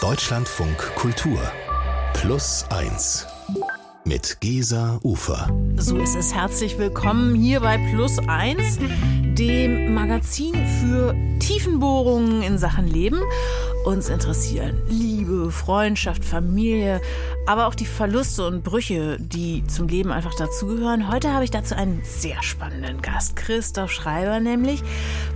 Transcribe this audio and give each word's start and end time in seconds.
Deutschlandfunk 0.00 0.76
Kultur 0.96 1.40
Plus 2.14 2.64
1 2.70 3.26
mit 4.04 4.40
Gesa 4.40 4.98
Ufer. 5.02 5.48
So 5.76 5.96
ist 5.96 6.14
es. 6.14 6.34
Herzlich 6.34 6.78
willkommen 6.78 7.34
hier 7.34 7.60
bei 7.60 7.78
Plus 7.92 8.18
1, 8.18 8.78
dem 9.38 9.94
Magazin 9.94 10.54
für 10.54 11.14
Tiefenbohrungen 11.38 12.42
in 12.42 12.58
Sachen 12.58 12.86
Leben. 12.86 13.20
Uns 13.84 14.08
interessieren 14.08 14.82
Freundschaft, 15.50 16.24
Familie, 16.24 17.00
aber 17.46 17.66
auch 17.66 17.74
die 17.74 17.86
Verluste 17.86 18.46
und 18.46 18.62
Brüche, 18.62 19.18
die 19.18 19.66
zum 19.66 19.88
Leben 19.88 20.12
einfach 20.12 20.34
dazugehören. 20.34 21.10
Heute 21.10 21.32
habe 21.32 21.44
ich 21.44 21.50
dazu 21.50 21.74
einen 21.74 22.02
sehr 22.04 22.42
spannenden 22.42 23.02
Gast, 23.02 23.36
Christoph 23.36 23.92
Schreiber, 23.92 24.40
nämlich 24.40 24.82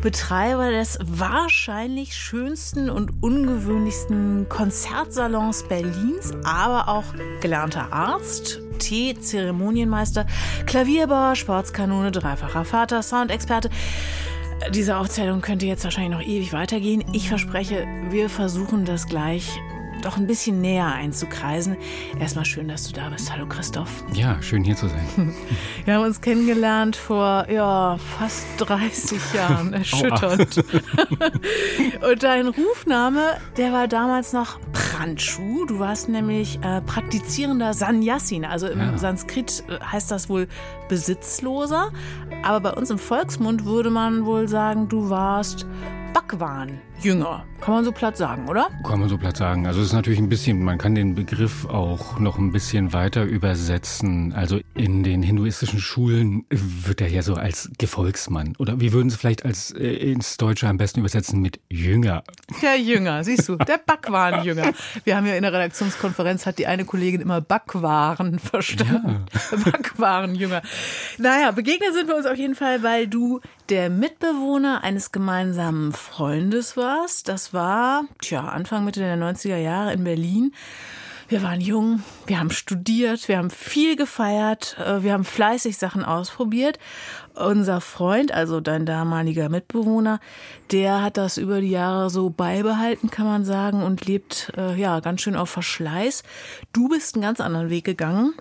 Betreiber 0.02 0.70
des 0.70 0.98
wahrscheinlich 1.02 2.14
schönsten 2.14 2.90
und 2.90 3.22
ungewöhnlichsten 3.22 4.48
Konzertsalons 4.48 5.64
Berlins, 5.68 6.32
aber 6.44 6.88
auch 6.88 7.04
gelernter 7.40 7.92
Arzt, 7.92 8.60
Tee-Zeremonienmeister, 8.78 10.26
Klavierbauer, 10.66 11.36
Sportskanone, 11.36 12.10
dreifacher 12.12 12.64
Vater, 12.64 13.02
Soundexperte. 13.02 13.70
Diese 14.70 14.96
Aufzählung 14.96 15.40
könnte 15.40 15.66
jetzt 15.66 15.84
wahrscheinlich 15.84 16.12
noch 16.12 16.26
ewig 16.26 16.52
weitergehen. 16.52 17.04
Ich 17.12 17.28
verspreche, 17.28 17.86
wir 18.10 18.28
versuchen 18.28 18.84
das 18.84 19.06
gleich 19.06 19.58
doch 20.02 20.16
ein 20.16 20.26
bisschen 20.26 20.60
näher 20.60 20.86
einzukreisen. 20.86 21.76
Erstmal 22.18 22.44
schön, 22.44 22.68
dass 22.68 22.86
du 22.88 22.92
da 22.92 23.08
bist. 23.08 23.32
Hallo 23.32 23.46
Christoph. 23.46 24.04
Ja, 24.12 24.40
schön 24.42 24.64
hier 24.64 24.76
zu 24.76 24.88
sein. 24.88 25.06
Wir 25.84 25.94
haben 25.94 26.04
uns 26.04 26.20
kennengelernt 26.20 26.96
vor 26.96 27.46
ja, 27.50 27.98
fast 28.18 28.46
30 28.58 29.20
Jahren. 29.34 29.72
Erschütternd. 29.72 30.56
Und 32.10 32.22
dein 32.22 32.48
Rufname, 32.48 33.38
der 33.56 33.72
war 33.72 33.88
damals 33.88 34.32
noch 34.32 34.58
Pranchu. 34.72 35.66
Du 35.66 35.78
warst 35.78 36.08
nämlich 36.08 36.58
äh, 36.62 36.80
praktizierender 36.82 37.74
Sannyasin. 37.74 38.44
Also 38.44 38.68
im 38.68 38.78
ja. 38.78 38.98
Sanskrit 38.98 39.64
äh, 39.68 39.78
heißt 39.84 40.10
das 40.10 40.28
wohl 40.28 40.48
Besitzloser. 40.88 41.92
Aber 42.42 42.60
bei 42.60 42.72
uns 42.72 42.90
im 42.90 42.98
Volksmund 42.98 43.64
würde 43.64 43.90
man 43.90 44.24
wohl 44.24 44.48
sagen, 44.48 44.88
du 44.88 45.10
warst 45.10 45.66
Bhagwan 46.12 46.80
jünger. 47.00 47.44
Kann 47.60 47.74
man 47.74 47.84
so 47.84 47.90
platt 47.90 48.16
sagen, 48.16 48.48
oder? 48.48 48.70
Kann 48.86 49.00
man 49.00 49.08
so 49.08 49.18
platt 49.18 49.36
sagen. 49.36 49.66
Also 49.66 49.80
es 49.80 49.88
ist 49.88 49.92
natürlich 49.92 50.20
ein 50.20 50.28
bisschen, 50.28 50.62
man 50.62 50.78
kann 50.78 50.94
den 50.94 51.16
Begriff 51.16 51.66
auch 51.66 52.20
noch 52.20 52.38
ein 52.38 52.52
bisschen 52.52 52.92
weiter 52.92 53.24
übersetzen. 53.24 54.32
Also 54.32 54.60
in 54.74 55.02
den 55.02 55.22
hinduistischen 55.22 55.80
Schulen 55.80 56.46
wird 56.50 57.00
er 57.00 57.08
ja 57.08 57.22
so 57.22 57.34
als 57.34 57.68
Gefolgsmann. 57.76 58.54
Oder 58.58 58.80
wir 58.80 58.92
würden 58.92 59.08
es 59.08 59.16
vielleicht 59.16 59.44
als 59.44 59.72
äh, 59.72 59.88
ins 59.88 60.36
Deutsche 60.36 60.68
am 60.68 60.78
besten 60.78 61.00
übersetzen 61.00 61.40
mit 61.40 61.60
Jünger. 61.68 62.22
Der 62.62 62.78
Jünger, 62.78 63.24
siehst 63.24 63.48
du, 63.48 63.56
der 63.56 63.78
Backwaren-Jünger. 63.78 64.72
Wir 65.04 65.16
haben 65.16 65.26
ja 65.26 65.34
in 65.34 65.42
der 65.42 65.52
Redaktionskonferenz 65.52 66.46
hat 66.46 66.58
die 66.58 66.68
eine 66.68 66.84
Kollegin 66.84 67.20
immer 67.20 67.40
Backwaren 67.40 68.38
verstanden. 68.38 69.26
Ja. 69.50 69.58
Backwaren-Jünger. 69.64 70.62
Naja, 71.18 71.50
begegnet 71.50 71.92
sind 71.92 72.08
wir 72.08 72.16
uns 72.16 72.26
auf 72.26 72.36
jeden 72.36 72.54
Fall, 72.54 72.84
weil 72.84 73.08
du 73.08 73.40
der 73.68 73.90
Mitbewohner 73.90 74.82
eines 74.84 75.12
gemeinsamen 75.12 75.92
Freundes 75.92 76.76
war 76.76 76.87
warst. 76.88 77.28
Das 77.28 77.52
war, 77.52 78.04
tja, 78.22 78.40
Anfang, 78.48 78.84
Mitte 78.84 79.00
der 79.00 79.16
90er 79.16 79.56
Jahre 79.56 79.92
in 79.92 80.04
Berlin. 80.04 80.52
Wir 81.28 81.42
waren 81.42 81.60
jung, 81.60 82.02
wir 82.26 82.40
haben 82.40 82.50
studiert, 82.50 83.28
wir 83.28 83.36
haben 83.36 83.50
viel 83.50 83.96
gefeiert, 83.96 84.78
äh, 84.78 85.02
wir 85.02 85.12
haben 85.12 85.24
fleißig 85.24 85.76
Sachen 85.76 86.02
ausprobiert. 86.02 86.78
Unser 87.34 87.82
Freund, 87.82 88.32
also 88.32 88.60
dein 88.60 88.86
damaliger 88.86 89.50
Mitbewohner, 89.50 90.20
der 90.72 91.02
hat 91.02 91.18
das 91.18 91.36
über 91.36 91.60
die 91.60 91.70
Jahre 91.70 92.08
so 92.08 92.30
beibehalten, 92.30 93.10
kann 93.10 93.26
man 93.26 93.44
sagen, 93.44 93.82
und 93.82 94.06
lebt 94.06 94.52
äh, 94.56 94.74
ja 94.74 95.00
ganz 95.00 95.20
schön 95.20 95.36
auf 95.36 95.50
Verschleiß. 95.50 96.22
Du 96.72 96.88
bist 96.88 97.14
einen 97.14 97.22
ganz 97.22 97.40
anderen 97.40 97.68
Weg 97.68 97.84
gegangen. 97.84 98.32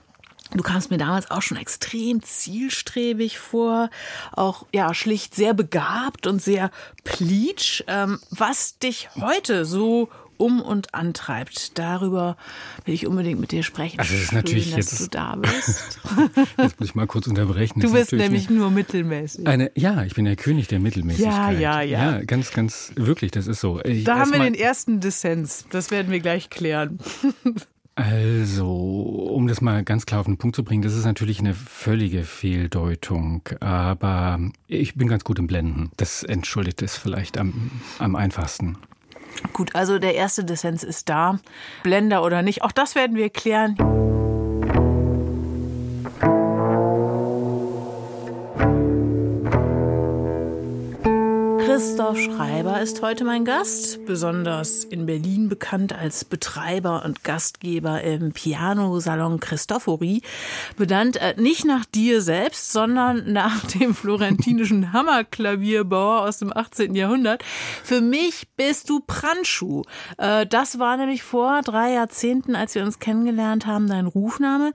Du 0.56 0.64
kamst 0.64 0.92
mir 0.92 0.98
damals 0.98 1.30
auch 1.30 1.42
schon 1.42 1.58
extrem 1.58 2.24
zielstrebig 2.24 3.40
vor, 3.40 3.90
auch 4.32 4.66
ja 4.74 4.94
schlicht 4.94 5.36
sehr 5.36 5.54
begabt 5.54 6.28
und 6.28 6.42
sehr 6.42 6.72
pleatsch. 7.04 7.84
Ähm, 7.88 8.20
was 8.30 8.80
dich 8.80 9.10
heute 9.16 9.66
so 9.66 10.10
um 10.38 10.62
und 10.62 10.94
antreibt. 10.94 11.78
Darüber 11.78 12.38
will 12.86 12.94
ich 12.94 13.08
unbedingt 13.08 13.40
mit 13.40 13.52
dir 13.52 13.64
sprechen. 13.64 14.00
Also 14.00 14.14
es 14.14 14.24
ist 14.24 14.30
Schön, 14.30 14.38
natürlich 14.38 14.72
dass 14.72 14.92
jetzt, 14.92 15.02
du 15.02 15.08
da 15.10 15.36
bist. 15.36 16.00
jetzt 16.58 16.80
muss 16.80 16.90
ich 16.90 16.96
mal 16.96 17.08
kurz 17.08 17.28
unterbrechen. 17.28 17.80
Du 17.80 17.92
bist 17.92 18.14
nämlich 18.14 18.50
nur 18.50 18.72
mittelmäßig. 18.72 19.48
Eine, 19.48 19.72
ja, 19.76 20.04
ich 20.04 20.16
bin 20.16 20.26
der 20.26 20.36
König 20.36 20.68
der 20.68 20.80
Mittelmäßigkeit. 20.80 21.60
Ja, 21.60 21.82
ja, 21.82 21.82
ja. 21.82 22.12
Ja, 22.12 22.24
ganz, 22.24 22.52
ganz 22.52 22.92
wirklich, 22.96 23.32
das 23.32 23.48
ist 23.48 23.60
so. 23.60 23.82
Ich, 23.84 24.04
da 24.04 24.20
haben 24.20 24.32
wir 24.32 24.40
den 24.40 24.54
ersten 24.54 25.00
Dissens. 25.00 25.66
Das 25.72 25.92
werden 25.92 26.12
wir 26.12 26.20
gleich 26.20 26.50
klären. 26.50 27.00
Also, 27.98 28.68
um 29.34 29.48
das 29.48 29.60
mal 29.60 29.84
ganz 29.84 30.06
klar 30.06 30.20
auf 30.20 30.28
den 30.28 30.38
Punkt 30.38 30.56
zu 30.56 30.64
bringen, 30.64 30.84
das 30.84 30.94
ist 30.94 31.06
natürlich 31.06 31.40
eine 31.40 31.56
völlige 31.56 32.24
Fehldeutung, 32.24 33.42
aber 33.60 34.40
ich 34.68 34.94
bin 34.94 35.08
ganz 35.08 35.24
gut 35.24 35.40
im 35.40 35.48
Blenden. 35.48 35.90
Das 35.98 36.22
entschuldigt 36.22 36.84
es 36.84 36.96
vielleicht 36.96 37.40
am, 37.40 37.72
am 37.98 38.16
einfachsten. 38.16 38.78
Gut, 39.52 39.76
also 39.76 39.98
der 39.98 40.14
erste 40.14 40.44
Dissens 40.44 40.84
ist 40.84 41.10
da. 41.10 41.40
Blender 41.82 42.24
oder 42.24 42.44
nicht, 42.44 42.62
auch 42.62 42.72
das 42.72 42.94
werden 42.94 43.16
wir 43.18 43.32
klären. 43.32 43.76
Christoph 51.98 52.20
Schreiber 52.20 52.80
ist 52.80 53.02
heute 53.02 53.24
mein 53.24 53.44
Gast, 53.44 54.06
besonders 54.06 54.84
in 54.84 55.08
Berlin 55.08 55.50
bekannt 55.50 55.94
als 55.94 56.26
Betreiber 56.26 57.04
und 57.04 57.24
Gastgeber 57.24 58.04
im 58.04 58.34
Pianosalon 58.34 59.40
Christofori. 59.40 60.22
Benannt 60.78 61.18
äh, 61.18 61.34
nicht 61.42 61.66
nach 61.66 61.86
dir 61.86 62.22
selbst, 62.22 62.72
sondern 62.72 63.34
nach 63.34 63.66
dem 63.66 63.96
florentinischen 63.96 64.94
Hammerklavierbauer 64.94 66.22
aus 66.22 66.38
dem 66.38 66.56
18. 66.56 66.94
Jahrhundert. 66.94 67.44
Für 67.84 68.00
mich 68.00 68.48
bist 68.56 68.92
du 68.92 69.00
Pranschu. 69.00 69.82
Äh, 70.20 70.46
das 70.46 70.78
war 70.78 70.98
nämlich 70.98 71.24
vor 71.24 71.62
drei 71.64 71.94
Jahrzehnten, 71.94 72.56
als 72.56 72.76
wir 72.76 72.84
uns 72.84 73.00
kennengelernt 73.00 73.66
haben, 73.66 73.88
dein 73.88 74.06
Rufname 74.06 74.72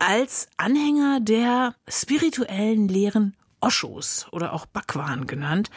als 0.00 0.48
Anhänger 0.56 1.20
der 1.20 1.76
spirituellen 1.88 2.88
Lehren 2.88 3.36
Oschos 3.60 4.26
oder 4.32 4.52
auch 4.52 4.66
Backwaren 4.66 5.26
genannt. 5.26 5.70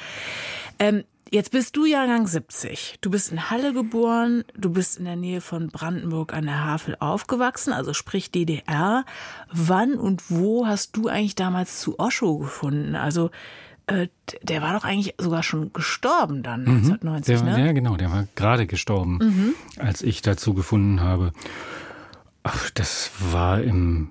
Ähm, 0.79 1.03
jetzt 1.31 1.51
bist 1.51 1.75
du 1.75 1.85
Jahrgang 1.85 2.28
70. 2.28 3.00
Du 3.01 3.09
bist 3.09 3.31
in 3.31 3.50
Halle 3.50 3.73
geboren, 3.73 4.44
du 4.56 4.72
bist 4.72 4.97
in 4.97 5.06
der 5.06 5.16
Nähe 5.16 5.41
von 5.41 5.69
Brandenburg 5.69 6.34
an 6.34 6.45
der 6.45 6.63
Havel 6.63 6.95
aufgewachsen, 7.00 7.73
also 7.73 7.94
sprich 7.94 8.31
DDR. 8.31 9.06
Wann 9.51 9.95
und 9.95 10.29
wo 10.29 10.67
hast 10.67 10.95
du 10.95 11.07
eigentlich 11.07 11.35
damals 11.35 11.79
zu 11.79 12.00
Osho 12.00 12.38
gefunden? 12.38 12.95
Also 12.95 13.31
äh, 13.88 14.07
der 14.41 14.62
war 14.62 14.73
doch 14.73 14.85
eigentlich 14.85 15.16
sogar 15.17 15.44
schon 15.44 15.73
gestorben 15.73 16.44
dann, 16.44 16.62
1990, 16.62 17.41
mhm. 17.41 17.45
der, 17.45 17.57
ne? 17.57 17.66
Ja, 17.66 17.72
genau, 17.73 17.97
der 17.97 18.12
war 18.12 18.28
gerade 18.35 18.66
gestorben, 18.66 19.17
mhm. 19.17 19.53
als 19.78 20.01
ich 20.01 20.22
dazu 20.22 20.53
gefunden 20.53 21.01
habe. 21.01 21.33
Ach, 22.44 22.69
das 22.69 23.12
war 23.31 23.62
im 23.62 24.09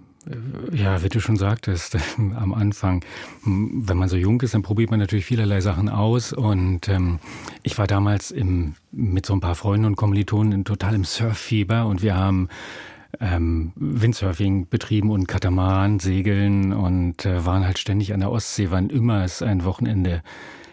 ja, 0.73 1.03
wie 1.03 1.09
du 1.09 1.21
schon 1.21 1.37
sagtest 1.37 1.97
am 2.17 2.55
Anfang, 2.55 3.05
wenn 3.45 3.97
man 3.97 4.09
so 4.09 4.17
jung 4.17 4.41
ist, 4.41 4.55
dann 4.55 4.63
probiert 4.63 4.91
man 4.91 5.01
natürlich 5.01 5.25
vielerlei 5.25 5.61
Sachen 5.61 5.89
aus. 5.89 6.33
Und 6.33 6.89
ähm, 6.89 7.19
ich 7.63 7.79
war 7.79 7.87
damals 7.87 8.31
im, 8.31 8.75
mit 8.91 9.27
so 9.27 9.33
ein 9.35 9.41
paar 9.41 9.55
Freunden 9.55 9.87
und 9.87 9.97
Kommilitonen 9.97 10.65
total 10.65 10.95
im 10.95 11.05
Surffieber 11.05 11.87
und 11.87 12.03
wir 12.03 12.17
haben 12.17 12.49
ähm, 13.21 13.73
Windsurfing 13.77 14.69
betrieben 14.69 15.11
und 15.11 15.29
Katamaran, 15.29 15.99
Segeln 15.99 16.73
und 16.73 17.27
äh, 17.27 17.45
waren 17.45 17.65
halt 17.65 17.79
ständig 17.79 18.15
an 18.15 18.21
der 18.21 18.31
Ostsee, 18.31 18.71
wann 18.71 18.91
immer 18.91 19.25
es 19.25 19.43
ein 19.43 19.65
Wochenende 19.65 20.23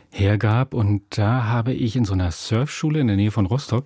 hergab. 0.09 0.73
Und 0.73 1.03
da 1.09 1.45
habe 1.45 1.73
ich 1.73 1.95
in 1.95 2.05
so 2.05 2.13
einer 2.13 2.31
Surfschule 2.31 2.99
in 2.99 3.07
der 3.07 3.15
Nähe 3.15 3.31
von 3.31 3.45
Rostock 3.45 3.85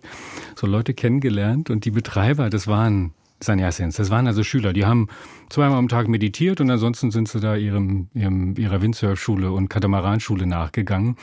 so 0.55 0.67
Leute 0.67 0.93
kennengelernt 0.93 1.69
und 1.69 1.85
die 1.85 1.91
Betreiber, 1.91 2.49
das 2.49 2.67
waren 2.67 3.13
Sannyasins. 3.45 3.95
Das 3.95 4.09
waren 4.09 4.27
also 4.27 4.43
Schüler, 4.43 4.73
die 4.73 4.85
haben 4.85 5.07
zweimal 5.49 5.77
am 5.77 5.87
Tag 5.87 6.07
meditiert 6.07 6.61
und 6.61 6.69
ansonsten 6.69 7.11
sind 7.11 7.27
sie 7.27 7.39
da 7.39 7.55
ihrem, 7.55 8.09
ihrem 8.13 8.55
ihrer 8.57 8.81
Windsurfschule 8.81 9.51
und 9.51 9.69
Katamaranschule 9.69 10.47
nachgegangen. 10.47 11.17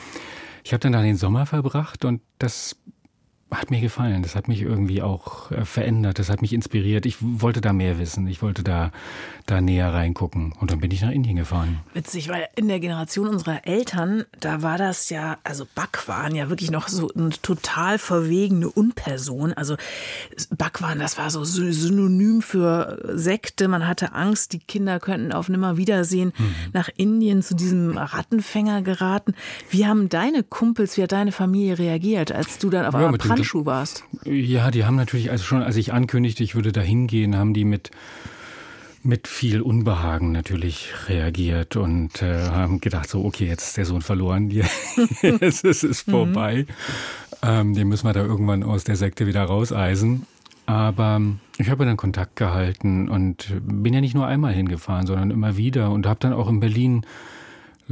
Ich 0.63 0.73
habe 0.73 0.79
dann 0.79 0.93
da 0.93 1.01
den 1.01 1.15
Sommer 1.15 1.45
verbracht 1.45 2.05
und 2.05 2.21
das 2.39 2.77
hat 3.51 3.69
mir 3.69 3.81
gefallen. 3.81 4.23
Das 4.23 4.35
hat 4.35 4.47
mich 4.47 4.61
irgendwie 4.61 5.01
auch 5.01 5.51
äh, 5.51 5.65
verändert. 5.65 6.19
Das 6.19 6.29
hat 6.29 6.41
mich 6.41 6.53
inspiriert. 6.53 7.05
Ich 7.05 7.17
wollte 7.19 7.59
da 7.59 7.73
mehr 7.73 7.99
wissen. 7.99 8.27
Ich 8.27 8.41
wollte 8.41 8.63
da, 8.63 8.91
da 9.45 9.59
näher 9.59 9.93
reingucken. 9.93 10.53
Und 10.59 10.71
dann 10.71 10.79
bin 10.79 10.91
ich 10.91 11.01
nach 11.01 11.11
Indien 11.11 11.35
gefahren. 11.35 11.79
Witzig, 11.93 12.29
weil 12.29 12.47
in 12.55 12.67
der 12.67 12.79
Generation 12.79 13.27
unserer 13.27 13.65
Eltern, 13.67 14.23
da 14.39 14.61
war 14.61 14.77
das 14.77 15.09
ja, 15.09 15.37
also 15.43 15.65
Bhagwan 15.75 16.33
ja 16.33 16.49
wirklich 16.49 16.71
noch 16.71 16.87
so 16.87 17.11
eine 17.13 17.29
total 17.41 17.97
verwegene 17.97 18.69
Unperson. 18.69 19.53
Also 19.53 19.75
Bhagwan, 20.49 20.99
das 20.99 21.17
war 21.17 21.29
so 21.29 21.43
synonym 21.43 22.41
für 22.41 22.99
Sekte. 23.17 23.67
Man 23.67 23.85
hatte 23.87 24.13
Angst, 24.13 24.53
die 24.53 24.59
Kinder 24.59 24.99
könnten 24.99 25.33
auf 25.33 25.49
Nimmerwiedersehen 25.49 26.31
mhm. 26.37 26.55
nach 26.73 26.89
Indien 26.95 27.41
zu 27.41 27.55
diesem 27.55 27.97
Rattenfänger 27.97 28.81
geraten. 28.81 29.35
Wie 29.69 29.85
haben 29.85 30.07
deine 30.07 30.43
Kumpels, 30.43 30.95
wie 30.97 31.03
hat 31.03 31.11
deine 31.11 31.31
Familie 31.31 31.77
reagiert, 31.77 32.31
als 32.31 32.57
du 32.57 32.69
dann 32.69 32.85
auf 32.85 32.93
ja, 32.93 33.11
Handschuh 33.41 33.65
warst. 33.65 34.03
Ja, 34.25 34.71
die 34.71 34.85
haben 34.85 34.95
natürlich, 34.95 35.31
also 35.31 35.43
schon 35.43 35.61
als 35.61 35.75
ich 35.75 35.93
ankündigte, 35.93 36.43
ich 36.43 36.55
würde 36.55 36.71
da 36.71 36.81
hingehen, 36.81 37.35
haben 37.35 37.53
die 37.53 37.65
mit 37.65 37.91
mit 39.03 39.27
viel 39.27 39.61
Unbehagen 39.61 40.31
natürlich 40.31 40.93
reagiert 41.07 41.75
und 41.75 42.21
äh, 42.21 42.49
haben 42.49 42.81
gedacht, 42.81 43.09
so, 43.09 43.25
okay, 43.25 43.47
jetzt 43.47 43.69
ist 43.69 43.77
der 43.77 43.85
Sohn 43.85 44.01
verloren, 44.01 44.51
jetzt 45.21 45.63
ist 45.63 45.83
es 45.83 46.01
vorbei. 46.01 46.67
Mhm. 46.67 47.47
Ähm, 47.49 47.73
den 47.73 47.87
müssen 47.87 48.05
wir 48.05 48.13
da 48.13 48.23
irgendwann 48.23 48.63
aus 48.63 48.83
der 48.83 48.95
Sekte 48.95 49.25
wieder 49.25 49.43
rauseisen. 49.43 50.27
Aber 50.67 51.19
ich 51.57 51.69
habe 51.69 51.85
dann 51.85 51.97
Kontakt 51.97 52.35
gehalten 52.35 53.09
und 53.09 53.47
bin 53.61 53.93
ja 53.93 54.01
nicht 54.01 54.13
nur 54.13 54.27
einmal 54.27 54.53
hingefahren, 54.53 55.07
sondern 55.07 55.31
immer 55.31 55.57
wieder 55.57 55.89
und 55.89 56.05
habe 56.05 56.19
dann 56.19 56.33
auch 56.33 56.47
in 56.47 56.59
Berlin 56.59 57.05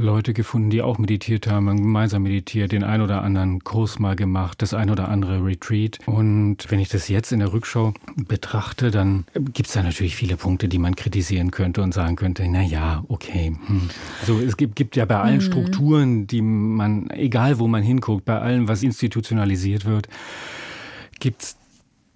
Leute 0.00 0.32
gefunden, 0.32 0.70
die 0.70 0.82
auch 0.82 0.98
meditiert 0.98 1.46
haben, 1.46 1.66
gemeinsam 1.66 2.22
meditiert, 2.22 2.72
den 2.72 2.82
ein 2.82 3.00
oder 3.00 3.22
anderen 3.22 3.62
Kurs 3.64 3.98
mal 3.98 4.16
gemacht, 4.16 4.62
das 4.62 4.74
ein 4.74 4.90
oder 4.90 5.08
andere 5.08 5.44
Retreat. 5.44 5.98
Und 6.06 6.58
wenn 6.68 6.80
ich 6.80 6.88
das 6.88 7.08
jetzt 7.08 7.32
in 7.32 7.40
der 7.40 7.52
Rückschau 7.52 7.94
betrachte, 8.16 8.90
dann 8.90 9.24
gibt 9.34 9.68
es 9.68 9.74
da 9.74 9.82
natürlich 9.82 10.16
viele 10.16 10.36
Punkte, 10.36 10.68
die 10.68 10.78
man 10.78 10.96
kritisieren 10.96 11.50
könnte 11.50 11.82
und 11.82 11.92
sagen 11.92 12.16
könnte, 12.16 12.46
na 12.48 12.62
ja, 12.62 13.04
okay. 13.08 13.56
Hm. 13.66 13.90
Also 14.20 14.40
es 14.40 14.56
gibt, 14.56 14.76
gibt 14.76 14.96
ja 14.96 15.04
bei 15.04 15.18
allen 15.18 15.36
mhm. 15.36 15.42
Strukturen, 15.42 16.26
die 16.26 16.42
man, 16.42 17.10
egal 17.10 17.58
wo 17.58 17.68
man 17.68 17.82
hinguckt, 17.82 18.24
bei 18.24 18.38
allem, 18.38 18.68
was 18.68 18.82
institutionalisiert 18.82 19.84
wird, 19.84 20.08
gibt 21.18 21.42
es 21.42 21.56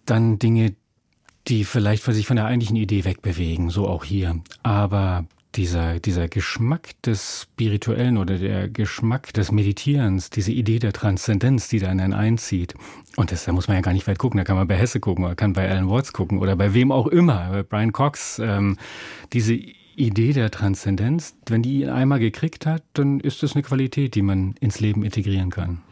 dann 0.06 0.38
Dinge, 0.38 0.74
die 1.48 1.64
vielleicht 1.64 2.02
sich 2.02 2.26
von 2.26 2.36
der 2.36 2.46
eigentlichen 2.46 2.76
Idee 2.76 3.04
wegbewegen, 3.04 3.70
so 3.70 3.86
auch 3.86 4.04
hier. 4.04 4.40
Aber 4.62 5.26
dieser, 5.56 6.00
dieser 6.00 6.28
Geschmack 6.28 7.00
des 7.02 7.42
Spirituellen 7.42 8.18
oder 8.18 8.38
der 8.38 8.68
Geschmack 8.68 9.32
des 9.32 9.52
Meditierens, 9.52 10.30
diese 10.30 10.52
Idee 10.52 10.78
der 10.78 10.92
Transzendenz, 10.92 11.68
die 11.68 11.78
da 11.78 11.90
in 11.90 12.00
einen 12.00 12.12
einzieht. 12.12 12.74
Und 13.16 13.32
das, 13.32 13.44
da 13.44 13.52
muss 13.52 13.68
man 13.68 13.76
ja 13.76 13.80
gar 13.80 13.92
nicht 13.92 14.06
weit 14.06 14.18
gucken, 14.18 14.38
da 14.38 14.44
kann 14.44 14.56
man 14.56 14.68
bei 14.68 14.76
Hesse 14.76 15.00
gucken, 15.00 15.24
oder 15.24 15.34
kann 15.34 15.52
bei 15.52 15.68
Alan 15.68 15.88
Watts 15.88 16.12
gucken 16.12 16.38
oder 16.38 16.56
bei 16.56 16.74
wem 16.74 16.90
auch 16.92 17.06
immer, 17.06 17.50
bei 17.50 17.62
Brian 17.62 17.92
Cox. 17.92 18.38
Ähm, 18.38 18.76
diese 19.32 19.54
Idee 19.96 20.32
der 20.32 20.50
Transzendenz, 20.50 21.36
wenn 21.46 21.62
die 21.62 21.82
ihn 21.82 21.90
einmal 21.90 22.18
gekriegt 22.18 22.66
hat, 22.66 22.82
dann 22.94 23.20
ist 23.20 23.42
das 23.42 23.54
eine 23.54 23.62
Qualität, 23.62 24.14
die 24.14 24.22
man 24.22 24.54
ins 24.60 24.80
Leben 24.80 25.04
integrieren 25.04 25.50
kann. 25.50 25.82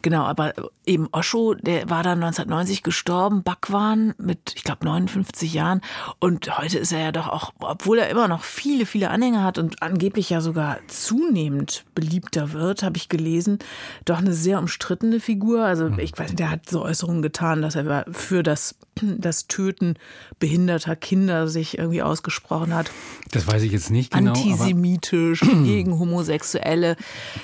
Genau, 0.00 0.22
aber 0.22 0.54
eben 0.86 1.08
Osho, 1.10 1.54
der 1.54 1.90
war 1.90 2.02
dann 2.02 2.22
1990 2.22 2.82
gestorben, 2.82 3.42
Bhagwan 3.42 4.14
mit, 4.16 4.54
ich 4.54 4.62
glaube, 4.62 4.84
59 4.84 5.52
Jahren. 5.52 5.80
Und 6.20 6.56
heute 6.56 6.78
ist 6.78 6.92
er 6.92 7.00
ja 7.00 7.12
doch 7.12 7.28
auch, 7.28 7.52
obwohl 7.58 7.98
er 7.98 8.08
immer 8.08 8.28
noch 8.28 8.44
viele, 8.44 8.86
viele 8.86 9.10
Anhänger 9.10 9.42
hat 9.42 9.58
und 9.58 9.82
angeblich 9.82 10.30
ja 10.30 10.40
sogar 10.40 10.78
zunehmend 10.86 11.84
beliebter 11.94 12.52
wird, 12.52 12.84
habe 12.84 12.96
ich 12.96 13.08
gelesen, 13.08 13.58
doch 14.04 14.18
eine 14.18 14.32
sehr 14.32 14.60
umstrittene 14.60 15.18
Figur. 15.18 15.64
Also 15.64 15.86
hm. 15.86 15.98
ich 15.98 16.16
weiß 16.16 16.28
nicht, 16.28 16.38
der 16.38 16.50
hat 16.50 16.70
so 16.70 16.82
Äußerungen 16.82 17.22
getan, 17.22 17.60
dass 17.60 17.74
er 17.74 18.06
für 18.12 18.44
das, 18.44 18.76
das 19.02 19.48
Töten 19.48 19.96
behinderter 20.38 20.94
Kinder 20.94 21.48
sich 21.48 21.76
irgendwie 21.76 22.02
ausgesprochen 22.02 22.72
hat. 22.72 22.90
Das 23.32 23.46
weiß 23.48 23.62
ich 23.62 23.72
jetzt 23.72 23.90
nicht 23.90 24.12
genau. 24.12 24.30
Antisemitisch, 24.30 25.40
gegen 25.64 25.98
Homosexuelle. 25.98 26.96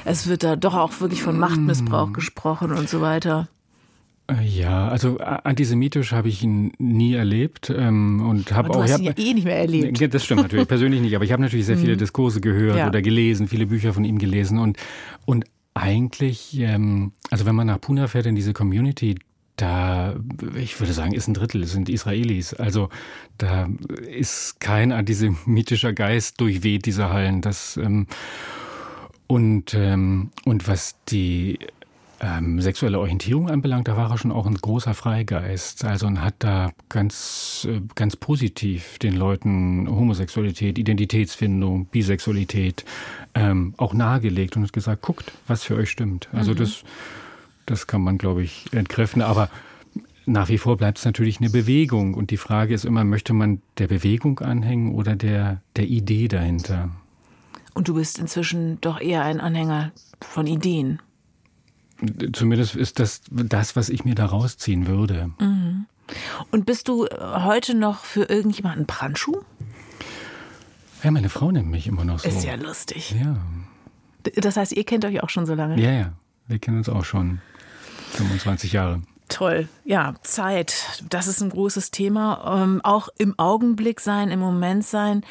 Es 0.04 0.28
wird 0.28 0.44
da 0.44 0.56
doch 0.56 0.74
auch 0.74 1.00
wirklich 1.00 1.22
von 1.22 1.38
Machtmissbrauch 1.38 2.06
hm. 2.06 2.12
gesprochen 2.14 2.53
gesprochen 2.54 2.72
und 2.72 2.88
so 2.88 3.00
weiter. 3.00 3.48
Äh, 4.26 4.42
ja, 4.44 4.88
also 4.88 5.18
antisemitisch 5.18 6.12
habe 6.12 6.28
ich 6.28 6.42
ihn 6.42 6.72
nie 6.78 7.14
erlebt 7.14 7.70
ähm, 7.76 8.26
und 8.26 8.52
habe 8.52 8.70
auch. 8.70 8.76
Du 8.76 8.82
hast 8.82 8.98
ihn 8.98 9.04
ja 9.04 9.12
eh 9.16 9.34
nicht 9.34 9.44
mehr 9.44 9.58
erlebt. 9.58 10.14
Das 10.14 10.24
stimmt 10.24 10.42
natürlich, 10.42 10.68
persönlich 10.68 11.00
nicht, 11.00 11.14
aber 11.14 11.24
ich 11.24 11.32
habe 11.32 11.42
natürlich 11.42 11.66
sehr 11.66 11.76
viele 11.76 11.94
mhm. 11.94 11.98
Diskurse 11.98 12.40
gehört 12.40 12.78
ja. 12.78 12.88
oder 12.88 13.02
gelesen, 13.02 13.48
viele 13.48 13.66
Bücher 13.66 13.92
von 13.92 14.04
ihm 14.04 14.18
gelesen 14.18 14.58
und 14.58 14.78
und 15.26 15.44
eigentlich, 15.74 16.58
ähm, 16.60 17.12
also 17.30 17.44
wenn 17.46 17.56
man 17.56 17.66
nach 17.66 17.80
Pune 17.80 18.06
fährt 18.06 18.26
in 18.26 18.36
diese 18.36 18.52
Community, 18.52 19.16
da, 19.56 20.14
ich 20.56 20.78
würde 20.80 20.92
sagen, 20.92 21.12
ist 21.12 21.28
ein 21.28 21.34
Drittel, 21.34 21.64
sind 21.66 21.88
Israelis. 21.88 22.54
Also 22.54 22.88
da 23.38 23.68
ist 24.08 24.60
kein 24.60 24.92
antisemitischer 24.92 25.92
Geist 25.92 26.40
durchweht 26.40 26.86
diese 26.86 27.10
Hallen. 27.10 27.40
Das 27.40 27.76
ähm, 27.76 28.06
und 29.26 29.74
ähm, 29.74 30.30
und 30.44 30.68
was 30.68 30.96
die 31.08 31.58
ähm, 32.24 32.58
sexuelle 32.60 32.98
Orientierung 32.98 33.50
anbelangt, 33.50 33.86
da 33.86 33.98
war 33.98 34.10
er 34.10 34.16
schon 34.16 34.32
auch 34.32 34.46
ein 34.46 34.54
großer 34.54 34.94
Freigeist. 34.94 35.84
Also 35.84 36.06
und 36.06 36.22
hat 36.22 36.36
da 36.38 36.72
ganz, 36.88 37.68
äh, 37.70 37.82
ganz 37.94 38.16
positiv 38.16 38.98
den 38.98 39.14
Leuten 39.14 39.86
Homosexualität, 39.88 40.78
Identitätsfindung, 40.78 41.84
Bisexualität 41.86 42.84
ähm, 43.34 43.74
auch 43.76 43.92
nahegelegt 43.92 44.56
und 44.56 44.62
hat 44.62 44.72
gesagt, 44.72 45.02
guckt, 45.02 45.32
was 45.46 45.64
für 45.64 45.76
euch 45.76 45.90
stimmt. 45.90 46.28
Also 46.32 46.52
mhm. 46.52 46.56
das, 46.56 46.82
das 47.66 47.86
kann 47.86 48.00
man, 48.00 48.16
glaube 48.16 48.42
ich, 48.42 48.72
entkräften. 48.72 49.20
Aber 49.20 49.50
nach 50.24 50.48
wie 50.48 50.58
vor 50.58 50.78
bleibt 50.78 50.98
es 50.98 51.04
natürlich 51.04 51.40
eine 51.40 51.50
Bewegung. 51.50 52.14
Und 52.14 52.30
die 52.30 52.38
Frage 52.38 52.72
ist 52.72 52.86
immer, 52.86 53.04
möchte 53.04 53.34
man 53.34 53.60
der 53.76 53.88
Bewegung 53.88 54.40
anhängen 54.40 54.94
oder 54.94 55.14
der, 55.14 55.60
der 55.76 55.84
Idee 55.84 56.28
dahinter? 56.28 56.88
Und 57.74 57.88
du 57.88 57.94
bist 57.94 58.18
inzwischen 58.18 58.80
doch 58.80 58.98
eher 58.98 59.24
ein 59.24 59.40
Anhänger 59.40 59.92
von 60.22 60.46
Ideen. 60.46 61.02
Zumindest 62.32 62.76
ist 62.76 62.98
das 62.98 63.22
das, 63.28 63.76
was 63.76 63.88
ich 63.88 64.04
mir 64.04 64.14
da 64.14 64.26
rausziehen 64.26 64.86
würde. 64.86 65.30
Mhm. 65.38 65.86
Und 66.50 66.66
bist 66.66 66.88
du 66.88 67.06
heute 67.06 67.74
noch 67.74 68.04
für 68.04 68.24
irgendjemanden 68.24 68.86
Brandschuh? 68.86 69.42
Ja, 71.02 71.10
meine 71.10 71.28
Frau 71.28 71.50
nennt 71.50 71.68
mich 71.68 71.86
immer 71.86 72.04
noch 72.04 72.18
so. 72.18 72.28
Ist 72.28 72.44
ja 72.44 72.54
lustig. 72.54 73.14
Ja. 73.18 73.36
Das 74.36 74.56
heißt, 74.56 74.72
ihr 74.72 74.84
kennt 74.84 75.04
euch 75.04 75.22
auch 75.22 75.28
schon 75.28 75.46
so 75.46 75.54
lange? 75.54 75.80
Ja, 75.80 75.90
ja. 75.90 76.12
Wir 76.46 76.58
kennen 76.58 76.78
uns 76.78 76.88
auch 76.88 77.04
schon 77.04 77.40
25 78.12 78.72
Jahre. 78.72 79.02
Toll. 79.28 79.68
Ja, 79.84 80.14
Zeit. 80.22 81.02
Das 81.08 81.28
ist 81.28 81.40
ein 81.40 81.48
großes 81.48 81.90
Thema. 81.90 82.62
Ähm, 82.62 82.80
auch 82.84 83.08
im 83.16 83.38
Augenblick 83.38 84.00
sein, 84.00 84.30
im 84.30 84.38
Moment 84.38 84.84
sein. 84.84 85.24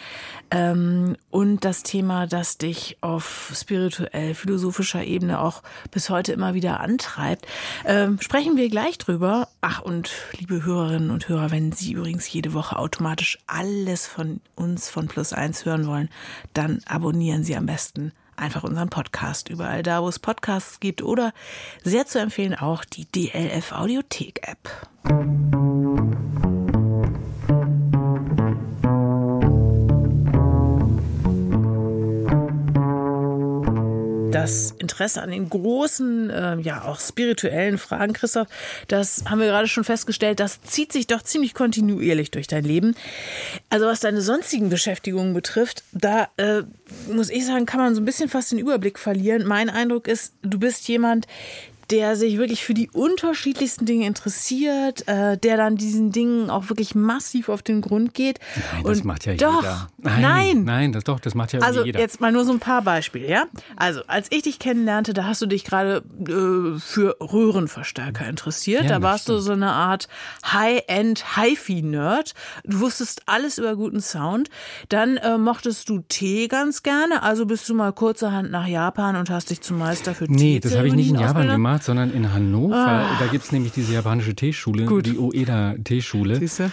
Ähm, 0.49 1.15
und 1.29 1.63
das 1.63 1.83
Thema, 1.83 2.25
das 2.25 2.57
dich 2.57 2.97
auf 3.01 3.51
spirituell, 3.55 4.33
philosophischer 4.33 5.03
Ebene 5.03 5.39
auch 5.39 5.61
bis 5.91 6.09
heute 6.09 6.33
immer 6.33 6.55
wieder 6.55 6.79
antreibt. 6.79 7.45
Ähm, 7.85 8.19
sprechen 8.19 8.57
wir 8.57 8.67
gleich 8.69 8.97
drüber. 8.97 9.47
Ach, 9.61 9.81
und 9.81 10.11
liebe 10.39 10.65
Hörerinnen 10.65 11.11
und 11.11 11.29
Hörer, 11.29 11.51
wenn 11.51 11.71
Sie 11.71 11.93
übrigens 11.93 12.31
jede 12.31 12.53
Woche 12.53 12.79
automatisch 12.79 13.37
alles 13.45 14.07
von 14.07 14.41
uns 14.55 14.89
von 14.89 15.07
Plus 15.07 15.33
eins 15.33 15.65
hören 15.65 15.85
wollen, 15.85 16.09
dann 16.53 16.81
abonnieren 16.87 17.43
Sie 17.43 17.55
am 17.55 17.67
besten 17.67 18.11
einfach 18.35 18.63
unseren 18.63 18.89
Podcast 18.89 19.49
überall 19.49 19.83
da, 19.83 20.01
wo 20.01 20.09
es 20.09 20.19
Podcasts 20.19 20.79
gibt 20.79 21.01
oder 21.01 21.33
sehr 21.83 22.05
zu 22.05 22.19
empfehlen 22.19 22.55
auch 22.55 22.85
die 22.85 23.05
DLF 23.05 23.71
Audiothek 23.71 24.47
App. 24.47 24.69
Das 34.33 34.73
Interesse 34.79 35.21
an 35.21 35.31
den 35.31 35.49
großen, 35.49 36.29
äh, 36.29 36.57
ja 36.59 36.83
auch 36.83 36.99
spirituellen 36.99 37.77
Fragen, 37.77 38.13
Christoph, 38.13 38.47
das 38.87 39.23
haben 39.29 39.39
wir 39.39 39.47
gerade 39.47 39.67
schon 39.67 39.83
festgestellt, 39.83 40.39
das 40.39 40.61
zieht 40.61 40.91
sich 40.91 41.07
doch 41.07 41.21
ziemlich 41.21 41.53
kontinuierlich 41.53 42.31
durch 42.31 42.47
dein 42.47 42.63
Leben. 42.63 42.95
Also 43.69 43.85
was 43.85 43.99
deine 43.99 44.21
sonstigen 44.21 44.69
Beschäftigungen 44.69 45.33
betrifft, 45.33 45.83
da 45.91 46.29
äh, 46.37 46.63
muss 47.11 47.29
ich 47.29 47.45
sagen, 47.45 47.65
kann 47.65 47.79
man 47.79 47.95
so 47.95 48.01
ein 48.01 48.05
bisschen 48.05 48.29
fast 48.29 48.51
den 48.51 48.59
Überblick 48.59 48.99
verlieren. 48.99 49.45
Mein 49.45 49.69
Eindruck 49.69 50.07
ist, 50.07 50.33
du 50.41 50.59
bist 50.59 50.87
jemand, 50.87 51.27
der 51.93 52.15
sich 52.15 52.39
wirklich 52.39 52.63
für 52.63 52.73
die 52.73 52.89
unterschiedlichsten 52.89 53.85
Dinge 53.85 54.07
interessiert, 54.07 55.07
äh, 55.07 55.37
der 55.37 55.57
dann 55.57 55.75
diesen 55.75 56.11
Dingen 56.11 56.49
auch 56.49 56.69
wirklich 56.69 56.95
massiv 56.95 57.49
auf 57.49 57.61
den 57.61 57.81
Grund 57.81 58.15
geht. 58.15 58.39
Nein, 58.73 58.83
das 58.83 59.03
macht 59.03 59.27
ja 59.27 59.35
doch, 59.35 59.61
jeder. 59.61 59.89
Nein, 59.99 60.21
nein, 60.21 60.63
nein, 60.63 60.91
das 60.91 61.03
doch, 61.03 61.19
das 61.19 61.35
macht 61.35 61.53
ja 61.53 61.59
also 61.59 61.83
jeder. 61.83 61.99
Also 61.99 62.03
jetzt 62.03 62.19
mal 62.19 62.31
nur 62.31 62.45
so 62.45 62.51
ein 62.51 62.59
paar 62.59 62.81
Beispiele, 62.81 63.29
ja. 63.29 63.43
Also 63.75 64.01
als 64.07 64.25
ich 64.31 64.41
dich 64.41 64.57
kennenlernte, 64.57 65.13
da 65.13 65.25
hast 65.25 65.43
du 65.43 65.45
dich 65.45 65.65
gerade 65.65 66.03
äh, 66.27 66.79
für 66.79 67.15
Röhrenverstärker 67.21 68.27
interessiert. 68.27 68.85
Ja, 68.85 68.89
da 68.89 69.01
warst 69.03 69.25
stimmt. 69.25 69.37
du 69.37 69.41
so 69.43 69.51
eine 69.51 69.71
Art 69.71 70.07
High-End 70.51 71.37
Hi-Fi-Nerd. 71.37 72.33
Du 72.63 72.79
wusstest 72.79 73.21
alles 73.27 73.59
über 73.59 73.75
guten 73.75 74.01
Sound. 74.01 74.49
Dann 74.89 75.17
äh, 75.17 75.37
mochtest 75.37 75.89
du 75.89 75.99
Tee 76.09 76.47
ganz 76.47 76.81
gerne, 76.81 77.21
also 77.21 77.45
bist 77.45 77.69
du 77.69 77.75
mal 77.75 77.93
kurzerhand 77.93 78.49
nach 78.49 78.65
Japan 78.65 79.15
und 79.15 79.29
hast 79.29 79.51
dich 79.51 79.61
zum 79.61 79.77
Meister 79.77 80.15
für 80.15 80.25
Tee. 80.25 80.33
Nee, 80.33 80.59
das 80.59 80.75
habe 80.75 80.87
ich 80.87 80.95
nicht 80.95 81.09
in 81.09 81.19
Japan 81.19 81.47
gemacht 81.47 81.82
sondern 81.83 82.11
in 82.11 82.33
Hannover. 82.33 82.75
Ah. 82.75 83.17
Da 83.19 83.27
gibt 83.27 83.45
es 83.45 83.51
nämlich 83.51 83.71
diese 83.71 83.93
japanische 83.93 84.35
Teeschule, 84.35 84.85
Gut. 84.85 85.05
die 85.05 85.17
Oeda 85.17 85.75
Teeschule. 85.83 86.37
Siehste? 86.37 86.71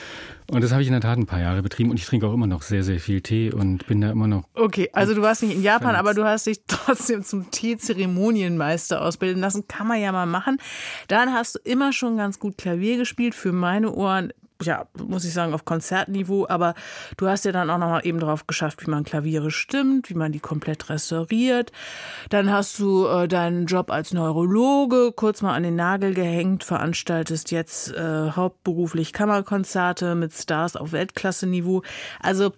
Und 0.50 0.64
das 0.64 0.72
habe 0.72 0.82
ich 0.82 0.88
in 0.88 0.92
der 0.92 1.00
Tat 1.00 1.16
ein 1.16 1.26
paar 1.26 1.40
Jahre 1.40 1.62
betrieben 1.62 1.90
und 1.90 1.98
ich 1.98 2.06
trinke 2.06 2.26
auch 2.26 2.34
immer 2.34 2.48
noch 2.48 2.62
sehr, 2.62 2.82
sehr 2.82 2.98
viel 2.98 3.20
Tee 3.20 3.52
und 3.52 3.86
bin 3.86 4.00
da 4.00 4.10
immer 4.10 4.26
noch. 4.26 4.44
Okay, 4.54 4.90
also 4.92 5.14
du 5.14 5.22
warst 5.22 5.42
nicht 5.44 5.54
in 5.54 5.62
Japan, 5.62 5.94
aber 5.94 6.12
du 6.12 6.24
hast 6.24 6.46
dich 6.46 6.62
trotzdem 6.66 7.22
zum 7.22 7.50
Teezeremonienmeister 7.52 9.00
ausbilden 9.00 9.40
lassen. 9.40 9.68
Kann 9.68 9.86
man 9.86 10.00
ja 10.00 10.10
mal 10.10 10.26
machen. 10.26 10.58
Dann 11.06 11.32
hast 11.32 11.54
du 11.54 11.58
immer 11.62 11.92
schon 11.92 12.16
ganz 12.16 12.40
gut 12.40 12.58
Klavier 12.58 12.96
gespielt. 12.96 13.36
Für 13.36 13.52
meine 13.52 13.92
Ohren 13.92 14.32
ja, 14.62 14.86
muss 14.98 15.24
ich 15.24 15.32
sagen, 15.32 15.54
auf 15.54 15.64
Konzertniveau, 15.64 16.46
aber 16.48 16.74
du 17.16 17.28
hast 17.28 17.44
ja 17.44 17.52
dann 17.52 17.70
auch 17.70 17.78
nochmal 17.78 18.06
eben 18.06 18.20
drauf 18.20 18.46
geschafft, 18.46 18.86
wie 18.86 18.90
man 18.90 19.04
Klaviere 19.04 19.50
stimmt, 19.50 20.10
wie 20.10 20.14
man 20.14 20.32
die 20.32 20.40
komplett 20.40 20.88
restauriert. 20.88 21.72
Dann 22.28 22.50
hast 22.50 22.78
du 22.78 23.06
äh, 23.06 23.28
deinen 23.28 23.66
Job 23.66 23.90
als 23.90 24.12
Neurologe 24.12 25.12
kurz 25.12 25.42
mal 25.42 25.54
an 25.54 25.62
den 25.62 25.76
Nagel 25.76 26.14
gehängt, 26.14 26.64
veranstaltest 26.64 27.50
jetzt 27.50 27.92
äh, 27.92 28.30
hauptberuflich 28.30 29.12
Kammerkonzerte 29.12 30.14
mit 30.14 30.32
Stars 30.32 30.76
auf 30.76 30.92
Weltklasse-Niveau. 30.92 31.82
Also 32.20 32.52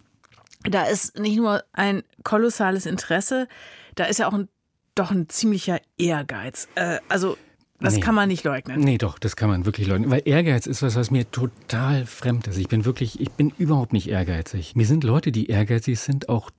da 0.65 0.85
ist 0.85 1.19
nicht 1.19 1.37
nur 1.37 1.63
ein 1.73 2.03
kolossales 2.23 2.87
Interesse, 2.87 3.49
da 3.95 4.05
ist 4.05 4.19
ja 4.19 4.29
auch 4.29 4.35
ein, 4.35 4.49
doch 4.95 5.11
ein 5.11 5.29
ziemlicher 5.29 5.81
Ehrgeiz. 5.99 6.69
Äh, 6.75 6.99
also 7.09 7.37
das 7.83 7.95
nee. 7.95 8.01
kann 8.01 8.15
man 8.15 8.29
nicht 8.29 8.45
leugnen. 8.45 8.81
Nee, 8.81 8.99
doch, 8.99 9.19
das 9.19 9.37
kann 9.37 9.49
man 9.49 9.67
wirklich 9.67 9.87
leugnen. 9.87 10.11
Weil 10.11 10.23
Ehrgeiz 10.25 10.67
ist 10.67 10.83
was, 10.83 10.97
was 10.97 11.11
mir 11.11 11.31
total 11.31 12.07
fremd 12.07 12.47
ist. 12.47 12.59
Ich 12.59 12.69
bin 12.69 12.85
wirklich, 12.85 13.21
ich 13.21 13.31
bin 13.31 13.53
überhaupt 13.59 13.93
nicht 13.93 14.09
ehrgeizig. 14.09 14.77
Mir 14.77 14.87
sind 14.87 15.05
Leute, 15.05 15.33
die 15.33 15.47
ehrgeizig 15.47 15.99
sind, 16.01 16.29
auch 16.29 16.51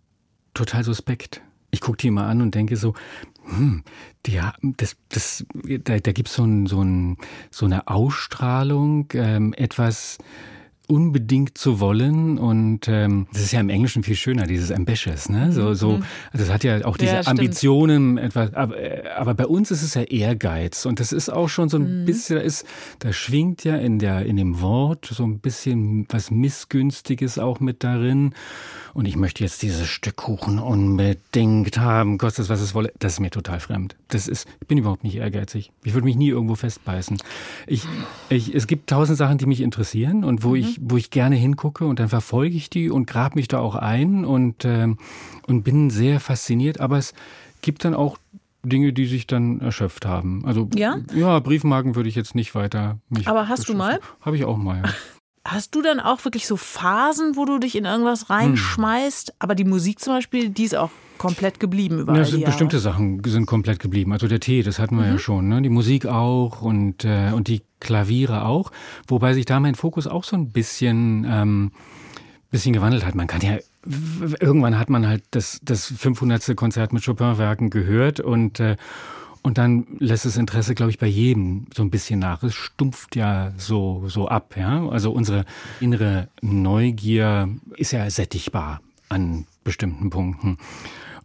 total 0.53 0.83
suspekt. 0.83 1.41
Ich 1.71 1.81
gucke 1.81 1.97
die 1.97 2.07
immer 2.07 2.25
an 2.25 2.41
und 2.41 2.53
denke 2.53 2.75
so, 2.75 2.93
hm, 3.45 3.83
die, 4.25 4.39
das, 4.61 4.95
das, 5.09 5.45
da, 5.53 5.99
da 5.99 6.11
gibt 6.11 6.29
so 6.29 6.45
es 6.45 6.69
so, 6.69 6.81
ein, 6.81 7.17
so 7.49 7.65
eine 7.65 7.87
Ausstrahlung, 7.87 9.07
ähm, 9.13 9.53
etwas 9.53 10.19
unbedingt 10.87 11.57
zu 11.57 11.79
wollen 11.79 12.37
und 12.37 12.87
ähm, 12.87 13.27
das 13.31 13.43
ist 13.43 13.53
ja 13.53 13.59
im 13.59 13.69
Englischen 13.69 14.03
viel 14.03 14.15
schöner, 14.15 14.43
dieses 14.43 14.71
ambitious, 14.71 15.29
ne? 15.29 15.51
So, 15.51 15.73
so, 15.73 15.97
mhm. 15.97 16.03
das 16.33 16.51
hat 16.51 16.63
ja 16.63 16.83
auch 16.85 16.97
diese 16.97 17.15
ja, 17.15 17.21
Ambitionen 17.25 18.17
etwas, 18.17 18.53
aber, 18.53 18.77
äh, 18.77 19.09
aber 19.15 19.33
bei 19.33 19.47
uns 19.47 19.71
ist 19.71 19.81
es 19.81 19.93
ja 19.93 20.01
Ehrgeiz 20.01 20.85
und 20.85 20.99
das 20.99 21.13
ist 21.13 21.29
auch 21.29 21.47
schon 21.47 21.69
so 21.69 21.77
ein 21.77 22.01
mhm. 22.01 22.05
bisschen, 22.05 22.37
da 22.37 22.41
ist, 22.41 22.65
da 22.99 23.13
schwingt 23.13 23.63
ja 23.63 23.77
in 23.77 23.99
der, 23.99 24.25
in 24.25 24.35
dem 24.35 24.61
Wort 24.61 25.05
so 25.05 25.23
ein 25.23 25.39
bisschen 25.39 26.05
was 26.09 26.31
Missgünstiges 26.31 27.39
auch 27.39 27.59
mit 27.59 27.83
darin 27.83 28.33
und 28.93 29.07
ich 29.07 29.15
möchte 29.15 29.43
jetzt 29.43 29.61
dieses 29.63 29.87
Stück 29.87 30.17
Kuchen 30.17 30.59
unbedingt 30.59 31.77
haben, 31.79 32.17
kostet 32.19 32.45
es 32.45 32.49
was 32.49 32.61
es 32.61 32.75
wolle. 32.75 32.93
Das 32.99 33.13
ist 33.13 33.19
mir 33.19 33.31
total 33.31 33.59
fremd. 33.59 33.95
Das 34.09 34.27
ist, 34.27 34.47
ich 34.61 34.67
bin 34.67 34.77
überhaupt 34.77 35.03
nicht 35.03 35.15
ehrgeizig. 35.15 35.71
Ich 35.83 35.93
würde 35.93 36.05
mich 36.05 36.15
nie 36.15 36.29
irgendwo 36.29 36.55
festbeißen. 36.55 37.17
Ich, 37.65 37.87
ich, 38.29 38.53
es 38.53 38.67
gibt 38.67 38.89
tausend 38.89 39.17
Sachen, 39.17 39.39
die 39.39 39.47
mich 39.47 39.61
interessieren 39.61 40.23
und 40.23 40.43
wo 40.43 40.49
mhm. 40.49 40.55
ich, 40.55 40.72
wo 40.81 40.97
ich 40.97 41.09
gerne 41.09 41.35
hingucke 41.35 41.85
und 41.85 41.99
dann 41.99 42.09
verfolge 42.09 42.55
ich 42.55 42.69
die 42.69 42.89
und 42.89 43.07
grab 43.07 43.35
mich 43.35 43.47
da 43.47 43.59
auch 43.59 43.75
ein 43.75 44.25
und, 44.25 44.65
äh, 44.65 44.87
und 45.47 45.63
bin 45.63 45.89
sehr 45.89 46.19
fasziniert. 46.19 46.79
Aber 46.79 46.97
es 46.97 47.13
gibt 47.61 47.85
dann 47.85 47.93
auch 47.93 48.17
Dinge, 48.63 48.93
die 48.93 49.05
sich 49.05 49.27
dann 49.27 49.59
erschöpft 49.59 50.05
haben. 50.05 50.43
Also 50.45 50.69
ja, 50.75 50.97
ja 51.13 51.39
Briefmarken 51.39 51.95
würde 51.95 52.09
ich 52.09 52.15
jetzt 52.15 52.35
nicht 52.35 52.55
weiter. 52.55 52.99
Mich 53.09 53.27
Aber 53.27 53.49
hast 53.49 53.67
du 53.67 53.73
mal? 53.73 53.99
Habe 54.21 54.37
ich 54.37 54.45
auch 54.45 54.57
mal. 54.57 54.83
Hast 55.45 55.75
du 55.75 55.81
dann 55.81 55.99
auch 55.99 56.23
wirklich 56.23 56.47
so 56.47 56.55
Phasen, 56.55 57.35
wo 57.35 57.43
du 57.43 57.57
dich 57.57 57.75
in 57.75 57.83
irgendwas 57.83 58.29
reinschmeißt? 58.29 59.27
Hm. 59.27 59.35
Aber 59.39 59.55
die 59.55 59.65
Musik 59.65 59.99
zum 59.99 60.13
Beispiel, 60.13 60.47
die 60.47 60.63
ist 60.63 60.73
auch 60.73 60.89
komplett 61.17 61.59
geblieben 61.59 61.99
über 61.99 62.15
ja, 62.15 62.25
sind 62.25 62.45
Bestimmte 62.45 62.79
Sachen 62.79 63.21
sind 63.25 63.45
komplett 63.45 63.79
geblieben. 63.79 64.11
Also 64.13 64.27
der 64.27 64.39
Tee, 64.39 64.63
das 64.63 64.79
hatten 64.79 64.95
wir 64.95 65.05
mhm. 65.05 65.11
ja 65.11 65.17
schon. 65.17 65.47
Ne? 65.47 65.61
Die 65.61 65.69
Musik 65.69 66.05
auch 66.05 66.61
und, 66.61 67.05
äh, 67.05 67.31
und 67.33 67.47
die 67.47 67.61
Klaviere 67.79 68.45
auch. 68.45 68.71
Wobei 69.07 69.33
sich 69.33 69.45
da 69.45 69.59
mein 69.59 69.75
Fokus 69.75 70.07
auch 70.07 70.23
so 70.23 70.35
ein 70.35 70.51
bisschen, 70.51 71.25
ähm, 71.29 71.71
bisschen 72.51 72.73
gewandelt 72.73 73.05
hat. 73.05 73.15
Man 73.15 73.27
kann 73.27 73.41
ja 73.41 73.57
irgendwann 74.39 74.79
hat 74.79 74.89
man 74.89 75.07
halt 75.07 75.23
das, 75.31 75.59
das 75.61 75.87
500. 75.87 76.55
Konzert 76.55 76.93
mit 76.93 77.03
Chopin-Werken 77.03 77.69
gehört 77.69 78.19
und 78.19 78.59
äh, 78.59 78.77
und 79.45 79.57
dann 79.57 79.85
lässt 79.99 80.23
das 80.23 80.37
Interesse, 80.37 80.73
glaube 80.73 80.89
ich, 80.89 80.97
bei 80.97 81.05
jedem 81.05 81.67
so 81.75 81.83
ein 81.83 81.89
bisschen 81.89 82.17
nach. 82.17 82.43
Es 82.43 82.55
stumpft 82.55 83.17
ja 83.17 83.51
so, 83.57 84.05
so 84.07 84.29
ab, 84.29 84.55
ja. 84.57 84.87
Also 84.87 85.11
unsere 85.11 85.43
innere 85.81 86.29
Neugier 86.41 87.49
ist 87.75 87.91
ja 87.91 88.09
sättigbar 88.09 88.79
an 89.09 89.45
bestimmten 89.63 90.09
Punkten. 90.09 90.57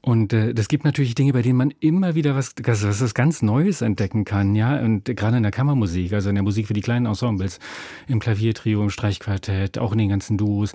Und 0.00 0.32
äh, 0.32 0.54
das 0.54 0.68
gibt 0.68 0.84
natürlich 0.84 1.14
Dinge, 1.14 1.32
bei 1.32 1.42
denen 1.42 1.58
man 1.58 1.72
immer 1.80 2.14
wieder 2.14 2.34
was, 2.36 2.54
was, 2.62 3.00
was 3.00 3.14
ganz 3.14 3.42
Neues 3.42 3.82
entdecken 3.82 4.24
kann, 4.24 4.54
ja. 4.54 4.78
Und 4.78 5.04
gerade 5.04 5.36
in 5.36 5.42
der 5.42 5.52
Kammermusik, 5.52 6.12
also 6.12 6.28
in 6.28 6.36
der 6.36 6.44
Musik 6.44 6.66
für 6.66 6.74
die 6.74 6.80
kleinen 6.80 7.06
Ensembles, 7.06 7.58
im 8.06 8.20
Klaviertrio, 8.20 8.82
im 8.82 8.90
Streichquartett, 8.90 9.78
auch 9.78 9.92
in 9.92 9.98
den 9.98 10.08
ganzen 10.08 10.38
Duos. 10.38 10.72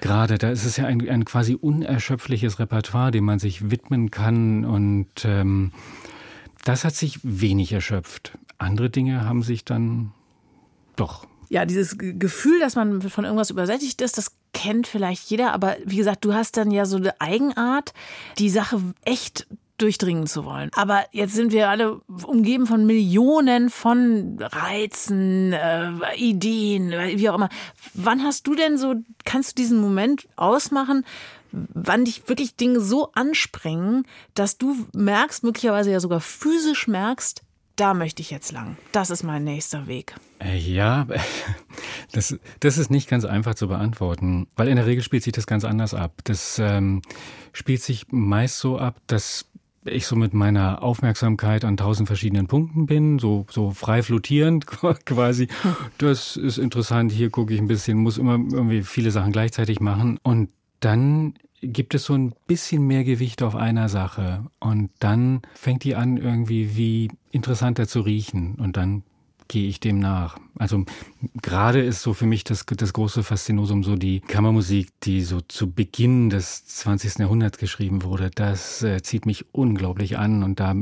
Gerade, 0.00 0.38
da 0.38 0.50
ist 0.50 0.64
es 0.64 0.76
ja 0.76 0.86
ein, 0.86 1.08
ein 1.08 1.24
quasi 1.24 1.54
unerschöpfliches 1.54 2.58
Repertoire, 2.58 3.10
dem 3.10 3.24
man 3.24 3.38
sich 3.38 3.70
widmen 3.70 4.10
kann 4.10 4.64
und 4.64 5.24
ähm, 5.24 5.72
das 6.64 6.84
hat 6.84 6.94
sich 6.94 7.20
wenig 7.22 7.72
erschöpft. 7.72 8.38
Andere 8.58 8.90
Dinge 8.90 9.24
haben 9.24 9.42
sich 9.42 9.64
dann 9.64 10.12
doch. 10.96 11.26
Ja, 11.50 11.66
dieses 11.66 11.98
Gefühl, 11.98 12.58
dass 12.60 12.76
man 12.76 13.02
von 13.02 13.24
irgendwas 13.24 13.50
übersättigt 13.50 14.00
ist, 14.00 14.18
das 14.18 14.32
kennt 14.52 14.86
vielleicht 14.86 15.30
jeder. 15.30 15.52
Aber 15.52 15.76
wie 15.84 15.96
gesagt, 15.96 16.24
du 16.24 16.34
hast 16.34 16.56
dann 16.56 16.70
ja 16.70 16.84
so 16.84 16.96
eine 16.96 17.20
Eigenart, 17.20 17.92
die 18.38 18.50
Sache 18.50 18.80
echt 19.04 19.46
durchdringen 19.78 20.26
zu 20.26 20.44
wollen. 20.44 20.70
Aber 20.76 21.04
jetzt 21.10 21.34
sind 21.34 21.52
wir 21.52 21.68
alle 21.68 22.00
umgeben 22.24 22.66
von 22.66 22.86
Millionen 22.86 23.68
von 23.68 24.38
Reizen, 24.40 25.52
äh, 25.52 25.90
Ideen, 26.16 26.90
wie 26.90 27.28
auch 27.28 27.34
immer. 27.34 27.48
Wann 27.94 28.22
hast 28.22 28.46
du 28.46 28.54
denn 28.54 28.78
so, 28.78 28.94
kannst 29.24 29.52
du 29.52 29.62
diesen 29.62 29.80
Moment 29.80 30.28
ausmachen, 30.36 31.04
wann 31.50 32.04
dich 32.04 32.28
wirklich 32.28 32.56
Dinge 32.56 32.80
so 32.80 33.10
anspringen, 33.12 34.06
dass 34.34 34.56
du 34.56 34.76
merkst, 34.94 35.42
möglicherweise 35.42 35.90
ja 35.90 36.00
sogar 36.00 36.20
physisch 36.20 36.86
merkst, 36.86 37.42
da 37.76 37.94
möchte 37.94 38.22
ich 38.22 38.30
jetzt 38.30 38.52
lang. 38.52 38.76
Das 38.92 39.10
ist 39.10 39.22
mein 39.22 39.44
nächster 39.44 39.86
Weg. 39.86 40.14
Äh, 40.38 40.58
ja, 40.58 41.06
das, 42.12 42.38
das 42.60 42.78
ist 42.78 42.90
nicht 42.90 43.08
ganz 43.08 43.24
einfach 43.24 43.54
zu 43.54 43.68
beantworten, 43.68 44.46
weil 44.56 44.68
in 44.68 44.76
der 44.76 44.86
Regel 44.86 45.02
spielt 45.02 45.22
sich 45.22 45.32
das 45.32 45.46
ganz 45.46 45.64
anders 45.64 45.94
ab. 45.94 46.20
Das 46.24 46.58
ähm, 46.58 47.02
spielt 47.52 47.82
sich 47.82 48.06
meist 48.10 48.58
so 48.58 48.78
ab, 48.78 49.00
dass 49.06 49.46
ich 49.84 50.06
so 50.06 50.16
mit 50.16 50.32
meiner 50.32 50.82
Aufmerksamkeit 50.82 51.64
an 51.64 51.76
tausend 51.76 52.06
verschiedenen 52.06 52.46
Punkten 52.46 52.86
bin, 52.86 53.18
so, 53.18 53.46
so 53.50 53.72
frei 53.72 54.02
flottierend 54.02 54.66
quasi. 55.06 55.48
Das 55.98 56.36
ist 56.36 56.58
interessant, 56.58 57.10
hier 57.12 57.30
gucke 57.30 57.54
ich 57.54 57.60
ein 57.60 57.68
bisschen, 57.68 57.98
muss 57.98 58.18
immer 58.18 58.34
irgendwie 58.34 58.82
viele 58.82 59.10
Sachen 59.10 59.32
gleichzeitig 59.32 59.80
machen. 59.80 60.18
Und 60.22 60.50
dann 60.80 61.34
gibt 61.62 61.94
es 61.94 62.04
so 62.04 62.14
ein 62.14 62.34
bisschen 62.46 62.86
mehr 62.86 63.04
Gewicht 63.04 63.42
auf 63.42 63.54
einer 63.54 63.88
Sache 63.88 64.44
und 64.58 64.90
dann 64.98 65.42
fängt 65.54 65.84
die 65.84 65.94
an 65.94 66.16
irgendwie 66.16 66.76
wie 66.76 67.10
interessanter 67.30 67.86
zu 67.86 68.00
riechen 68.00 68.56
und 68.56 68.76
dann 68.76 69.04
gehe 69.52 69.68
ich 69.68 69.80
dem 69.80 69.98
nach. 69.98 70.38
Also 70.58 70.84
gerade 71.42 71.82
ist 71.82 72.00
so 72.00 72.14
für 72.14 72.24
mich 72.24 72.42
das, 72.42 72.64
das 72.64 72.94
große 72.94 73.22
Faszinosum 73.22 73.84
so 73.84 73.96
die 73.96 74.20
Kammermusik, 74.20 74.88
die 75.02 75.20
so 75.20 75.42
zu 75.42 75.70
Beginn 75.70 76.30
des 76.30 76.64
20. 76.64 77.18
Jahrhunderts 77.18 77.58
geschrieben 77.58 78.02
wurde. 78.02 78.30
Das 78.34 78.82
äh, 78.82 79.02
zieht 79.02 79.26
mich 79.26 79.44
unglaublich 79.52 80.16
an 80.16 80.42
und 80.42 80.58
da 80.58 80.74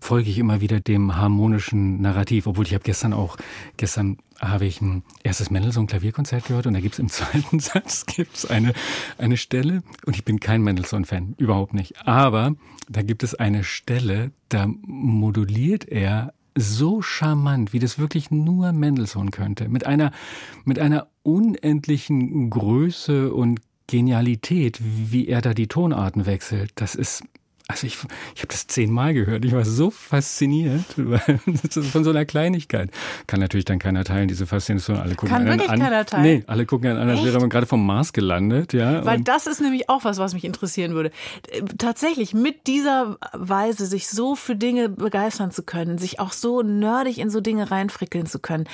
folge 0.00 0.30
ich 0.30 0.38
immer 0.38 0.62
wieder 0.62 0.80
dem 0.80 1.16
harmonischen 1.16 2.00
Narrativ. 2.00 2.46
Obwohl 2.46 2.64
ich 2.64 2.72
habe 2.72 2.82
gestern 2.82 3.12
auch, 3.12 3.36
gestern 3.76 4.16
habe 4.40 4.64
ich 4.64 4.80
ein 4.80 5.02
erstes 5.22 5.50
Mendelssohn-Klavierkonzert 5.50 6.46
gehört 6.46 6.66
und 6.66 6.72
da 6.72 6.80
gibt 6.80 6.94
es 6.94 6.98
im 6.98 7.08
zweiten 7.10 7.60
Satz 7.60 8.06
gibt's 8.06 8.46
eine, 8.46 8.72
eine 9.18 9.36
Stelle 9.36 9.82
und 10.06 10.16
ich 10.16 10.24
bin 10.24 10.40
kein 10.40 10.62
Mendelssohn-Fan, 10.62 11.34
überhaupt 11.36 11.74
nicht. 11.74 12.06
Aber 12.06 12.54
da 12.88 13.02
gibt 13.02 13.22
es 13.22 13.34
eine 13.34 13.64
Stelle, 13.64 14.30
da 14.48 14.66
moduliert 14.66 15.86
er 15.86 16.32
so 16.58 17.02
charmant, 17.02 17.72
wie 17.72 17.78
das 17.78 17.98
wirklich 17.98 18.30
nur 18.30 18.72
Mendelssohn 18.72 19.30
könnte, 19.30 19.68
mit 19.68 19.86
einer, 19.86 20.12
mit 20.64 20.78
einer 20.78 21.08
unendlichen 21.22 22.50
Größe 22.50 23.32
und 23.32 23.60
Genialität, 23.86 24.78
wie 24.82 25.28
er 25.28 25.40
da 25.40 25.54
die 25.54 25.66
Tonarten 25.66 26.26
wechselt. 26.26 26.72
Das 26.76 26.94
ist 26.94 27.24
also 27.70 27.86
ich, 27.86 27.98
ich 28.34 28.40
habe 28.40 28.48
das 28.48 28.66
zehnmal 28.66 29.12
gehört. 29.12 29.44
Ich 29.44 29.52
war 29.52 29.62
so 29.62 29.90
fasziniert 29.90 30.84
von 31.92 32.02
so 32.02 32.10
einer 32.10 32.24
Kleinigkeit. 32.24 32.90
Kann 33.26 33.40
natürlich 33.40 33.66
dann 33.66 33.78
keiner 33.78 34.04
teilen, 34.04 34.26
diese 34.26 34.46
Faszination. 34.46 34.96
Alle 34.96 35.14
gucken 35.14 35.28
Kann 35.28 35.44
wirklich 35.46 35.68
an. 35.68 35.78
keiner 35.78 36.06
teilen? 36.06 36.22
Nee, 36.22 36.44
alle 36.46 36.64
gucken 36.64 36.96
an, 36.96 37.10
als 37.10 37.22
wäre 37.22 37.38
man 37.38 37.50
gerade 37.50 37.66
vom 37.66 37.84
Mars 37.84 38.14
gelandet. 38.14 38.72
Ja, 38.72 39.04
Weil 39.04 39.20
das 39.20 39.46
ist 39.46 39.60
nämlich 39.60 39.90
auch 39.90 40.04
was, 40.04 40.16
was 40.16 40.32
mich 40.32 40.44
interessieren 40.44 40.94
würde. 40.94 41.10
Tatsächlich 41.76 42.32
mit 42.32 42.66
dieser 42.66 43.18
Weise, 43.34 43.84
sich 43.84 44.08
so 44.08 44.34
für 44.34 44.56
Dinge 44.56 44.88
begeistern 44.88 45.50
zu 45.50 45.62
können, 45.62 45.98
sich 45.98 46.20
auch 46.20 46.32
so 46.32 46.62
nerdig 46.62 47.18
in 47.18 47.28
so 47.28 47.42
Dinge 47.42 47.70
reinfrickeln 47.70 48.24
zu 48.24 48.38
können 48.38 48.64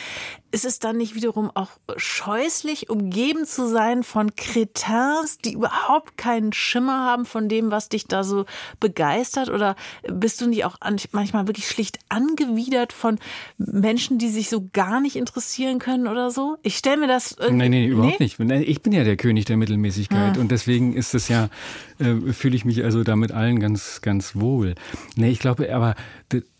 ist 0.55 0.65
es 0.65 0.79
dann 0.79 0.97
nicht 0.97 1.17
wiederum 1.17 1.51
auch 1.53 1.73
scheußlich, 1.97 2.89
umgeben 2.89 3.45
zu 3.45 3.67
sein 3.69 4.05
von 4.05 4.37
Kretins, 4.37 5.39
die 5.45 5.55
überhaupt 5.55 6.17
keinen 6.17 6.53
Schimmer 6.53 7.05
haben 7.05 7.27
von 7.27 7.49
dem, 7.49 7.73
was 7.73 7.89
dich 7.89 8.07
da 8.07 8.23
so 8.23 8.45
begeistert? 8.79 9.51
Oder 9.51 9.75
bist 10.09 10.41
du 10.41 10.47
nicht 10.47 10.65
auch 10.65 10.77
manchmal 11.11 11.49
wirklich 11.49 11.67
schlicht 11.67 11.99
angewidert 12.09 12.93
von 12.93 13.19
Menschen, 13.59 14.19
die 14.19 14.29
sich 14.29 14.49
so 14.49 14.69
gar 14.73 15.01
nicht 15.01 15.17
interessieren 15.17 15.81
können 15.81 16.07
oder 16.07 16.31
so? 16.31 16.57
Ich 16.63 16.77
stelle 16.77 16.99
mir 16.99 17.09
das. 17.09 17.37
Nein, 17.41 17.73
nein, 17.73 17.89
überhaupt 17.89 18.21
nee? 18.21 18.25
nicht. 18.25 18.69
Ich 18.69 18.81
bin 18.83 18.93
ja 18.93 19.03
der 19.03 19.17
König 19.17 19.47
der 19.47 19.57
Mittelmäßigkeit 19.57 20.39
ah. 20.39 20.41
und 20.41 20.53
deswegen 20.53 20.95
ist 20.95 21.17
es 21.17 21.27
ja, 21.27 21.49
äh, 21.99 22.33
fühle 22.33 22.55
ich 22.55 22.65
mich 22.65 22.85
also 22.85 23.03
da 23.03 23.17
mit 23.17 23.33
allen 23.33 23.59
ganz, 23.59 24.03
ganz 24.03 24.37
wohl. 24.37 24.77
Nee, 25.17 25.31
ich 25.31 25.41
glaube, 25.41 25.75
aber 25.75 25.97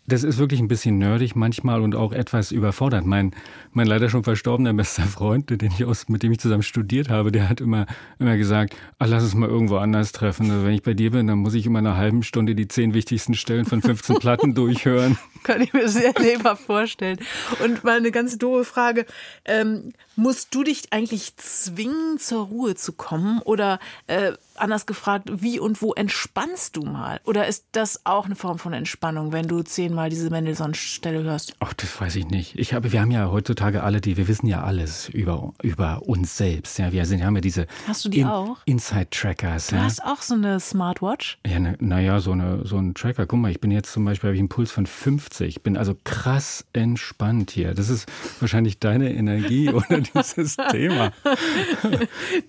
das 0.07 0.23
ist 0.23 0.37
wirklich 0.37 0.59
ein 0.59 0.67
bisschen 0.67 0.97
nerdig 0.97 1.35
manchmal 1.35 1.81
und 1.81 1.95
auch 1.95 2.11
etwas 2.11 2.51
überfordert. 2.51 3.05
Mein, 3.05 3.31
mein 3.71 3.87
leider 3.87 4.09
schon 4.09 4.23
verstorbener 4.23 4.73
bester 4.73 5.03
Freund, 5.03 5.49
den 5.49 5.71
ich 5.71 5.83
aus, 5.85 6.09
mit 6.09 6.21
dem 6.21 6.31
ich 6.31 6.39
zusammen 6.39 6.63
studiert 6.63 7.09
habe, 7.09 7.31
der 7.31 7.49
hat 7.49 7.59
immer, 7.59 7.87
immer 8.19 8.37
gesagt, 8.37 8.75
ach, 8.99 9.07
lass 9.07 9.23
uns 9.23 9.33
mal 9.33 9.49
irgendwo 9.49 9.77
anders 9.77 10.11
treffen. 10.11 10.51
Also 10.51 10.65
wenn 10.65 10.73
ich 10.73 10.83
bei 10.83 10.93
dir 10.93 11.11
bin, 11.11 11.27
dann 11.27 11.39
muss 11.39 11.55
ich 11.55 11.65
immer 11.65 11.79
eine 11.79 11.97
halben 11.97 12.21
Stunde 12.21 12.53
die 12.53 12.67
zehn 12.67 12.93
wichtigsten 12.93 13.33
Stellen 13.33 13.65
von 13.65 13.81
15 13.81 14.17
Platten 14.17 14.53
durchhören. 14.55 15.17
Kann 15.43 15.61
ich 15.61 15.73
mir 15.73 15.89
sehr 15.89 16.13
lebhaft 16.19 16.63
vorstellen. 16.63 17.17
Und 17.63 17.83
mal 17.83 17.97
eine 17.97 18.11
ganz 18.11 18.37
doofe 18.37 18.65
Frage. 18.65 19.05
Ähm, 19.45 19.93
musst 20.15 20.53
du 20.53 20.63
dich 20.63 20.91
eigentlich 20.91 21.35
zwingen, 21.37 22.19
zur 22.19 22.45
Ruhe 22.45 22.75
zu 22.75 22.93
kommen? 22.93 23.41
Oder 23.41 23.79
äh, 24.07 24.33
anders 24.59 24.85
gefragt, 24.85 25.29
wie 25.31 25.59
und 25.59 25.81
wo 25.81 25.93
entspannst 25.93 26.75
du 26.75 26.83
mal? 26.83 27.19
Oder 27.25 27.47
ist 27.47 27.65
das 27.71 28.05
auch 28.05 28.25
eine 28.25 28.35
Form 28.35 28.57
von 28.57 28.73
Entspannung, 28.73 29.31
wenn 29.31 29.47
du 29.47 29.61
zehnmal 29.61 30.09
diese 30.09 30.29
Mendelssohn-Stelle 30.29 31.23
hörst? 31.23 31.55
Ach, 31.59 31.73
das 31.73 31.99
weiß 31.99 32.15
ich 32.15 32.27
nicht. 32.27 32.57
Ich 32.57 32.73
habe, 32.73 32.91
wir 32.91 33.01
haben 33.01 33.11
ja 33.11 33.31
heutzutage 33.31 33.83
alle 33.83 34.01
die, 34.01 34.17
wir 34.17 34.27
wissen 34.27 34.47
ja 34.47 34.63
alles 34.63 35.09
über, 35.09 35.53
über 35.61 36.03
uns 36.03 36.37
selbst. 36.37 36.79
Ja, 36.79 36.91
wir 36.91 37.05
sind, 37.05 37.23
haben 37.23 37.35
ja 37.35 37.41
diese 37.41 37.67
Hast 37.87 38.05
du 38.05 38.09
die 38.09 38.19
in, 38.19 38.27
auch? 38.27 38.57
Inside-Trackers. 38.65 39.67
Du 39.67 39.75
ja. 39.75 39.83
hast 39.83 40.03
auch 40.03 40.21
so 40.21 40.35
eine 40.35 40.59
Smartwatch? 40.59 41.39
Ja, 41.45 41.59
naja, 41.59 41.75
na 41.79 42.19
so, 42.19 42.31
eine, 42.31 42.65
so 42.65 42.77
ein 42.77 42.93
Tracker. 42.93 43.25
Guck 43.25 43.39
mal, 43.39 43.51
ich 43.51 43.59
bin 43.59 43.71
jetzt 43.71 43.91
zum 43.91 44.05
Beispiel, 44.05 44.29
habe 44.29 44.35
ich 44.35 44.41
einen 44.41 44.49
Puls 44.49 44.71
von 44.71 44.85
50. 44.85 45.47
Ich 45.47 45.63
bin 45.63 45.77
also 45.77 45.95
krass 46.03 46.65
entspannt 46.73 47.51
hier. 47.51 47.73
Das 47.73 47.89
ist 47.89 48.07
wahrscheinlich 48.39 48.79
deine 48.79 49.13
Energie 49.13 49.69
oder 49.73 50.01
dieses 50.01 50.57
Thema. 50.71 51.11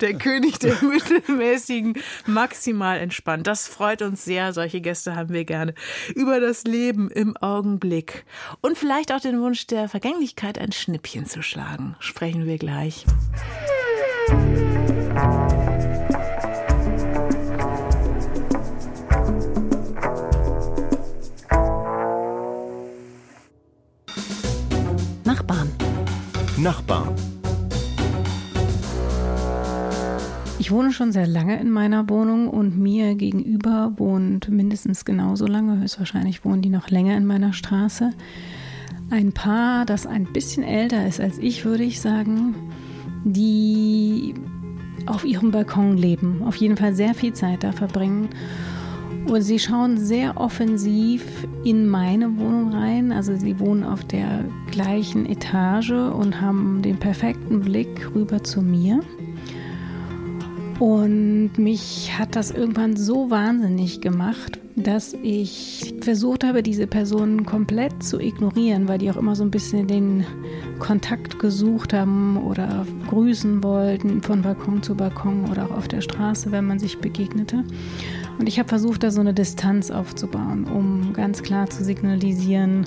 Der 0.01 0.13
König 0.15 0.59
der 0.59 0.75
mittelmäßigen 0.81 1.96
maximal 2.25 2.99
entspannt. 2.99 3.47
Das 3.47 3.67
freut 3.67 4.01
uns 4.01 4.25
sehr. 4.25 4.53
Solche 4.53 4.81
Gäste 4.81 5.15
haben 5.15 5.33
wir 5.33 5.45
gerne. 5.45 5.73
Über 6.15 6.39
das 6.39 6.63
Leben 6.63 7.09
im 7.09 7.35
Augenblick. 7.37 8.25
Und 8.61 8.77
vielleicht 8.77 9.11
auch 9.11 9.21
den 9.21 9.41
Wunsch 9.41 9.67
der 9.67 9.89
Vergänglichkeit, 9.89 10.57
ein 10.57 10.71
Schnippchen 10.71 11.25
zu 11.25 11.41
schlagen. 11.41 11.95
Sprechen 11.99 12.45
wir 12.45 12.57
gleich. 12.57 13.05
Nachbarn. 25.23 25.71
Nachbarn. 26.57 27.26
Ich 30.67 30.73
wohne 30.73 30.91
schon 30.91 31.13
sehr 31.13 31.27
lange 31.27 31.57
in 31.61 31.71
meiner 31.71 32.09
Wohnung 32.09 32.49
und 32.49 32.77
mir 32.77 33.15
gegenüber 33.15 33.93
wohnt 33.95 34.49
mindestens 34.49 35.05
genauso 35.05 35.47
lange, 35.47 35.79
höchstwahrscheinlich 35.79 36.43
wohnen 36.43 36.61
die 36.61 36.67
noch 36.67 36.89
länger 36.89 37.15
in 37.15 37.25
meiner 37.25 37.53
Straße. 37.53 38.11
Ein 39.09 39.31
Paar, 39.31 39.85
das 39.85 40.05
ein 40.05 40.25
bisschen 40.25 40.63
älter 40.63 41.07
ist 41.07 41.21
als 41.21 41.37
ich, 41.37 41.63
würde 41.63 41.85
ich 41.85 42.01
sagen, 42.01 42.53
die 43.23 44.33
auf 45.05 45.23
ihrem 45.23 45.51
Balkon 45.51 45.95
leben, 45.95 46.41
auf 46.43 46.57
jeden 46.57 46.75
Fall 46.75 46.93
sehr 46.93 47.13
viel 47.13 47.31
Zeit 47.31 47.63
da 47.63 47.71
verbringen. 47.71 48.27
Und 49.25 49.43
sie 49.43 49.59
schauen 49.59 49.97
sehr 49.97 50.35
offensiv 50.35 51.47
in 51.63 51.87
meine 51.87 52.37
Wohnung 52.37 52.73
rein. 52.73 53.13
Also 53.13 53.37
sie 53.37 53.57
wohnen 53.57 53.85
auf 53.85 54.03
der 54.03 54.43
gleichen 54.69 55.27
Etage 55.27 55.91
und 55.91 56.41
haben 56.41 56.81
den 56.81 56.97
perfekten 56.97 57.61
Blick 57.61 58.13
rüber 58.13 58.43
zu 58.43 58.61
mir. 58.61 58.99
Und 60.79 61.57
mich 61.57 62.11
hat 62.17 62.35
das 62.35 62.51
irgendwann 62.51 62.95
so 62.95 63.31
wahnsinnig 63.31 63.99
gemacht, 63.99 64.59
dass 64.75 65.15
ich 65.23 65.95
versucht 66.01 66.43
habe, 66.43 66.61
diese 66.61 66.85
Personen 66.85 67.47
komplett 67.47 68.03
zu 68.03 68.19
ignorieren, 68.19 68.87
weil 68.87 68.99
die 68.99 69.09
auch 69.09 69.17
immer 69.17 69.35
so 69.35 69.43
ein 69.43 69.49
bisschen 69.49 69.87
den 69.87 70.23
Kontakt 70.77 71.39
gesucht 71.39 71.93
haben 71.93 72.37
oder 72.37 72.85
grüßen 73.09 73.63
wollten 73.63 74.21
von 74.21 74.43
Balkon 74.43 74.83
zu 74.83 74.93
Balkon 74.93 75.49
oder 75.49 75.65
auch 75.65 75.77
auf 75.77 75.87
der 75.87 76.01
Straße, 76.01 76.51
wenn 76.51 76.65
man 76.67 76.77
sich 76.77 76.99
begegnete. 76.99 77.63
Und 78.37 78.47
ich 78.47 78.59
habe 78.59 78.69
versucht, 78.69 79.01
da 79.01 79.09
so 79.09 79.19
eine 79.19 79.33
Distanz 79.33 79.89
aufzubauen, 79.89 80.65
um 80.65 81.11
ganz 81.13 81.41
klar 81.41 81.67
zu 81.71 81.83
signalisieren, 81.83 82.85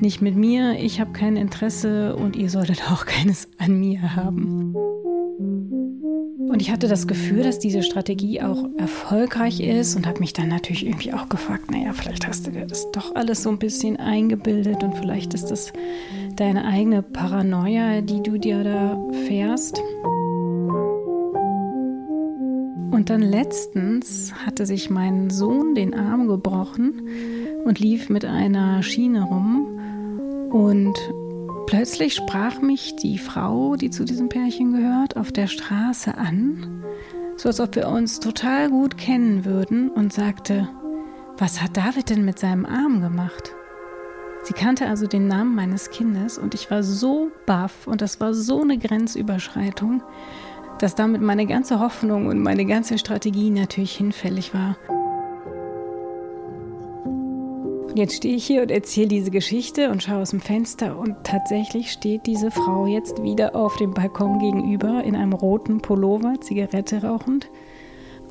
nicht 0.00 0.22
mit 0.22 0.34
mir, 0.34 0.78
ich 0.80 0.98
habe 0.98 1.12
kein 1.12 1.36
Interesse 1.36 2.16
und 2.16 2.36
ihr 2.36 2.48
solltet 2.48 2.90
auch 2.90 3.04
keines 3.04 3.48
an 3.58 3.78
mir 3.78 4.16
haben. 4.16 4.74
Und 6.38 6.60
ich 6.60 6.70
hatte 6.70 6.88
das 6.88 7.06
Gefühl, 7.06 7.42
dass 7.42 7.58
diese 7.58 7.82
Strategie 7.82 8.42
auch 8.42 8.64
erfolgreich 8.76 9.60
ist 9.60 9.96
und 9.96 10.06
habe 10.06 10.20
mich 10.20 10.32
dann 10.32 10.48
natürlich 10.48 10.86
irgendwie 10.86 11.12
auch 11.12 11.28
gefragt, 11.28 11.70
naja, 11.70 11.92
vielleicht 11.92 12.26
hast 12.26 12.46
du 12.46 12.50
dir 12.50 12.66
das 12.66 12.90
doch 12.92 13.14
alles 13.14 13.42
so 13.42 13.50
ein 13.50 13.58
bisschen 13.58 13.96
eingebildet 13.96 14.82
und 14.82 14.96
vielleicht 14.96 15.34
ist 15.34 15.46
das 15.46 15.72
deine 16.36 16.64
eigene 16.64 17.02
Paranoia, 17.02 18.00
die 18.00 18.22
du 18.22 18.38
dir 18.38 18.64
da 18.64 18.98
fährst. 19.26 19.80
Und 22.90 23.10
dann 23.10 23.22
letztens 23.22 24.32
hatte 24.46 24.66
sich 24.66 24.90
mein 24.90 25.30
Sohn 25.30 25.74
den 25.74 25.94
Arm 25.94 26.28
gebrochen 26.28 27.08
und 27.64 27.78
lief 27.78 28.08
mit 28.10 28.24
einer 28.24 28.82
Schiene 28.82 29.22
rum 29.22 29.66
und 30.50 30.94
Plötzlich 31.72 32.14
sprach 32.14 32.60
mich 32.60 32.96
die 32.96 33.16
Frau, 33.16 33.76
die 33.76 33.88
zu 33.88 34.04
diesem 34.04 34.28
Pärchen 34.28 34.74
gehört, 34.74 35.16
auf 35.16 35.32
der 35.32 35.46
Straße 35.46 36.18
an, 36.18 36.84
so 37.38 37.48
als 37.48 37.60
ob 37.60 37.74
wir 37.76 37.88
uns 37.88 38.20
total 38.20 38.68
gut 38.68 38.98
kennen 38.98 39.46
würden 39.46 39.88
und 39.88 40.12
sagte, 40.12 40.68
was 41.38 41.62
hat 41.62 41.78
David 41.78 42.10
denn 42.10 42.26
mit 42.26 42.38
seinem 42.38 42.66
Arm 42.66 43.00
gemacht? 43.00 43.54
Sie 44.42 44.52
kannte 44.52 44.86
also 44.86 45.06
den 45.06 45.28
Namen 45.28 45.54
meines 45.54 45.88
Kindes 45.88 46.36
und 46.36 46.52
ich 46.52 46.70
war 46.70 46.82
so 46.82 47.30
baff 47.46 47.86
und 47.86 48.02
das 48.02 48.20
war 48.20 48.34
so 48.34 48.60
eine 48.60 48.76
Grenzüberschreitung, 48.76 50.02
dass 50.78 50.94
damit 50.94 51.22
meine 51.22 51.46
ganze 51.46 51.80
Hoffnung 51.80 52.26
und 52.26 52.42
meine 52.42 52.66
ganze 52.66 52.98
Strategie 52.98 53.48
natürlich 53.48 53.96
hinfällig 53.96 54.52
war. 54.52 54.76
Und 57.92 57.98
jetzt 57.98 58.16
stehe 58.16 58.36
ich 58.36 58.46
hier 58.46 58.62
und 58.62 58.70
erzähle 58.70 59.08
diese 59.08 59.30
Geschichte 59.30 59.90
und 59.90 60.02
schaue 60.02 60.22
aus 60.22 60.30
dem 60.30 60.40
Fenster 60.40 60.98
und 60.98 61.24
tatsächlich 61.24 61.92
steht 61.92 62.24
diese 62.24 62.50
Frau 62.50 62.86
jetzt 62.86 63.22
wieder 63.22 63.54
auf 63.54 63.76
dem 63.76 63.92
Balkon 63.92 64.38
gegenüber 64.38 65.04
in 65.04 65.14
einem 65.14 65.34
roten 65.34 65.82
Pullover, 65.82 66.40
Zigarette 66.40 67.02
rauchend. 67.02 67.50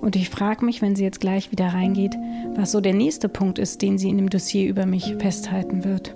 Und 0.02 0.16
ich 0.16 0.32
frage 0.32 0.66
mich, 0.66 0.82
wenn 0.82 0.96
sie 0.96 1.04
jetzt 1.04 1.22
gleich 1.22 1.52
wieder 1.52 1.68
reingeht, 1.68 2.16
was 2.56 2.72
so 2.72 2.82
der 2.82 2.96
nächste 2.96 3.30
Punkt 3.30 3.60
ist, 3.60 3.84
den 3.84 4.00
sie 4.00 4.10
in 4.10 4.18
dem 4.18 4.32
Dossier 4.32 4.68
über 4.68 4.88
mich 4.88 5.16
festhalten 5.20 5.84
wird. 5.84 6.16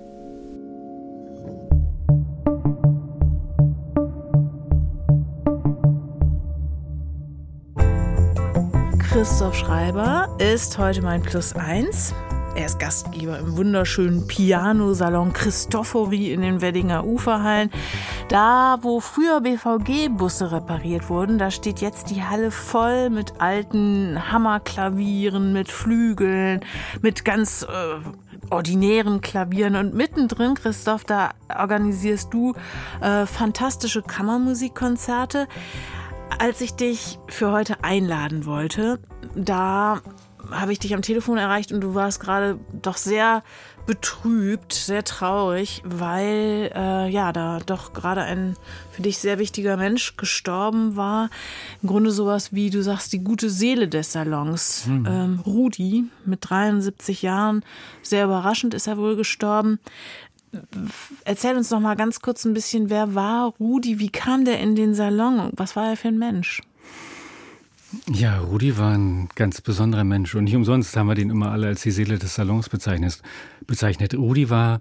Christoph 8.98 9.54
Schreiber 9.54 10.36
ist 10.40 10.80
heute 10.80 11.04
mein 11.04 11.22
Plus 11.22 11.54
1. 11.54 12.16
Er 12.56 12.68
ist 12.68 12.80
Gastgeber 12.80 13.38
im 13.40 13.58
wunderschönen 13.58 14.28
Pianosalon 14.28 15.34
Christophori 15.34 16.32
in 16.32 16.40
den 16.40 16.62
Weddinger 16.62 17.06
Uferhallen. 17.06 17.70
Da, 18.30 18.78
wo 18.82 19.02
früher 19.02 19.42
BVG-Busse 19.42 20.54
repariert 20.54 21.10
wurden, 21.10 21.38
da 21.38 21.52
steht 21.52 21.82
jetzt 21.82 22.12
die 22.12 22.24
Halle 22.24 22.52
voll 22.52 23.10
mit 23.10 23.42
alten 23.42 24.32
Hammerklavieren, 24.32 25.52
mit 25.52 25.70
Flügeln, 25.70 26.62
mit 27.02 27.26
ganz 27.26 27.64
äh, 27.64 28.50
ordinären 28.50 29.20
Klavieren. 29.20 29.76
Und 29.76 29.94
mittendrin, 29.94 30.56
Christoph, 30.56 31.04
da 31.04 31.32
organisierst 31.50 32.34
du 32.34 32.54
äh, 33.02 33.26
fantastische 33.26 34.02
Kammermusikkonzerte. 34.02 35.50
Als 36.40 36.62
ich 36.62 36.74
dich 36.76 37.20
für 37.28 37.52
heute 37.52 37.84
einladen 37.84 38.46
wollte, 38.46 39.00
da 39.36 40.00
habe 40.52 40.72
ich 40.72 40.80
dich 40.80 40.94
am 40.94 41.02
Telefon 41.02 41.38
erreicht 41.38 41.72
und 41.72 41.82
du 41.82 41.96
warst 41.96 42.20
gerade 42.20 42.60
doch 42.82 42.98
sehr 42.98 43.44
betrübt, 43.86 44.74
sehr 44.74 45.04
traurig, 45.04 45.82
weil 45.86 46.72
äh, 46.74 47.10
ja 47.10 47.32
da 47.32 47.60
doch 47.66 47.94
gerade 47.94 48.22
ein 48.22 48.56
für 48.92 49.02
dich 49.02 49.20
sehr 49.20 49.38
wichtiger 49.38 49.78
Mensch 49.78 50.18
gestorben 50.18 50.96
war. 50.96 51.30
Im 51.82 51.90
Grunde 51.90 52.12
sowas 52.12 52.54
wie 52.54 52.70
du 52.70 52.82
sagst 52.82 53.14
die 53.14 53.24
gute 53.24 53.50
Seele 53.50 53.88
des 53.88 54.12
Salons. 54.12 54.88
Mhm. 54.88 55.06
Ähm, 55.08 55.40
Rudi 55.46 56.06
mit 56.26 56.40
73 56.42 57.22
Jahren, 57.22 57.64
sehr 58.02 58.26
überraschend 58.26 58.74
ist 58.74 58.88
er 58.88 58.98
wohl 58.98 59.16
gestorben. 59.16 59.80
Erzähl 61.26 61.56
uns 61.58 61.70
noch 61.70 61.80
mal 61.82 61.96
ganz 61.96 62.22
kurz 62.22 62.46
ein 62.46 62.54
bisschen, 62.54 62.90
wer 62.90 63.14
war 63.14 63.54
Rudi? 63.60 64.00
Wie 64.00 64.10
kam 64.10 64.46
der 64.46 64.60
in 64.60 64.76
den 64.76 64.96
Salon? 64.96 65.52
Was 65.54 65.76
war 65.76 65.90
er 65.90 65.98
für 65.98 66.08
ein 66.08 66.18
Mensch? 66.18 66.62
Ja, 68.12 68.40
Rudi 68.40 68.78
war 68.78 68.94
ein 68.94 69.30
ganz 69.36 69.62
besonderer 69.62 70.04
Mensch 70.04 70.36
und 70.36 70.46
nicht 70.46 70.56
umsonst 70.56 70.96
haben 70.96 71.08
wir 71.08 71.16
den 71.16 71.30
immer 71.30 71.52
alle 71.52 71.68
als 71.68 71.82
die 71.82 71.92
Seele 71.92 72.18
des 72.18 72.36
Salons 72.36 72.70
bezeichnet. 72.70 73.22
bezeichnet. 73.68 74.16
Rudi 74.16 74.50
war 74.50 74.80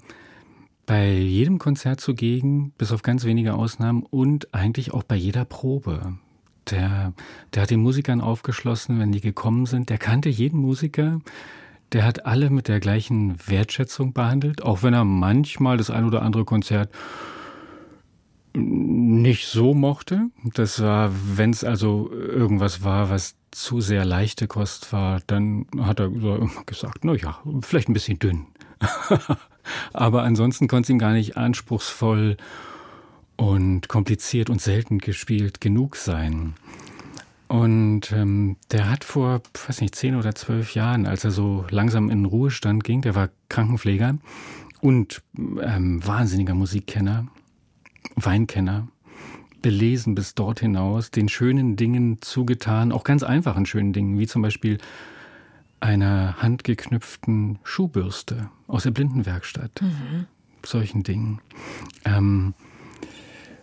bei 0.87 1.11
jedem 1.13 1.59
Konzert 1.59 2.01
zugegen, 2.01 2.73
bis 2.77 2.93
auf 2.93 3.03
ganz 3.03 3.25
wenige 3.25 3.55
Ausnahmen 3.55 4.03
und 4.03 4.53
eigentlich 4.55 4.93
auch 4.93 5.03
bei 5.03 5.17
jeder 5.17 5.45
Probe. 5.45 6.19
Der, 6.71 7.13
der 7.53 7.63
hat 7.63 7.71
den 7.71 7.81
Musikern 7.81 8.21
aufgeschlossen, 8.21 8.99
wenn 8.99 9.13
die 9.13 9.21
gekommen 9.21 9.67
sind. 9.67 9.91
Der 9.91 9.99
kannte 9.99 10.29
jeden 10.29 10.59
Musiker. 10.61 11.21
der 11.93 12.05
hat 12.05 12.27
alle 12.27 12.51
mit 12.51 12.69
der 12.69 12.81
gleichen 12.81 13.37
Wertschätzung 13.47 14.13
behandelt, 14.13 14.63
auch 14.63 14.83
wenn 14.83 14.95
er 14.95 15.05
manchmal 15.05 15.77
das 15.77 15.91
ein 15.91 16.05
oder 16.05 16.23
andere 16.23 16.45
Konzert 16.45 16.91
nicht 18.55 19.47
so 19.47 19.75
mochte. 19.75 20.31
Das 20.55 20.81
war, 20.81 21.11
wenn 21.13 21.51
es 21.51 21.65
also 21.65 22.11
irgendwas 22.13 22.85
war, 22.85 23.11
was 23.11 23.37
zu 23.51 23.81
sehr 23.81 24.05
leichte 24.05 24.47
Kost 24.47 24.93
war, 24.93 25.21
dann 25.27 25.67
hat 25.81 26.01
er 26.01 26.11
gesagt, 26.67 27.05
na 27.05 27.15
ja, 27.15 27.39
vielleicht 27.61 27.89
ein 27.89 27.95
bisschen 27.95 28.19
dünn. 28.19 28.47
Aber 29.93 30.23
ansonsten 30.23 30.69
konnte 30.69 30.87
es 30.87 30.91
ihm 30.91 30.99
gar 30.99 31.13
nicht 31.13 31.37
anspruchsvoll 31.37 32.37
und 33.37 33.89
kompliziert 33.89 34.51
und 34.51 34.61
selten 34.61 34.99
gespielt 34.99 35.61
genug 35.61 35.97
sein. 35.97 36.55
Und 37.49 38.13
ähm, 38.13 38.57
der 38.71 38.91
hat 38.91 39.05
vor, 39.05 39.43
weiß 39.67 39.81
nicht, 39.81 39.95
zehn 39.95 40.17
oder 40.17 40.35
zwölf 40.35 40.75
Jahren, 40.75 41.07
als 41.07 41.25
er 41.25 41.31
so 41.31 41.65
langsam 41.71 42.11
in 42.11 42.21
den 42.21 42.27
Ruhestand 42.27 42.85
ging, 42.85 43.03
der 43.03 43.15
war 43.15 43.29
Krankenpfleger 43.49 44.19
und 44.81 45.23
ähm, 45.63 46.07
wahnsinniger 46.07 46.55
Musikkenner, 46.55 47.27
Weinkenner, 48.17 48.89
belesen 49.63 50.15
bis 50.15 50.35
dort 50.35 50.61
hinaus, 50.61 51.11
den 51.11 51.29
schönen 51.29 51.77
Dingen 51.77 52.19
zugetan, 52.21 52.93
auch 52.93 53.05
ganz 53.05 53.23
einfachen 53.23 53.67
schönen 53.67 53.93
Dingen, 53.93 54.19
wie 54.19 54.27
zum 54.27 54.43
Beispiel 54.43 54.79
einer 55.81 56.37
handgeknüpften 56.39 57.59
Schuhbürste 57.63 58.49
aus 58.67 58.85
der 58.85 58.91
Blindenwerkstatt. 58.91 59.83
Mhm. 59.83 60.27
Solchen 60.65 61.03
Dingen. 61.03 61.41
Ähm, 62.05 62.55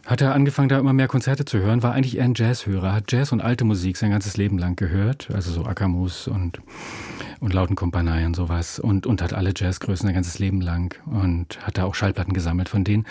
hat 0.06 0.22
er 0.22 0.34
angefangen, 0.34 0.70
da 0.70 0.80
immer 0.80 0.94
mehr 0.94 1.08
Konzerte 1.08 1.46
zu 1.46 1.60
hören, 1.60 1.84
war 1.84 1.94
eigentlich 1.94 2.18
eher 2.18 2.26
ein 2.26 2.34
Jazzhörer, 2.36 2.94
hat 2.94 3.12
Jazz 3.12 3.32
und 3.32 3.42
alte 3.42 3.66
Musik 3.66 3.98
sein 3.98 4.12
ganzes 4.12 4.38
Leben 4.38 4.58
lang 4.58 4.76
gehört, 4.76 5.30
also 5.32 5.52
so 5.52 5.66
Ackermus 5.66 6.28
und, 6.28 6.60
und 7.40 7.54
Lautenkompanie 7.54 8.26
und 8.26 8.36
sowas 8.36 8.80
und, 8.80 9.06
und 9.06 9.22
hat 9.22 9.34
alle 9.34 9.54
Jazzgrößen 9.56 10.08
sein 10.08 10.16
ganzes 10.16 10.40
Leben 10.40 10.62
lang 10.62 10.96
und 11.06 11.66
hat 11.66 11.78
da 11.78 11.86
auch 11.86 11.96
Schallplatten 11.96 12.34
gesammelt 12.34 12.70
von 12.70 12.84
denen. 12.84 13.06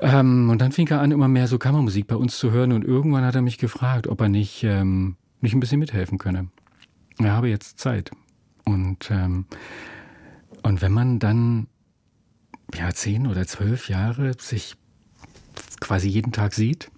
Ähm, 0.00 0.50
und 0.50 0.60
dann 0.60 0.72
fing 0.72 0.88
er 0.88 1.00
an, 1.00 1.12
immer 1.12 1.28
mehr 1.28 1.46
so 1.46 1.58
Kammermusik 1.58 2.06
bei 2.06 2.16
uns 2.16 2.38
zu 2.38 2.50
hören 2.50 2.72
und 2.72 2.84
irgendwann 2.84 3.24
hat 3.24 3.34
er 3.34 3.42
mich 3.42 3.58
gefragt, 3.58 4.08
ob 4.08 4.20
er 4.20 4.28
nicht, 4.28 4.64
ähm, 4.64 5.16
nicht 5.40 5.54
ein 5.54 5.60
bisschen 5.60 5.78
mithelfen 5.78 6.18
könne. 6.18 6.48
Er 7.18 7.32
habe 7.32 7.48
jetzt 7.48 7.78
Zeit. 7.78 8.10
Und, 8.64 9.10
ähm, 9.10 9.46
und 10.62 10.82
wenn 10.82 10.92
man 10.92 11.18
dann 11.18 11.68
ja, 12.74 12.92
zehn 12.92 13.26
oder 13.26 13.46
zwölf 13.46 13.88
Jahre 13.88 14.32
sich 14.38 14.76
quasi 15.80 16.08
jeden 16.08 16.32
Tag 16.32 16.54
sieht, 16.54 16.90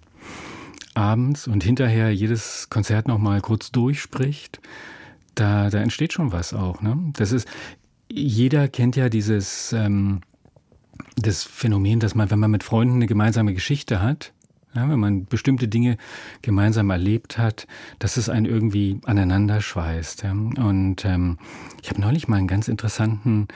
abends 0.94 1.46
und 1.46 1.62
hinterher 1.62 2.14
jedes 2.14 2.70
Konzert 2.70 3.08
nochmal 3.08 3.40
kurz 3.40 3.70
durchspricht, 3.72 4.60
da, 5.34 5.68
da 5.68 5.80
entsteht 5.80 6.12
schon 6.14 6.32
was 6.32 6.54
auch. 6.54 6.80
Ne? 6.80 6.96
Das 7.12 7.32
ist, 7.32 7.46
jeder 8.10 8.68
kennt 8.68 8.96
ja 8.96 9.08
dieses 9.10 9.72
ähm, 9.74 10.20
das 11.16 11.42
Phänomen, 11.42 12.00
dass 12.00 12.14
man, 12.14 12.30
wenn 12.30 12.38
man 12.38 12.50
mit 12.50 12.64
Freunden 12.64 12.96
eine 12.96 13.06
gemeinsame 13.06 13.54
Geschichte 13.54 14.02
hat, 14.02 14.32
ja, 14.74 14.88
wenn 14.88 15.00
man 15.00 15.24
bestimmte 15.24 15.68
Dinge 15.68 15.96
gemeinsam 16.42 16.90
erlebt 16.90 17.38
hat, 17.38 17.66
dass 17.98 18.18
es 18.18 18.28
einen 18.28 18.44
irgendwie 18.44 19.00
aneinander 19.04 19.62
schweißt. 19.62 20.22
Ja. 20.24 20.32
Und 20.32 21.04
ähm, 21.04 21.38
ich 21.82 21.88
habe 21.88 22.00
neulich 22.00 22.28
mal 22.28 22.36
einen 22.36 22.46
ganz 22.46 22.68
interessanten 22.68 23.48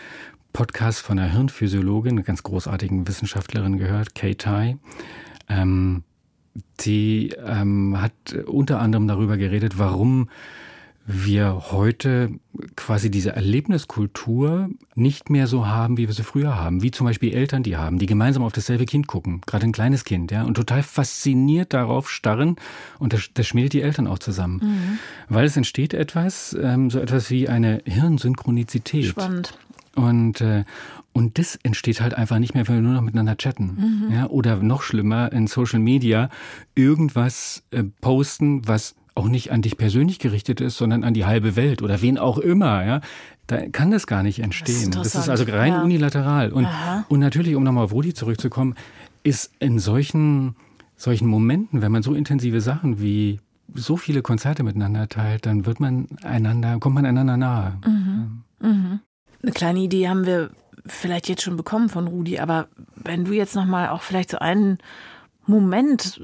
Podcast 0.53 1.00
von 1.00 1.18
einer 1.18 1.31
Hirnphysiologin, 1.31 2.12
einer 2.12 2.22
ganz 2.22 2.42
großartigen 2.42 3.07
Wissenschaftlerin 3.07 3.76
gehört, 3.76 4.14
Kay 4.14 4.35
Tai. 4.35 4.79
Ähm, 5.48 6.05
die 6.81 7.35
ähm, 7.44 8.00
hat 8.00 8.33
unter 8.46 8.81
anderem 8.81 9.07
darüber 9.07 9.37
geredet, 9.37 9.79
warum 9.79 10.29
wir 11.12 11.70
heute 11.70 12.31
quasi 12.77 13.11
diese 13.11 13.35
Erlebniskultur 13.35 14.68
nicht 14.94 15.31
mehr 15.31 15.46
so 15.46 15.66
haben, 15.66 15.96
wie 15.96 16.07
wir 16.07 16.14
sie 16.14 16.23
früher 16.23 16.57
haben. 16.57 16.83
Wie 16.83 16.90
zum 16.90 17.07
Beispiel 17.07 17.35
Eltern, 17.35 17.62
die 17.62 17.77
haben, 17.77 17.99
die 17.99 18.07
gemeinsam 18.07 18.42
auf 18.42 18.53
dasselbe 18.53 18.87
Kind 18.87 19.07
gucken, 19.07 19.40
gerade 19.46 19.64
ein 19.64 19.73
kleines 19.73 20.05
Kind, 20.05 20.31
ja, 20.31 20.42
und 20.44 20.55
total 20.55 20.83
fasziniert 20.83 21.73
darauf 21.73 22.11
starren. 22.11 22.57
Und 22.99 23.12
das, 23.12 23.31
das 23.35 23.46
schmiedet 23.46 23.73
die 23.73 23.83
Eltern 23.83 24.07
auch 24.07 24.18
zusammen. 24.18 24.61
Mhm. 24.62 24.99
Weil 25.29 25.46
es 25.46 25.57
entsteht 25.57 25.94
etwas, 25.94 26.57
ähm, 26.61 26.90
so 26.90 26.99
etwas 26.99 27.31
wie 27.31 27.49
eine 27.49 27.83
Hirnsynchronizität. 27.85 29.07
Spannend. 29.07 29.59
Und, 29.96 30.40
äh, 30.40 30.64
und 31.12 31.38
das 31.38 31.57
entsteht 31.62 32.01
halt 32.01 32.14
einfach 32.14 32.38
nicht 32.38 32.55
mehr, 32.55 32.68
wenn 32.68 32.77
wir 32.77 32.83
nur 32.83 32.92
noch 32.94 33.01
miteinander 33.03 33.37
chatten. 33.37 34.07
Mhm. 34.09 34.14
Ja, 34.14 34.27
oder 34.29 34.57
noch 34.57 34.83
schlimmer, 34.83 35.33
in 35.33 35.46
Social 35.49 35.81
Media 35.81 36.31
irgendwas 36.75 37.64
äh, 37.73 37.83
posten, 38.01 38.66
was 38.68 38.94
auch 39.21 39.29
nicht 39.29 39.53
an 39.53 39.61
dich 39.61 39.77
persönlich 39.77 40.19
gerichtet 40.19 40.63
ist, 40.63 40.79
sondern 40.79 41.05
an 41.05 41.13
die 41.13 41.27
halbe 41.27 41.55
Welt 41.55 41.83
oder 41.83 42.01
wen 42.01 42.17
auch 42.17 42.39
immer, 42.39 42.85
ja, 42.87 43.01
da 43.47 43.69
kann 43.69 43.91
das 43.91 44.07
gar 44.07 44.23
nicht 44.23 44.39
entstehen. 44.39 44.93
Das 44.93 45.09
ist, 45.09 45.15
das 45.15 45.23
ist 45.25 45.29
also 45.29 45.45
rein 45.45 45.73
ja. 45.75 45.83
unilateral. 45.83 46.53
Und, 46.53 46.67
und 47.09 47.21
natürlich, 47.21 47.55
um 47.55 47.63
nochmal 47.63 47.85
auf 47.85 47.93
Rudi 47.93 48.15
zurückzukommen, 48.15 48.77
ist 49.23 49.53
in 49.59 49.79
solchen, 49.79 50.57
solchen 50.97 51.29
Momenten, 51.29 51.83
wenn 51.83 51.93
man 51.93 52.03
so 52.03 52.15
intensive 52.15 52.63
Sachen 52.63 53.01
wie 53.01 53.41
so 53.75 53.99
viele 53.99 54.23
Konzerte 54.23 54.63
miteinander 54.63 55.09
teilt, 55.09 55.45
dann 55.45 55.67
wird 55.67 55.81
man 55.81 56.07
einander, 56.23 56.79
kommt 56.79 56.95
man 56.95 57.05
einander 57.05 57.37
nahe. 57.37 57.79
Mhm. 57.87 58.43
Mhm. 58.61 59.01
Eine 59.43 59.53
kleine 59.53 59.81
Idee 59.81 60.09
haben 60.09 60.25
wir 60.25 60.51
vielleicht 60.87 61.29
jetzt 61.29 61.43
schon 61.43 61.59
bekommen 61.59 61.91
von 61.91 62.09
Rudi, 62.09 62.39
aber 62.39 62.69
wenn 62.97 63.27
du 63.27 63.33
jetzt 63.33 63.55
nochmal 63.55 63.91
auch 63.91 64.03
vielleicht 64.03 64.31
so 64.31 64.39
einen 64.39 64.79
Moment 65.47 66.21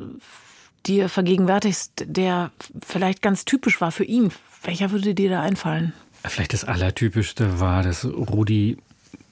dir 0.86 1.08
vergegenwärtigst, 1.08 2.04
der 2.06 2.50
vielleicht 2.84 3.22
ganz 3.22 3.44
typisch 3.44 3.80
war 3.80 3.92
für 3.92 4.04
ihn, 4.04 4.30
welcher 4.62 4.90
würde 4.90 5.14
dir 5.14 5.30
da 5.30 5.42
einfallen? 5.42 5.92
Vielleicht 6.24 6.52
das 6.52 6.64
Allertypischste 6.64 7.60
war, 7.60 7.82
dass 7.82 8.04
Rudi 8.04 8.78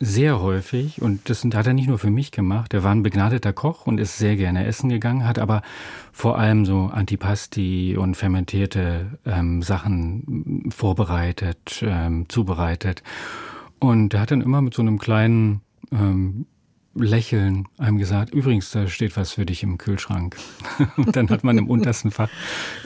sehr 0.01 0.41
häufig, 0.41 1.01
und 1.01 1.29
das 1.31 1.45
hat 1.45 1.67
er 1.67 1.73
nicht 1.73 1.89
nur 1.89 1.99
für 1.99 2.11
mich 2.11 2.31
gemacht, 2.31 2.75
er 2.75 2.83
war 2.83 2.93
ein 2.93 3.03
begnadeter 3.03 3.53
Koch 3.53 3.87
und 3.87 3.99
ist 3.99 4.19
sehr 4.19 4.37
gerne 4.37 4.67
essen 4.67 4.89
gegangen, 4.89 5.27
hat 5.27 5.39
aber 5.39 5.63
vor 6.13 6.39
allem 6.39 6.67
so 6.67 6.91
Antipasti 6.93 7.97
und 7.97 8.17
fermentierte 8.17 9.19
ähm, 9.25 9.63
Sachen 9.63 10.71
vorbereitet, 10.75 11.83
ähm, 11.87 12.29
zubereitet. 12.29 13.03
Und 13.79 14.15
er 14.15 14.21
hat 14.21 14.31
dann 14.31 14.41
immer 14.41 14.63
mit 14.63 14.75
so 14.75 14.83
einem 14.83 14.99
kleinen 14.99 15.61
ähm, 15.93 16.47
Lächeln 16.95 17.67
einem 17.79 17.99
gesagt, 17.99 18.33
übrigens, 18.33 18.71
da 18.71 18.87
steht 18.87 19.17
was 19.17 19.33
für 19.33 19.45
dich 19.45 19.63
im 19.63 19.79
Kühlschrank. 19.79 20.37
und 20.97 21.17
dann 21.17 21.29
hat 21.29 21.43
man 21.43 21.59
im 21.59 21.69
untersten 21.69 22.11
Fach 22.11 22.29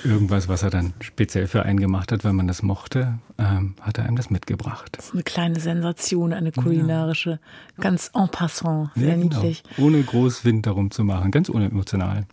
irgendwas, 0.04 0.48
was 0.48 0.62
er 0.62 0.70
dann 0.70 0.94
speziell 1.00 1.46
für 1.46 1.62
einen 1.64 1.78
gemacht 1.78 2.10
hat, 2.12 2.24
weil 2.24 2.32
man 2.32 2.46
das 2.46 2.62
mochte, 2.62 3.18
ähm, 3.38 3.74
hat 3.80 3.98
er 3.98 4.04
einem 4.04 4.16
das 4.16 4.30
mitgebracht. 4.30 4.90
Das 4.92 5.06
ist 5.06 5.14
eine 5.14 5.22
kleine 5.22 5.60
Sensation, 5.60 6.32
eine 6.32 6.52
kulinarische, 6.52 7.30
ja. 7.30 7.82
ganz 7.82 8.10
en 8.14 8.28
passant, 8.30 8.90
sehr 8.94 9.08
ja, 9.08 9.14
genau. 9.14 9.36
niedlich. 9.36 9.62
Ohne 9.76 10.02
groß 10.02 10.44
Wind 10.44 10.66
darum 10.66 10.90
zu 10.90 11.04
machen, 11.04 11.30
ganz 11.30 11.48
unemotional. 11.48 12.26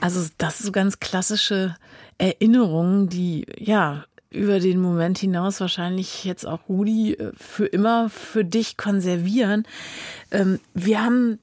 Also 0.00 0.28
das 0.38 0.58
sind 0.58 0.66
so 0.66 0.72
ganz 0.72 1.00
klassische 1.00 1.76
Erinnerungen, 2.18 3.08
die 3.08 3.46
ja 3.58 4.04
über 4.32 4.60
den 4.60 4.80
Moment 4.80 5.18
hinaus 5.18 5.60
wahrscheinlich 5.60 6.24
jetzt 6.24 6.46
auch 6.46 6.68
Rudi 6.68 7.14
äh, 7.14 7.32
für 7.36 7.66
immer 7.66 8.10
für 8.10 8.44
dich 8.44 8.76
konservieren. 8.76 9.66
Ähm, 10.30 10.60
wir 10.74 11.04
haben 11.04 11.38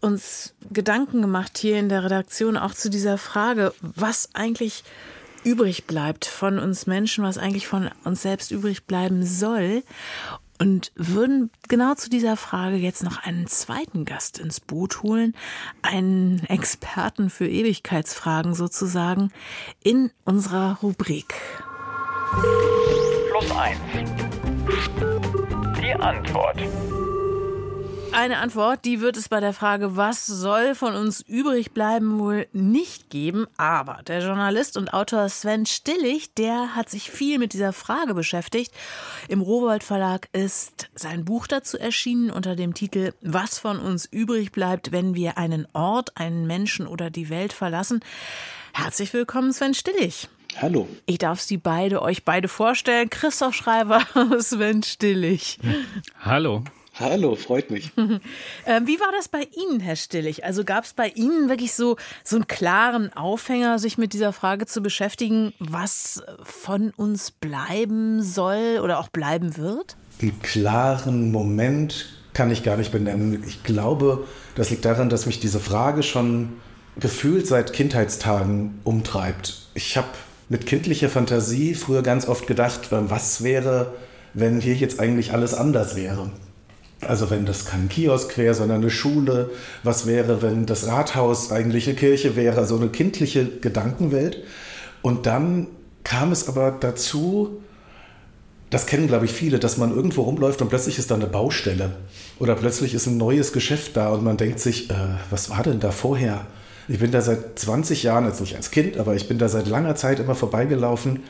uns 0.00 0.54
Gedanken 0.72 1.22
gemacht 1.22 1.58
hier 1.58 1.78
in 1.78 1.88
der 1.88 2.04
Redaktion 2.04 2.56
auch 2.56 2.74
zu 2.74 2.90
dieser 2.90 3.18
Frage, 3.18 3.72
was 3.80 4.30
eigentlich 4.34 4.84
übrig 5.44 5.86
bleibt 5.86 6.26
von 6.26 6.58
uns 6.58 6.86
Menschen, 6.86 7.24
was 7.24 7.38
eigentlich 7.38 7.66
von 7.66 7.90
uns 8.04 8.22
selbst 8.22 8.50
übrig 8.50 8.84
bleiben 8.84 9.24
soll. 9.24 9.82
Und 10.58 10.92
würden 10.94 11.50
genau 11.68 11.94
zu 11.94 12.10
dieser 12.10 12.36
Frage 12.36 12.76
jetzt 12.76 13.02
noch 13.02 13.22
einen 13.22 13.46
zweiten 13.46 14.04
Gast 14.04 14.38
ins 14.38 14.60
Boot 14.60 15.02
holen, 15.02 15.34
einen 15.80 16.44
Experten 16.48 17.30
für 17.30 17.48
Ewigkeitsfragen 17.48 18.52
sozusagen, 18.52 19.32
in 19.82 20.10
unserer 20.26 20.76
Rubrik. 20.82 21.34
Plus 22.30 23.50
eins. 23.56 23.78
Die 25.80 25.92
Antwort. 25.94 26.58
Eine 28.12 28.38
Antwort, 28.38 28.84
die 28.84 29.00
wird 29.00 29.16
es 29.16 29.28
bei 29.28 29.40
der 29.40 29.52
Frage, 29.52 29.96
was 29.96 30.26
soll 30.26 30.74
von 30.74 30.94
uns 30.94 31.20
übrig 31.20 31.72
bleiben, 31.72 32.18
wohl 32.18 32.46
nicht 32.52 33.10
geben. 33.10 33.46
Aber 33.56 34.02
der 34.04 34.20
Journalist 34.20 34.76
und 34.76 34.92
Autor 34.92 35.28
Sven 35.28 35.66
Stillig, 35.66 36.34
der 36.34 36.76
hat 36.76 36.88
sich 36.88 37.10
viel 37.10 37.38
mit 37.38 37.52
dieser 37.52 37.72
Frage 37.72 38.14
beschäftigt. 38.14 38.72
Im 39.28 39.40
Rowold 39.40 39.82
Verlag 39.82 40.28
ist 40.32 40.88
sein 40.94 41.24
Buch 41.24 41.46
dazu 41.46 41.78
erschienen 41.78 42.30
unter 42.30 42.54
dem 42.54 42.74
Titel 42.74 43.12
Was 43.22 43.58
von 43.58 43.78
uns 43.78 44.06
übrig 44.06 44.52
bleibt, 44.52 44.92
wenn 44.92 45.14
wir 45.14 45.36
einen 45.38 45.66
Ort, 45.72 46.16
einen 46.16 46.46
Menschen 46.46 46.86
oder 46.86 47.10
die 47.10 47.28
Welt 47.28 47.52
verlassen. 47.52 48.00
Herzlich 48.72 49.12
willkommen, 49.12 49.52
Sven 49.52 49.74
Stillig. 49.74 50.28
Hallo. 50.58 50.88
Ich 51.06 51.18
darf 51.18 51.40
Sie 51.40 51.56
beide, 51.56 52.02
euch 52.02 52.24
beide 52.24 52.48
vorstellen. 52.48 53.10
Christoph 53.10 53.54
Schreiber, 53.54 54.02
Sven 54.40 54.82
Stillig. 54.82 55.58
Hallo. 56.20 56.64
Hallo, 56.98 57.34
freut 57.34 57.70
mich. 57.70 57.92
ähm, 57.96 58.86
wie 58.86 59.00
war 59.00 59.10
das 59.16 59.28
bei 59.28 59.48
Ihnen, 59.56 59.80
Herr 59.80 59.96
Stillig? 59.96 60.44
Also 60.44 60.64
gab 60.64 60.84
es 60.84 60.92
bei 60.92 61.08
Ihnen 61.08 61.48
wirklich 61.48 61.72
so, 61.72 61.96
so 62.24 62.36
einen 62.36 62.46
klaren 62.46 63.10
Aufhänger, 63.16 63.78
sich 63.78 63.96
mit 63.96 64.12
dieser 64.12 64.34
Frage 64.34 64.66
zu 64.66 64.82
beschäftigen, 64.82 65.54
was 65.58 66.22
von 66.42 66.90
uns 66.90 67.30
bleiben 67.30 68.22
soll 68.22 68.80
oder 68.82 68.98
auch 68.98 69.08
bleiben 69.08 69.56
wird? 69.56 69.96
Einen 70.20 70.42
klaren 70.42 71.30
Moment 71.30 72.20
kann 72.34 72.50
ich 72.50 72.62
gar 72.62 72.76
nicht 72.76 72.92
benennen. 72.92 73.42
Ich 73.46 73.62
glaube, 73.62 74.26
das 74.54 74.68
liegt 74.68 74.84
daran, 74.84 75.08
dass 75.08 75.24
mich 75.24 75.40
diese 75.40 75.60
Frage 75.60 76.02
schon 76.02 76.60
gefühlt 76.98 77.46
seit 77.46 77.72
Kindheitstagen 77.72 78.80
umtreibt. 78.84 79.68
Ich 79.74 79.96
habe 79.96 80.08
mit 80.50 80.66
kindlicher 80.66 81.08
Fantasie 81.08 81.74
früher 81.74 82.02
ganz 82.02 82.28
oft 82.28 82.46
gedacht, 82.46 82.88
was 82.90 83.42
wäre, 83.42 83.94
wenn 84.34 84.60
hier 84.60 84.74
jetzt 84.74 85.00
eigentlich 85.00 85.32
alles 85.32 85.54
anders 85.54 85.94
wäre. 85.96 86.30
Also 87.00 87.30
wenn 87.30 87.46
das 87.46 87.64
kein 87.64 87.88
Kiosk 87.88 88.36
wäre, 88.36 88.52
sondern 88.52 88.82
eine 88.82 88.90
Schule, 88.90 89.50
was 89.84 90.06
wäre, 90.06 90.42
wenn 90.42 90.66
das 90.66 90.88
Rathaus 90.88 91.52
eigentlich 91.52 91.86
eine 91.86 91.96
Kirche 91.96 92.34
wäre, 92.36 92.66
so 92.66 92.76
eine 92.76 92.88
kindliche 92.88 93.46
Gedankenwelt. 93.46 94.42
Und 95.02 95.24
dann 95.24 95.68
kam 96.02 96.32
es 96.32 96.48
aber 96.48 96.72
dazu, 96.72 97.60
das 98.70 98.86
kennen, 98.86 99.06
glaube 99.06 99.26
ich, 99.26 99.32
viele, 99.32 99.60
dass 99.60 99.76
man 99.76 99.94
irgendwo 99.94 100.22
rumläuft 100.22 100.60
und 100.62 100.68
plötzlich 100.68 100.98
ist 100.98 101.12
da 101.12 101.14
eine 101.14 101.26
Baustelle. 101.26 101.92
Oder 102.40 102.56
plötzlich 102.56 102.92
ist 102.92 103.06
ein 103.06 103.16
neues 103.16 103.52
Geschäft 103.52 103.96
da 103.96 104.10
und 104.10 104.24
man 104.24 104.36
denkt 104.36 104.58
sich, 104.58 104.90
äh, 104.90 104.94
was 105.30 105.48
war 105.48 105.62
denn 105.62 105.78
da 105.78 105.92
vorher? 105.92 106.44
Ich 106.90 106.98
bin 106.98 107.12
da 107.12 107.22
seit 107.22 107.56
20 107.56 108.02
Jahren, 108.02 108.24
jetzt 108.24 108.40
nicht 108.40 108.56
als 108.56 108.72
Kind, 108.72 108.96
aber 108.96 109.14
ich 109.14 109.28
bin 109.28 109.38
da 109.38 109.48
seit 109.48 109.68
langer 109.68 109.94
Zeit 109.94 110.18
immer 110.18 110.34
vorbeigelaufen 110.34 111.20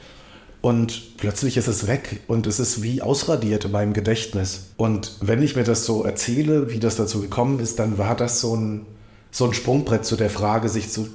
und 0.62 1.18
plötzlich 1.18 1.58
ist 1.58 1.68
es 1.68 1.86
weg 1.86 2.20
und 2.28 2.46
es 2.46 2.58
ist 2.58 2.82
wie 2.82 3.02
ausradiert 3.02 3.66
in 3.66 3.72
meinem 3.72 3.92
Gedächtnis. 3.92 4.70
Und 4.78 5.18
wenn 5.20 5.42
ich 5.42 5.56
mir 5.56 5.64
das 5.64 5.84
so 5.84 6.02
erzähle, 6.02 6.70
wie 6.70 6.78
das 6.78 6.96
dazu 6.96 7.20
gekommen 7.20 7.60
ist, 7.60 7.78
dann 7.78 7.98
war 7.98 8.16
das 8.16 8.40
so 8.40 8.56
ein, 8.56 8.86
so 9.30 9.44
ein 9.44 9.52
Sprungbrett 9.52 10.06
zu 10.06 10.16
der 10.16 10.30
Frage, 10.30 10.70
sich 10.70 10.88
zu 10.88 11.08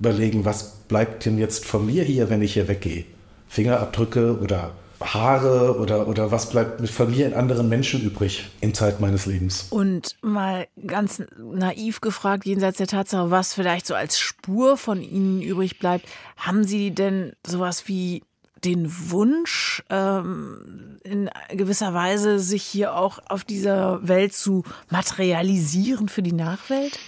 überlegen, 0.00 0.44
was 0.44 0.72
bleibt 0.88 1.24
denn 1.24 1.38
jetzt 1.38 1.64
von 1.64 1.86
mir 1.86 2.02
hier, 2.02 2.28
wenn 2.28 2.42
ich 2.42 2.54
hier 2.54 2.66
weggehe? 2.66 3.04
Fingerabdrücke 3.46 4.36
oder 4.40 4.72
Haare 5.06 5.78
oder, 5.78 6.08
oder 6.08 6.30
was 6.30 6.50
bleibt 6.50 6.80
mir 6.80 7.26
in 7.26 7.34
anderen 7.34 7.68
Menschen 7.68 8.02
übrig 8.02 8.50
in 8.60 8.74
Zeit 8.74 9.00
meines 9.00 9.26
Lebens? 9.26 9.66
Und 9.70 10.16
mal 10.22 10.66
ganz 10.86 11.22
naiv 11.38 12.00
gefragt, 12.00 12.44
jenseits 12.44 12.78
der 12.78 12.86
Tatsache, 12.86 13.30
was 13.30 13.54
vielleicht 13.54 13.86
so 13.86 13.94
als 13.94 14.18
Spur 14.18 14.76
von 14.76 15.02
Ihnen 15.02 15.42
übrig 15.42 15.78
bleibt, 15.78 16.06
haben 16.36 16.64
Sie 16.64 16.92
denn 16.92 17.32
sowas 17.46 17.88
wie 17.88 18.22
den 18.64 19.10
Wunsch, 19.10 19.82
ähm, 19.90 20.98
in 21.02 21.28
gewisser 21.50 21.94
Weise 21.94 22.38
sich 22.38 22.62
hier 22.62 22.94
auch 22.94 23.18
auf 23.28 23.42
dieser 23.44 24.06
Welt 24.06 24.34
zu 24.34 24.62
materialisieren 24.88 26.08
für 26.08 26.22
die 26.22 26.32
Nachwelt? 26.32 26.98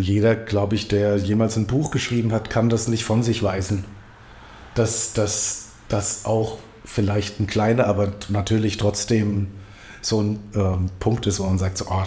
Jeder, 0.00 0.36
glaube 0.36 0.76
ich, 0.76 0.86
der 0.86 1.16
jemals 1.16 1.56
ein 1.56 1.66
Buch 1.66 1.90
geschrieben 1.90 2.32
hat, 2.32 2.48
kann 2.48 2.68
das 2.68 2.86
nicht 2.86 3.04
von 3.04 3.22
sich 3.22 3.42
weisen. 3.42 3.84
Dass 4.76 5.12
das 5.12 6.24
auch 6.24 6.58
vielleicht 6.92 7.38
ein 7.40 7.46
kleiner, 7.46 7.86
aber 7.86 8.12
natürlich 8.28 8.76
trotzdem 8.76 9.46
so 10.02 10.22
ein 10.22 10.38
ähm, 10.54 10.90
Punkt 10.98 11.26
ist, 11.26 11.38
wo 11.38 11.44
man 11.44 11.58
sagt, 11.58 11.78
so, 11.78 11.86
oh, 11.88 12.04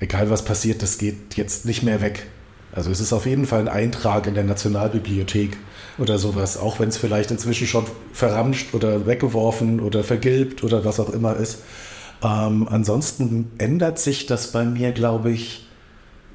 egal 0.00 0.28
was 0.28 0.44
passiert, 0.44 0.82
das 0.82 0.98
geht 0.98 1.36
jetzt 1.36 1.64
nicht 1.64 1.82
mehr 1.82 2.00
weg. 2.00 2.26
Also 2.72 2.90
es 2.90 3.00
ist 3.00 3.12
auf 3.12 3.26
jeden 3.26 3.46
Fall 3.46 3.60
ein 3.60 3.68
Eintrag 3.68 4.26
in 4.26 4.34
der 4.34 4.44
Nationalbibliothek 4.44 5.56
oder 5.98 6.18
sowas, 6.18 6.56
auch 6.56 6.80
wenn 6.80 6.88
es 6.88 6.96
vielleicht 6.96 7.30
inzwischen 7.30 7.66
schon 7.66 7.86
verramscht 8.12 8.74
oder 8.74 9.06
weggeworfen 9.06 9.80
oder 9.80 10.04
vergilbt 10.04 10.64
oder 10.64 10.84
was 10.84 11.00
auch 11.00 11.10
immer 11.10 11.36
ist. 11.36 11.58
Ähm, 12.22 12.68
ansonsten 12.68 13.50
ändert 13.58 13.98
sich 13.98 14.26
das 14.26 14.52
bei 14.52 14.64
mir, 14.64 14.92
glaube 14.92 15.30
ich, 15.30 15.66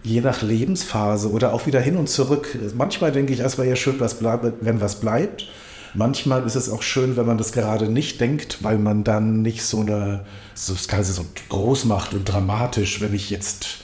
je 0.03 0.21
nach 0.21 0.41
Lebensphase 0.41 1.31
oder 1.31 1.53
auch 1.53 1.65
wieder 1.65 1.81
hin 1.81 1.97
und 1.97 2.09
zurück. 2.09 2.57
Manchmal 2.75 3.11
denke 3.11 3.33
ich, 3.33 3.39
es 3.39 3.57
wäre 3.57 3.67
ja 3.67 3.75
schön, 3.75 3.99
was 3.99 4.15
bleibt, 4.15 4.45
wenn 4.61 4.79
was 4.79 4.99
bleibt. 4.99 5.47
Manchmal 5.93 6.45
ist 6.45 6.55
es 6.55 6.69
auch 6.69 6.81
schön, 6.81 7.17
wenn 7.17 7.25
man 7.25 7.37
das 7.37 7.51
gerade 7.51 7.89
nicht 7.89 8.21
denkt, 8.21 8.63
weil 8.63 8.77
man 8.77 9.03
dann 9.03 9.41
nicht 9.41 9.63
so 9.63 9.81
eine, 9.81 10.25
so, 10.53 10.73
das 10.73 10.87
Ganze 10.87 11.13
so 11.13 11.25
groß 11.49 11.85
macht 11.85 12.13
und 12.13 12.25
dramatisch, 12.25 13.01
wenn 13.01 13.13
ich 13.13 13.29
jetzt 13.29 13.79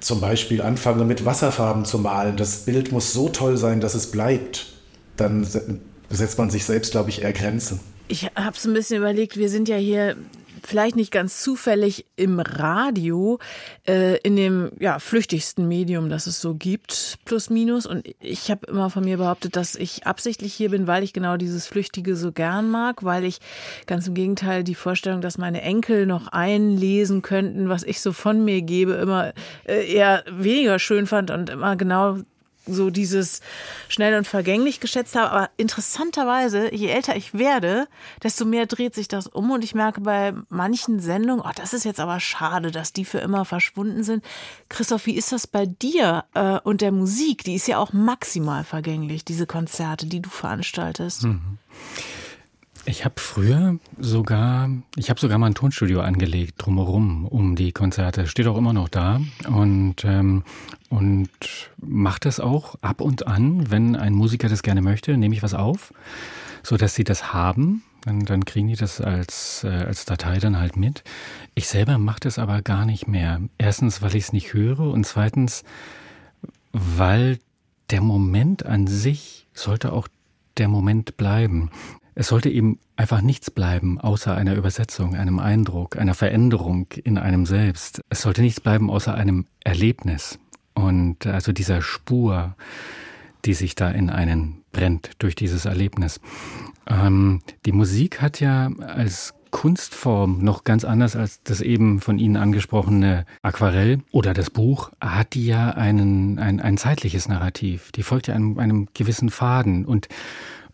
zum 0.00 0.20
Beispiel 0.20 0.62
anfange 0.62 1.04
mit 1.04 1.24
Wasserfarben 1.24 1.84
zu 1.84 1.98
malen, 1.98 2.36
das 2.36 2.64
Bild 2.64 2.92
muss 2.92 3.12
so 3.12 3.28
toll 3.28 3.56
sein, 3.56 3.80
dass 3.80 3.94
es 3.94 4.10
bleibt, 4.10 4.66
dann 5.16 5.46
setzt 6.10 6.38
man 6.38 6.50
sich 6.50 6.64
selbst, 6.64 6.92
glaube 6.92 7.10
ich, 7.10 7.22
eher 7.22 7.32
Grenzen. 7.32 7.80
Ich 8.08 8.26
habe 8.34 8.58
so 8.58 8.68
ein 8.68 8.74
bisschen 8.74 8.98
überlegt, 8.98 9.36
wir 9.36 9.48
sind 9.48 9.68
ja 9.68 9.76
hier 9.76 10.16
vielleicht 10.66 10.96
nicht 10.96 11.10
ganz 11.10 11.42
zufällig 11.42 12.06
im 12.16 12.40
Radio, 12.40 13.38
äh, 13.86 14.18
in 14.18 14.36
dem 14.36 14.70
ja, 14.78 14.98
flüchtigsten 14.98 15.68
Medium, 15.68 16.08
das 16.08 16.26
es 16.26 16.40
so 16.40 16.54
gibt, 16.54 17.18
plus 17.24 17.50
minus. 17.50 17.86
Und 17.86 18.06
ich 18.20 18.50
habe 18.50 18.66
immer 18.66 18.90
von 18.90 19.04
mir 19.04 19.18
behauptet, 19.18 19.56
dass 19.56 19.74
ich 19.74 20.06
absichtlich 20.06 20.54
hier 20.54 20.70
bin, 20.70 20.86
weil 20.86 21.02
ich 21.02 21.12
genau 21.12 21.36
dieses 21.36 21.66
Flüchtige 21.66 22.16
so 22.16 22.32
gern 22.32 22.70
mag, 22.70 23.04
weil 23.04 23.24
ich 23.24 23.38
ganz 23.86 24.06
im 24.06 24.14
Gegenteil 24.14 24.64
die 24.64 24.74
Vorstellung, 24.74 25.20
dass 25.20 25.38
meine 25.38 25.62
Enkel 25.62 26.06
noch 26.06 26.28
einlesen 26.28 27.22
könnten, 27.22 27.68
was 27.68 27.82
ich 27.82 28.00
so 28.00 28.12
von 28.12 28.44
mir 28.44 28.62
gebe, 28.62 28.92
immer 28.92 29.32
äh, 29.64 29.92
eher 29.92 30.24
weniger 30.30 30.78
schön 30.78 31.06
fand 31.06 31.30
und 31.30 31.50
immer 31.50 31.76
genau 31.76 32.18
so 32.66 32.90
dieses 32.90 33.40
schnell 33.88 34.16
und 34.16 34.26
vergänglich 34.26 34.80
geschätzt 34.80 35.16
habe. 35.16 35.30
Aber 35.30 35.50
interessanterweise, 35.56 36.74
je 36.74 36.88
älter 36.88 37.16
ich 37.16 37.34
werde, 37.34 37.88
desto 38.22 38.44
mehr 38.44 38.66
dreht 38.66 38.94
sich 38.94 39.08
das 39.08 39.26
um. 39.26 39.50
Und 39.50 39.64
ich 39.64 39.74
merke 39.74 40.00
bei 40.00 40.32
manchen 40.48 41.00
Sendungen, 41.00 41.44
oh, 41.44 41.50
das 41.54 41.72
ist 41.72 41.84
jetzt 41.84 42.00
aber 42.00 42.20
schade, 42.20 42.70
dass 42.70 42.92
die 42.92 43.04
für 43.04 43.18
immer 43.18 43.44
verschwunden 43.44 44.04
sind. 44.04 44.24
Christoph, 44.68 45.06
wie 45.06 45.16
ist 45.16 45.32
das 45.32 45.46
bei 45.46 45.66
dir 45.66 46.24
äh, 46.34 46.58
und 46.60 46.80
der 46.80 46.92
Musik? 46.92 47.44
Die 47.44 47.54
ist 47.54 47.66
ja 47.66 47.78
auch 47.78 47.92
maximal 47.92 48.64
vergänglich, 48.64 49.24
diese 49.24 49.46
Konzerte, 49.46 50.06
die 50.06 50.20
du 50.20 50.30
veranstaltest. 50.30 51.24
Mhm. 51.24 51.58
Ich 52.84 53.04
habe 53.04 53.14
früher 53.18 53.78
sogar, 53.98 54.68
ich 54.96 55.08
habe 55.08 55.20
sogar 55.20 55.38
mal 55.38 55.46
ein 55.46 55.54
Tonstudio 55.54 56.00
angelegt 56.00 56.54
drumherum 56.58 57.26
um 57.26 57.54
die 57.54 57.70
Konzerte. 57.70 58.26
Steht 58.26 58.48
auch 58.48 58.56
immer 58.58 58.72
noch 58.72 58.88
da 58.88 59.20
und 59.48 60.04
ähm, 60.04 60.42
und 60.88 61.30
mache 61.80 62.20
das 62.20 62.38
auch 62.38 62.74
ab 62.82 63.00
und 63.00 63.26
an, 63.26 63.70
wenn 63.70 63.96
ein 63.96 64.12
Musiker 64.12 64.48
das 64.48 64.62
gerne 64.62 64.82
möchte, 64.82 65.16
nehme 65.16 65.34
ich 65.34 65.42
was 65.42 65.54
auf, 65.54 65.94
so 66.62 66.76
dass 66.76 66.94
sie 66.94 67.04
das 67.04 67.32
haben. 67.32 67.82
Dann, 68.02 68.24
dann 68.24 68.44
kriegen 68.44 68.66
die 68.66 68.76
das 68.76 69.00
als, 69.00 69.62
äh, 69.64 69.68
als 69.68 70.04
Datei 70.04 70.38
dann 70.38 70.58
halt 70.58 70.76
mit. 70.76 71.04
Ich 71.54 71.68
selber 71.68 71.98
mache 71.98 72.20
das 72.20 72.38
aber 72.38 72.60
gar 72.60 72.84
nicht 72.84 73.06
mehr. 73.06 73.40
Erstens, 73.58 74.02
weil 74.02 74.16
ich 74.16 74.24
es 74.24 74.32
nicht 74.32 74.52
höre 74.52 74.80
und 74.80 75.06
zweitens, 75.06 75.62
weil 76.72 77.38
der 77.90 78.00
Moment 78.00 78.66
an 78.66 78.88
sich 78.88 79.46
sollte 79.54 79.92
auch 79.92 80.08
der 80.58 80.68
Moment 80.68 81.16
bleiben. 81.16 81.70
Es 82.14 82.28
sollte 82.28 82.50
eben 82.50 82.78
einfach 82.96 83.22
nichts 83.22 83.50
bleiben, 83.50 84.00
außer 84.00 84.34
einer 84.36 84.54
Übersetzung, 84.54 85.14
einem 85.14 85.38
Eindruck, 85.38 85.96
einer 85.96 86.14
Veränderung 86.14 86.86
in 87.04 87.16
einem 87.18 87.46
selbst. 87.46 88.02
Es 88.10 88.22
sollte 88.22 88.42
nichts 88.42 88.60
bleiben, 88.60 88.90
außer 88.90 89.14
einem 89.14 89.46
Erlebnis. 89.64 90.38
Und 90.74 91.26
also 91.26 91.52
dieser 91.52 91.80
Spur, 91.82 92.54
die 93.44 93.54
sich 93.54 93.74
da 93.74 93.90
in 93.90 94.10
einen 94.10 94.62
brennt 94.72 95.10
durch 95.18 95.34
dieses 95.34 95.64
Erlebnis. 95.64 96.20
Ähm, 96.86 97.42
die 97.66 97.72
Musik 97.72 98.20
hat 98.20 98.40
ja 98.40 98.70
als 98.78 99.34
Kunstform 99.52 100.38
noch 100.42 100.64
ganz 100.64 100.84
anders 100.84 101.14
als 101.14 101.42
das 101.44 101.60
eben 101.60 102.00
von 102.00 102.18
Ihnen 102.18 102.36
angesprochene 102.36 103.24
Aquarell 103.42 104.00
oder 104.10 104.34
das 104.34 104.50
Buch, 104.50 104.90
hat 105.00 105.34
die 105.34 105.46
ja 105.46 105.70
einen, 105.70 106.40
ein, 106.40 106.58
ein 106.58 106.78
zeitliches 106.78 107.28
Narrativ. 107.28 107.92
Die 107.92 108.02
folgt 108.02 108.26
ja 108.26 108.34
einem, 108.34 108.58
einem 108.58 108.88
gewissen 108.94 109.30
Faden 109.30 109.84
und 109.84 110.08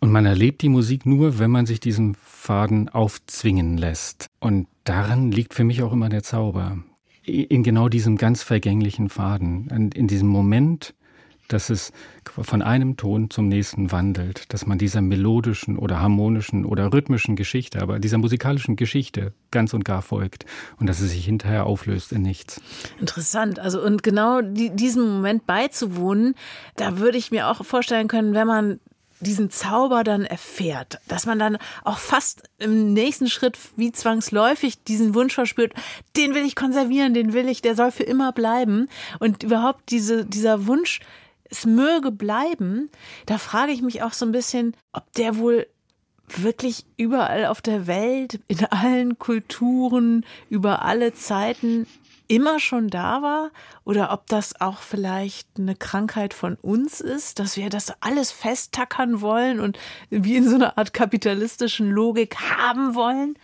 und 0.01 0.11
man 0.11 0.25
erlebt 0.25 0.61
die 0.61 0.69
Musik 0.69 1.05
nur, 1.05 1.39
wenn 1.39 1.51
man 1.51 1.65
sich 1.65 1.81
diesen 1.81 2.15
Faden 2.15 2.87
aufzwingen 2.87 3.77
lässt. 3.77 4.27
Und 4.39 4.67
daran 4.85 5.29
liegt 5.29 5.53
für 5.53 5.65
mich 5.65 5.83
auch 5.83 5.91
immer 5.91 6.07
der 6.07 6.23
Zauber. 6.23 6.77
In 7.25 7.63
genau 7.63 7.89
diesem 7.89 8.17
ganz 8.17 8.41
vergänglichen 8.41 9.09
Faden. 9.09 9.91
In 9.93 10.07
diesem 10.07 10.29
Moment, 10.29 10.95
dass 11.53 11.69
es 11.69 11.91
von 12.25 12.61
einem 12.61 12.97
Ton 12.97 13.29
zum 13.29 13.47
nächsten 13.47 13.91
wandelt, 13.91 14.53
dass 14.53 14.65
man 14.65 14.77
dieser 14.77 15.01
melodischen 15.01 15.77
oder 15.77 15.99
harmonischen 15.99 16.65
oder 16.65 16.93
rhythmischen 16.93 17.35
Geschichte, 17.35 17.81
aber 17.81 17.99
dieser 17.99 18.17
musikalischen 18.17 18.75
Geschichte 18.75 19.33
ganz 19.51 19.73
und 19.73 19.83
gar 19.83 20.01
folgt 20.01 20.45
und 20.79 20.87
dass 20.87 20.99
es 20.99 21.11
sich 21.11 21.25
hinterher 21.25 21.65
auflöst 21.65 22.11
in 22.11 22.21
nichts. 22.21 22.61
Interessant. 22.99 23.59
Also 23.59 23.81
und 23.81 24.03
genau 24.03 24.41
die, 24.41 24.69
diesem 24.69 25.07
Moment 25.07 25.45
beizuwohnen, 25.45 26.35
da 26.75 26.99
würde 26.99 27.17
ich 27.17 27.31
mir 27.31 27.47
auch 27.47 27.65
vorstellen 27.65 28.07
können, 28.07 28.33
wenn 28.33 28.47
man 28.47 28.79
diesen 29.21 29.49
Zauber 29.49 30.03
dann 30.03 30.23
erfährt, 30.23 30.99
dass 31.07 31.25
man 31.25 31.39
dann 31.39 31.57
auch 31.83 31.97
fast 31.97 32.43
im 32.57 32.93
nächsten 32.93 33.27
Schritt 33.27 33.57
wie 33.75 33.91
zwangsläufig 33.91 34.83
diesen 34.83 35.13
Wunsch 35.13 35.33
verspürt, 35.33 35.73
den 36.15 36.33
will 36.33 36.45
ich 36.45 36.55
konservieren, 36.55 37.13
den 37.13 37.33
will 37.33 37.49
ich, 37.49 37.61
der 37.61 37.75
soll 37.75 37.91
für 37.91 38.03
immer 38.03 38.31
bleiben 38.31 38.87
und 39.19 39.43
überhaupt 39.43 39.89
diese, 39.89 40.25
dieser 40.25 40.67
Wunsch, 40.67 41.01
es 41.49 41.65
möge 41.65 42.11
bleiben, 42.11 42.89
da 43.25 43.37
frage 43.37 43.71
ich 43.71 43.81
mich 43.81 44.01
auch 44.03 44.13
so 44.13 44.25
ein 44.25 44.31
bisschen, 44.31 44.75
ob 44.93 45.11
der 45.13 45.37
wohl 45.37 45.67
wirklich 46.27 46.85
überall 46.95 47.45
auf 47.45 47.61
der 47.61 47.87
Welt, 47.87 48.39
in 48.47 48.63
allen 48.65 49.17
Kulturen, 49.17 50.25
über 50.49 50.83
alle 50.83 51.13
Zeiten 51.13 51.87
immer 52.27 52.59
schon 52.59 52.89
da 52.89 53.23
war 53.23 53.49
oder 53.83 54.13
ob 54.13 54.27
das 54.27 54.61
auch 54.61 54.79
vielleicht 54.79 55.47
eine 55.57 55.75
Krankheit 55.75 56.35
von 56.35 56.55
uns 56.61 57.01
ist, 57.01 57.39
dass 57.39 57.57
wir 57.57 57.69
das 57.69 57.91
alles 58.01 58.31
festtackern 58.31 59.21
wollen 59.21 59.59
und 59.59 59.79
wie 60.11 60.37
in 60.37 60.47
so 60.47 60.55
einer 60.55 60.77
Art 60.77 60.93
kapitalistischen 60.93 61.89
Logik 61.89 62.39
haben 62.39 62.93
wollen? 62.93 63.35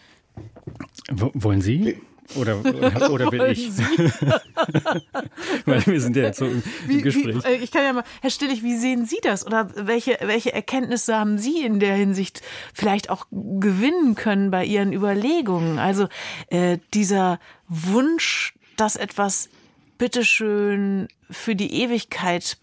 W 1.10 1.32
wollen 1.34 1.62
Sie? 1.62 2.00
Oder, 2.36 2.60
oder, 2.60 3.12
oder 3.12 3.32
will 3.32 3.52
ich? 3.52 3.70
Weil 5.66 5.86
wir 5.86 6.02
sind 6.02 6.16
ja 6.16 6.24
jetzt 6.24 6.40
so 6.40 6.46
im, 6.46 6.64
wie, 6.88 7.02
Gespräch. 7.02 7.44
Wie, 7.44 7.48
äh, 7.48 7.58
ich 7.58 7.72
kann 7.72 7.84
ja 7.84 7.94
mal, 7.94 8.04
Herr 8.22 8.32
Stillig, 8.32 8.64
wie 8.64 8.76
sehen 8.76 9.06
Sie 9.06 9.20
das? 9.22 9.46
Oder 9.46 9.70
welche, 9.76 10.18
welche 10.22 10.52
Erkenntnisse 10.52 11.16
haben 11.16 11.38
Sie 11.38 11.62
in 11.62 11.80
der 11.80 11.96
Hinsicht 11.96 12.42
vielleicht 12.74 13.12
auch 13.12 13.28
gewinnen 13.32 14.16
können 14.16 14.50
bei 14.50 14.66
Ihren 14.66 14.92
Überlegungen? 14.92 15.78
Also 15.78 16.08
äh, 16.48 16.80
dieser 16.94 17.40
Wunsch, 17.68 18.56
dass 18.76 18.96
etwas 18.96 19.50
bitteschön 19.98 21.08
für 21.30 21.56
die 21.56 21.74
Ewigkeit 21.82 22.58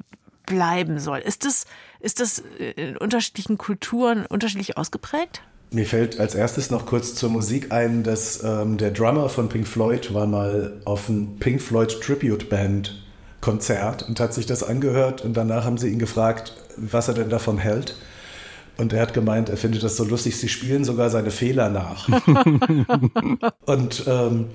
bleiben 0.44 0.98
soll. 0.98 1.18
Ist 1.18 1.44
das, 1.44 1.66
ist 2.00 2.20
das 2.20 2.42
in 2.74 2.96
unterschiedlichen 2.96 3.58
Kulturen 3.58 4.26
unterschiedlich 4.26 4.76
ausgeprägt? 4.76 5.42
Mir 5.72 5.86
fällt 5.86 6.20
als 6.20 6.34
erstes 6.34 6.70
noch 6.70 6.84
kurz 6.84 7.14
zur 7.14 7.30
Musik 7.30 7.72
ein, 7.72 8.02
dass 8.02 8.44
ähm, 8.44 8.76
der 8.76 8.90
Drummer 8.90 9.30
von 9.30 9.48
Pink 9.48 9.66
Floyd 9.66 10.12
war 10.12 10.26
mal 10.26 10.80
auf 10.84 11.08
ein 11.08 11.36
Pink 11.40 11.62
Floyd 11.62 11.98
Tribute 12.02 12.50
Band 12.50 13.02
Konzert 13.40 14.06
und 14.06 14.20
hat 14.20 14.34
sich 14.34 14.46
das 14.46 14.62
angehört 14.62 15.22
und 15.22 15.34
danach 15.34 15.64
haben 15.64 15.78
sie 15.78 15.88
ihn 15.88 15.98
gefragt, 15.98 16.54
was 16.76 17.08
er 17.08 17.14
denn 17.14 17.30
davon 17.30 17.58
hält. 17.58 17.96
Und 18.76 18.92
er 18.92 19.02
hat 19.02 19.14
gemeint, 19.14 19.48
er 19.48 19.56
findet 19.56 19.82
das 19.82 19.96
so 19.96 20.04
lustig, 20.04 20.36
sie 20.36 20.48
spielen 20.48 20.84
sogar 20.84 21.10
seine 21.10 21.30
Fehler 21.30 21.68
nach. 21.68 22.08
und 23.66 24.04
ähm, 24.06 24.46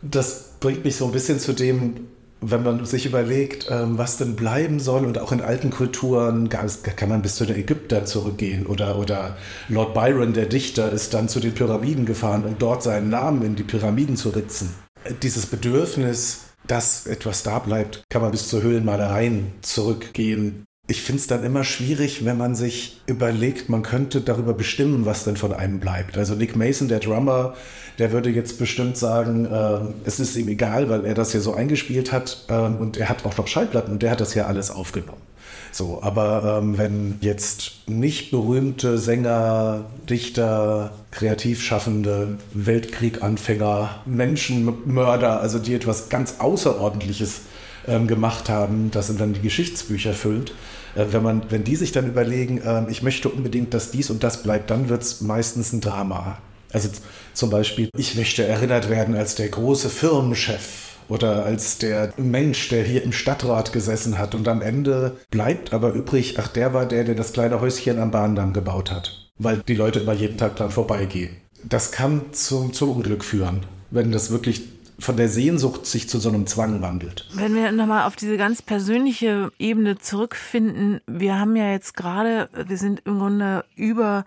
das 0.00 0.52
bringt 0.60 0.84
mich 0.84 0.96
so 0.96 1.06
ein 1.06 1.12
bisschen 1.12 1.38
zu 1.40 1.52
dem, 1.52 2.08
wenn 2.42 2.64
man 2.64 2.84
sich 2.84 3.06
überlegt, 3.06 3.68
ähm, 3.70 3.96
was 3.96 4.18
denn 4.18 4.34
bleiben 4.34 4.80
soll 4.80 5.06
und 5.06 5.18
auch 5.18 5.32
in 5.32 5.40
alten 5.40 5.70
Kulturen 5.70 6.48
kann 6.48 7.08
man 7.08 7.22
bis 7.22 7.36
zu 7.36 7.46
den 7.46 7.56
Ägyptern 7.56 8.04
zurückgehen 8.04 8.66
oder, 8.66 8.98
oder 8.98 9.36
Lord 9.68 9.94
Byron, 9.94 10.32
der 10.32 10.46
Dichter, 10.46 10.90
ist 10.90 11.14
dann 11.14 11.28
zu 11.28 11.38
den 11.38 11.54
Pyramiden 11.54 12.04
gefahren, 12.04 12.44
um 12.44 12.56
dort 12.58 12.82
seinen 12.82 13.10
Namen 13.10 13.42
in 13.42 13.54
die 13.54 13.62
Pyramiden 13.62 14.16
zu 14.16 14.30
ritzen. 14.30 14.74
Dieses 15.22 15.46
Bedürfnis, 15.46 16.40
dass 16.66 17.06
etwas 17.06 17.44
da 17.44 17.60
bleibt, 17.60 18.02
kann 18.10 18.22
man 18.22 18.32
bis 18.32 18.48
zur 18.48 18.62
Höhlenmalereien 18.62 19.52
zurückgehen. 19.62 20.64
Ich 20.92 21.00
finde 21.00 21.20
es 21.20 21.26
dann 21.26 21.42
immer 21.42 21.64
schwierig, 21.64 22.26
wenn 22.26 22.36
man 22.36 22.54
sich 22.54 23.00
überlegt, 23.06 23.70
man 23.70 23.82
könnte 23.82 24.20
darüber 24.20 24.52
bestimmen, 24.52 25.06
was 25.06 25.24
denn 25.24 25.38
von 25.38 25.54
einem 25.54 25.80
bleibt. 25.80 26.18
Also 26.18 26.34
Nick 26.34 26.54
Mason, 26.54 26.86
der 26.86 27.00
Drummer, 27.00 27.54
der 27.98 28.12
würde 28.12 28.28
jetzt 28.28 28.58
bestimmt 28.58 28.98
sagen, 28.98 29.46
äh, 29.46 29.78
es 30.04 30.20
ist 30.20 30.36
ihm 30.36 30.48
egal, 30.48 30.90
weil 30.90 31.06
er 31.06 31.14
das 31.14 31.32
hier 31.32 31.40
so 31.40 31.54
eingespielt 31.54 32.12
hat 32.12 32.44
äh, 32.48 32.52
und 32.52 32.98
er 32.98 33.08
hat 33.08 33.24
auch 33.24 33.38
noch 33.38 33.46
Schallplatten 33.46 33.90
und 33.90 34.02
der 34.02 34.10
hat 34.10 34.20
das 34.20 34.34
ja 34.34 34.44
alles 34.44 34.70
aufgenommen. 34.70 35.22
So, 35.70 36.02
aber 36.02 36.58
ähm, 36.60 36.76
wenn 36.76 37.16
jetzt 37.22 37.88
nicht 37.88 38.30
berühmte 38.30 38.98
Sänger, 38.98 39.86
Dichter, 40.10 40.92
Kreativschaffende, 41.10 42.36
Weltkrieganfänger, 42.52 44.02
Menschenmörder, 44.04 45.40
also 45.40 45.58
die 45.58 45.72
etwas 45.72 46.10
ganz 46.10 46.34
Außerordentliches 46.38 47.40
ähm, 47.88 48.06
gemacht 48.06 48.50
haben, 48.50 48.90
das 48.90 49.14
dann 49.16 49.32
die 49.32 49.40
Geschichtsbücher 49.40 50.12
füllt. 50.12 50.52
Äh, 50.94 51.06
wenn, 51.10 51.22
man, 51.22 51.42
wenn 51.50 51.64
die 51.64 51.76
sich 51.76 51.92
dann 51.92 52.08
überlegen, 52.08 52.58
äh, 52.58 52.84
ich 52.90 53.02
möchte 53.02 53.28
unbedingt, 53.28 53.74
dass 53.74 53.90
dies 53.90 54.10
und 54.10 54.22
das 54.22 54.42
bleibt, 54.42 54.70
dann 54.70 54.88
wird 54.88 55.02
es 55.02 55.20
meistens 55.20 55.72
ein 55.72 55.80
Drama. 55.80 56.38
Also 56.72 56.88
zum 57.34 57.50
Beispiel, 57.50 57.90
ich 57.96 58.14
möchte 58.14 58.46
erinnert 58.46 58.88
werden 58.88 59.14
als 59.14 59.34
der 59.34 59.48
große 59.48 59.90
Firmenchef 59.90 60.96
oder 61.08 61.44
als 61.44 61.78
der 61.78 62.12
Mensch, 62.16 62.68
der 62.68 62.84
hier 62.84 63.02
im 63.02 63.12
Stadtrat 63.12 63.72
gesessen 63.72 64.18
hat 64.18 64.34
und 64.34 64.48
am 64.48 64.62
Ende 64.62 65.18
bleibt 65.30 65.74
aber 65.74 65.92
übrig, 65.92 66.38
ach, 66.38 66.48
der 66.48 66.72
war 66.72 66.86
der, 66.86 67.04
der 67.04 67.14
das 67.14 67.32
kleine 67.32 67.60
Häuschen 67.60 67.98
am 67.98 68.10
Bahndamm 68.10 68.54
gebaut 68.54 68.90
hat, 68.90 69.30
weil 69.38 69.58
die 69.68 69.74
Leute 69.74 70.00
immer 70.00 70.14
jeden 70.14 70.38
Tag 70.38 70.56
dran 70.56 70.70
vorbeigehen. 70.70 71.36
Das 71.64 71.92
kann 71.92 72.32
zum, 72.32 72.72
zum 72.72 72.90
Unglück 72.90 73.24
führen, 73.24 73.66
wenn 73.90 74.10
das 74.10 74.30
wirklich 74.30 74.62
von 74.98 75.16
der 75.16 75.28
Sehnsucht 75.28 75.86
sich 75.86 76.08
zu 76.08 76.18
so 76.18 76.28
einem 76.28 76.46
Zwang 76.46 76.82
wandelt. 76.82 77.28
Wenn 77.34 77.54
wir 77.54 77.72
nochmal 77.72 78.06
auf 78.06 78.16
diese 78.16 78.36
ganz 78.36 78.62
persönliche 78.62 79.50
Ebene 79.58 79.98
zurückfinden, 79.98 81.00
wir 81.06 81.38
haben 81.38 81.56
ja 81.56 81.70
jetzt 81.70 81.96
gerade, 81.96 82.48
wir 82.66 82.76
sind 82.76 83.02
im 83.04 83.18
Grunde 83.18 83.64
über 83.74 84.24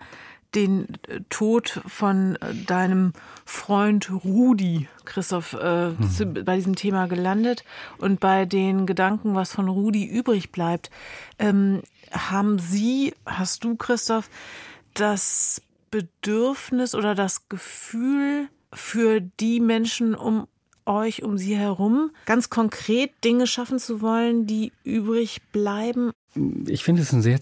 den 0.54 0.86
Tod 1.28 1.80
von 1.86 2.38
deinem 2.66 3.12
Freund 3.44 4.10
Rudi, 4.24 4.88
Christoph, 5.04 5.52
äh, 5.52 5.90
mhm. 5.90 6.44
bei 6.44 6.56
diesem 6.56 6.76
Thema 6.76 7.06
gelandet 7.06 7.64
und 7.98 8.20
bei 8.20 8.46
den 8.46 8.86
Gedanken, 8.86 9.34
was 9.34 9.52
von 9.52 9.68
Rudi 9.68 10.04
übrig 10.04 10.52
bleibt. 10.52 10.90
Ähm, 11.38 11.82
haben 12.10 12.58
Sie, 12.58 13.14
hast 13.26 13.64
du, 13.64 13.76
Christoph, 13.76 14.30
das 14.94 15.60
Bedürfnis 15.90 16.94
oder 16.94 17.14
das 17.14 17.48
Gefühl 17.48 18.48
für 18.72 19.20
die 19.20 19.60
Menschen 19.60 20.14
um 20.14 20.48
euch 20.86 21.22
um 21.22 21.38
sie 21.38 21.56
herum, 21.56 22.10
ganz 22.24 22.50
konkret 22.50 23.12
Dinge 23.24 23.46
schaffen 23.46 23.78
zu 23.78 24.00
wollen, 24.00 24.46
die 24.46 24.72
übrig 24.84 25.40
bleiben? 25.52 26.12
Ich 26.66 26.84
finde 26.84 27.02
es 27.02 27.12
ein 27.12 27.22
sehr, 27.22 27.38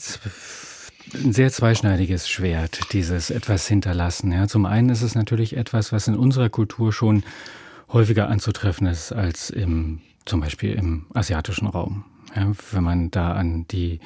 ein 1.15 1.33
sehr 1.33 1.51
zweischneidiges 1.51 2.29
Schwert, 2.29 2.93
dieses 2.93 3.31
etwas 3.31 3.67
hinterlassen. 3.67 4.33
Ja, 4.33 4.49
zum 4.49 4.67
einen 4.67 4.89
ist 4.89 5.03
es 5.03 5.15
natürlich 5.15 5.57
etwas, 5.57 5.93
was 5.93 6.09
in 6.09 6.17
unserer 6.17 6.49
Kultur 6.49 6.93
schon 6.93 7.23
häufiger 7.93 8.29
anzutreffen 8.29 8.87
ist 8.87 9.13
als 9.13 9.51
im, 9.51 10.01
zum 10.25 10.41
Beispiel 10.41 10.75
im 10.75 11.07
asiatischen 11.15 11.67
Raum. 11.67 12.05
Ja, 12.35 12.51
wenn 12.73 12.85
man 12.85 13.11
da 13.11 13.33
an 13.33 13.67
die 13.69 14.01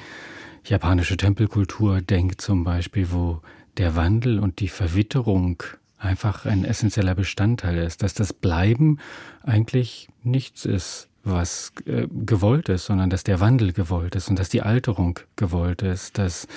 japanische 0.65 1.17
Tempelkultur 1.17 2.01
denkt 2.01 2.41
zum 2.41 2.63
Beispiel, 2.63 3.11
wo 3.11 3.41
der 3.77 3.95
Wandel 3.95 4.39
und 4.39 4.59
die 4.59 4.67
Verwitterung 4.67 5.63
einfach 5.99 6.45
ein 6.45 6.65
essentieller 6.65 7.13
Bestandteil 7.13 7.77
ist, 7.77 8.01
dass 8.01 8.13
das 8.13 8.33
Bleiben 8.33 8.99
eigentlich 9.43 10.07
nichts 10.23 10.65
ist, 10.65 11.07
was 11.23 11.73
äh, 11.85 12.07
gewollt 12.25 12.69
ist, 12.69 12.85
sondern 12.85 13.09
dass 13.09 13.23
der 13.23 13.39
Wandel 13.39 13.73
gewollt 13.73 14.15
ist 14.15 14.29
und 14.29 14.39
dass 14.39 14.49
die 14.49 14.61
Alterung 14.61 15.19
gewollt 15.35 15.81
ist, 15.81 16.17
dass 16.17 16.47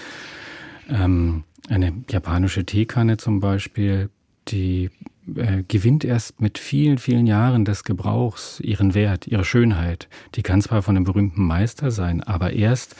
ähm, 0.89 1.45
eine 1.69 1.93
japanische 2.09 2.65
Teekanne 2.65 3.17
zum 3.17 3.41
Beispiel, 3.41 4.09
die 4.49 4.91
äh, 5.37 5.63
gewinnt 5.67 6.05
erst 6.05 6.41
mit 6.41 6.59
vielen, 6.59 6.99
vielen 6.99 7.27
Jahren 7.27 7.65
des 7.65 7.85
Gebrauchs 7.85 8.61
ihren 8.61 8.95
Wert, 8.95 9.27
ihre 9.27 9.45
Schönheit. 9.45 10.09
Die 10.35 10.43
kann 10.43 10.63
zwar 10.63 10.83
von 10.83 10.97
einem 10.97 11.05
berühmten 11.05 11.45
Meister 11.45 11.91
sein, 11.91 12.23
aber 12.23 12.53
erst 12.53 12.97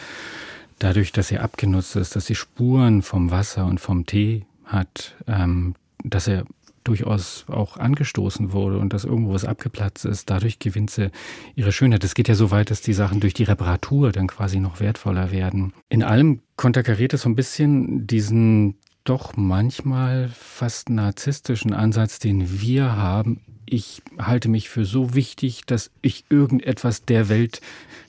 dadurch, 0.79 1.13
dass 1.13 1.29
sie 1.29 1.39
abgenutzt 1.39 1.97
ist, 1.97 2.17
dass 2.17 2.27
sie 2.27 2.35
Spuren 2.35 3.03
vom 3.03 3.31
Wasser 3.31 3.67
und 3.67 3.81
vom 3.81 4.07
Tee 4.07 4.45
hat, 4.65 5.15
ähm, 5.27 5.75
dass 6.03 6.29
er 6.29 6.45
durchaus 6.85 7.45
auch 7.49 7.77
angestoßen 7.77 8.53
wurde 8.53 8.79
und 8.79 8.93
dass 8.93 9.05
irgendwo 9.05 9.33
was 9.33 9.45
abgeplatzt 9.45 10.05
ist, 10.05 10.31
dadurch 10.31 10.59
gewinnt 10.59 10.91
sie 10.91 11.11
ihre 11.55 11.73
Schönheit. 11.73 12.03
Es 12.05 12.15
geht 12.15 12.29
ja 12.29 12.35
so 12.35 12.51
weit, 12.51 12.71
dass 12.71 12.81
die 12.81 12.93
Sachen 12.93 13.21
durch 13.21 13.35
die 13.35 13.45
Reparatur 13.45 14.13
dann 14.13 14.27
quasi 14.27 14.59
noch 14.59 14.81
wertvoller 14.81 15.31
werden. 15.31 15.73
In 15.89 16.03
allem 16.03 16.41
konterkariert 16.57 17.15
es 17.15 17.23
so 17.23 17.29
ein 17.29 17.37
bisschen 17.37 18.07
diesen 18.07 18.77
doch 19.05 19.37
manchmal 19.37 20.29
fast 20.29 20.89
narzisstischen 20.91 21.73
Ansatz, 21.73 22.19
den 22.19 22.61
wir 22.61 22.97
haben. 22.97 23.41
Ich 23.67 24.03
halte 24.19 24.49
mich 24.49 24.69
für 24.69 24.85
so 24.85 25.15
wichtig, 25.15 25.63
dass 25.67 25.91
ich 26.03 26.25
irgendetwas 26.29 27.05
der 27.05 27.29
Welt 27.29 27.61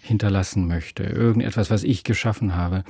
hinterlassen 0.02 0.68
möchte, 0.68 1.04
irgendetwas, 1.04 1.70
was 1.70 1.84
ich 1.84 2.04
geschaffen 2.04 2.56
habe. 2.56 2.84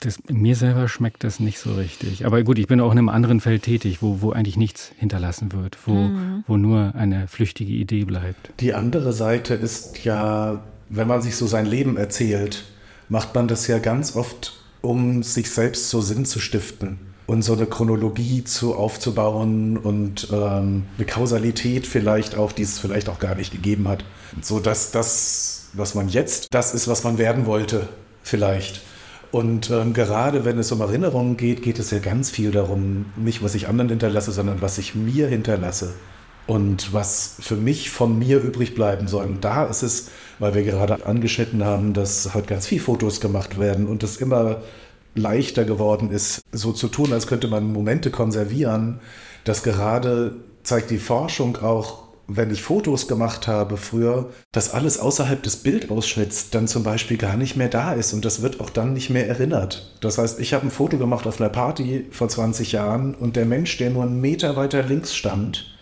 Das, 0.00 0.18
mir 0.28 0.54
selber 0.54 0.88
schmeckt 0.88 1.24
das 1.24 1.40
nicht 1.40 1.58
so 1.58 1.74
richtig. 1.74 2.24
Aber 2.24 2.42
gut, 2.42 2.58
ich 2.58 2.66
bin 2.66 2.80
auch 2.80 2.92
in 2.92 2.98
einem 2.98 3.08
anderen 3.08 3.40
Feld 3.40 3.64
tätig, 3.64 4.00
wo, 4.00 4.20
wo 4.20 4.32
eigentlich 4.32 4.56
nichts 4.56 4.92
hinterlassen 4.96 5.52
wird, 5.52 5.76
wo, 5.86 5.92
mhm. 5.92 6.44
wo 6.46 6.56
nur 6.56 6.94
eine 6.94 7.26
flüchtige 7.26 7.72
Idee 7.72 8.04
bleibt. 8.04 8.50
Die 8.60 8.74
andere 8.74 9.12
Seite 9.12 9.54
ist 9.54 10.04
ja, 10.04 10.62
wenn 10.88 11.08
man 11.08 11.20
sich 11.20 11.36
so 11.36 11.46
sein 11.46 11.66
Leben 11.66 11.96
erzählt, 11.96 12.64
macht 13.08 13.34
man 13.34 13.48
das 13.48 13.66
ja 13.66 13.78
ganz 13.78 14.14
oft, 14.14 14.52
um 14.82 15.22
sich 15.22 15.50
selbst 15.50 15.90
so 15.90 16.00
Sinn 16.00 16.24
zu 16.24 16.38
stiften 16.38 16.98
und 17.26 17.42
so 17.42 17.52
eine 17.52 17.66
Chronologie 17.66 18.42
zu 18.42 18.74
aufzubauen 18.74 19.76
und 19.76 20.28
ähm, 20.32 20.84
eine 20.96 21.06
Kausalität 21.06 21.86
vielleicht 21.86 22.36
auch, 22.36 22.52
die 22.52 22.62
es 22.62 22.78
vielleicht 22.78 23.08
auch 23.08 23.18
gar 23.18 23.34
nicht 23.34 23.52
gegeben 23.52 23.86
hat. 23.86 24.04
So 24.40 24.60
dass 24.60 24.92
das, 24.92 25.68
was 25.74 25.94
man 25.94 26.08
jetzt, 26.08 26.48
das 26.54 26.74
ist, 26.74 26.88
was 26.88 27.04
man 27.04 27.18
werden 27.18 27.46
wollte, 27.46 27.88
vielleicht. 28.22 28.80
Und 29.30 29.70
ähm, 29.70 29.92
gerade 29.92 30.44
wenn 30.44 30.58
es 30.58 30.72
um 30.72 30.80
Erinnerungen 30.80 31.36
geht, 31.36 31.62
geht 31.62 31.78
es 31.78 31.90
ja 31.90 31.98
ganz 31.98 32.30
viel 32.30 32.50
darum, 32.50 33.06
nicht 33.16 33.42
was 33.42 33.54
ich 33.54 33.68
anderen 33.68 33.90
hinterlasse, 33.90 34.32
sondern 34.32 34.62
was 34.62 34.78
ich 34.78 34.94
mir 34.94 35.28
hinterlasse 35.28 35.92
und 36.46 36.94
was 36.94 37.36
für 37.40 37.56
mich 37.56 37.90
von 37.90 38.18
mir 38.18 38.40
übrig 38.40 38.74
bleiben 38.74 39.06
soll. 39.06 39.26
Und 39.26 39.44
da 39.44 39.64
ist 39.64 39.82
es, 39.82 40.10
weil 40.38 40.54
wir 40.54 40.62
gerade 40.62 41.04
angeschnitten 41.04 41.62
haben, 41.62 41.92
dass 41.92 42.32
halt 42.32 42.46
ganz 42.46 42.66
viele 42.66 42.80
Fotos 42.80 43.20
gemacht 43.20 43.60
werden 43.60 43.86
und 43.86 44.02
es 44.02 44.16
immer 44.16 44.62
leichter 45.14 45.64
geworden 45.64 46.10
ist, 46.10 46.40
so 46.52 46.72
zu 46.72 46.88
tun, 46.88 47.12
als 47.12 47.26
könnte 47.26 47.48
man 47.48 47.70
Momente 47.70 48.10
konservieren, 48.10 49.00
dass 49.44 49.62
gerade 49.62 50.36
zeigt 50.62 50.90
die 50.90 50.98
Forschung 50.98 51.56
auch, 51.58 52.07
wenn 52.30 52.50
ich 52.50 52.60
Fotos 52.60 53.08
gemacht 53.08 53.48
habe 53.48 53.78
früher, 53.78 54.28
dass 54.52 54.74
alles 54.74 54.98
außerhalb 54.98 55.42
des 55.42 55.56
Bildausschnitts 55.56 56.50
dann 56.50 56.68
zum 56.68 56.82
Beispiel 56.82 57.16
gar 57.16 57.38
nicht 57.38 57.56
mehr 57.56 57.70
da 57.70 57.94
ist 57.94 58.12
und 58.12 58.24
das 58.24 58.42
wird 58.42 58.60
auch 58.60 58.68
dann 58.68 58.92
nicht 58.92 59.08
mehr 59.08 59.26
erinnert. 59.26 59.96
Das 60.02 60.18
heißt, 60.18 60.38
ich 60.38 60.52
habe 60.52 60.66
ein 60.66 60.70
Foto 60.70 60.98
gemacht 60.98 61.26
auf 61.26 61.40
einer 61.40 61.48
Party 61.48 62.06
vor 62.10 62.28
20 62.28 62.72
Jahren 62.72 63.14
und 63.14 63.34
der 63.34 63.46
Mensch, 63.46 63.78
der 63.78 63.88
nur 63.88 64.02
einen 64.02 64.20
Meter 64.20 64.56
weiter 64.56 64.82
links 64.82 65.16
stand, 65.16 65.74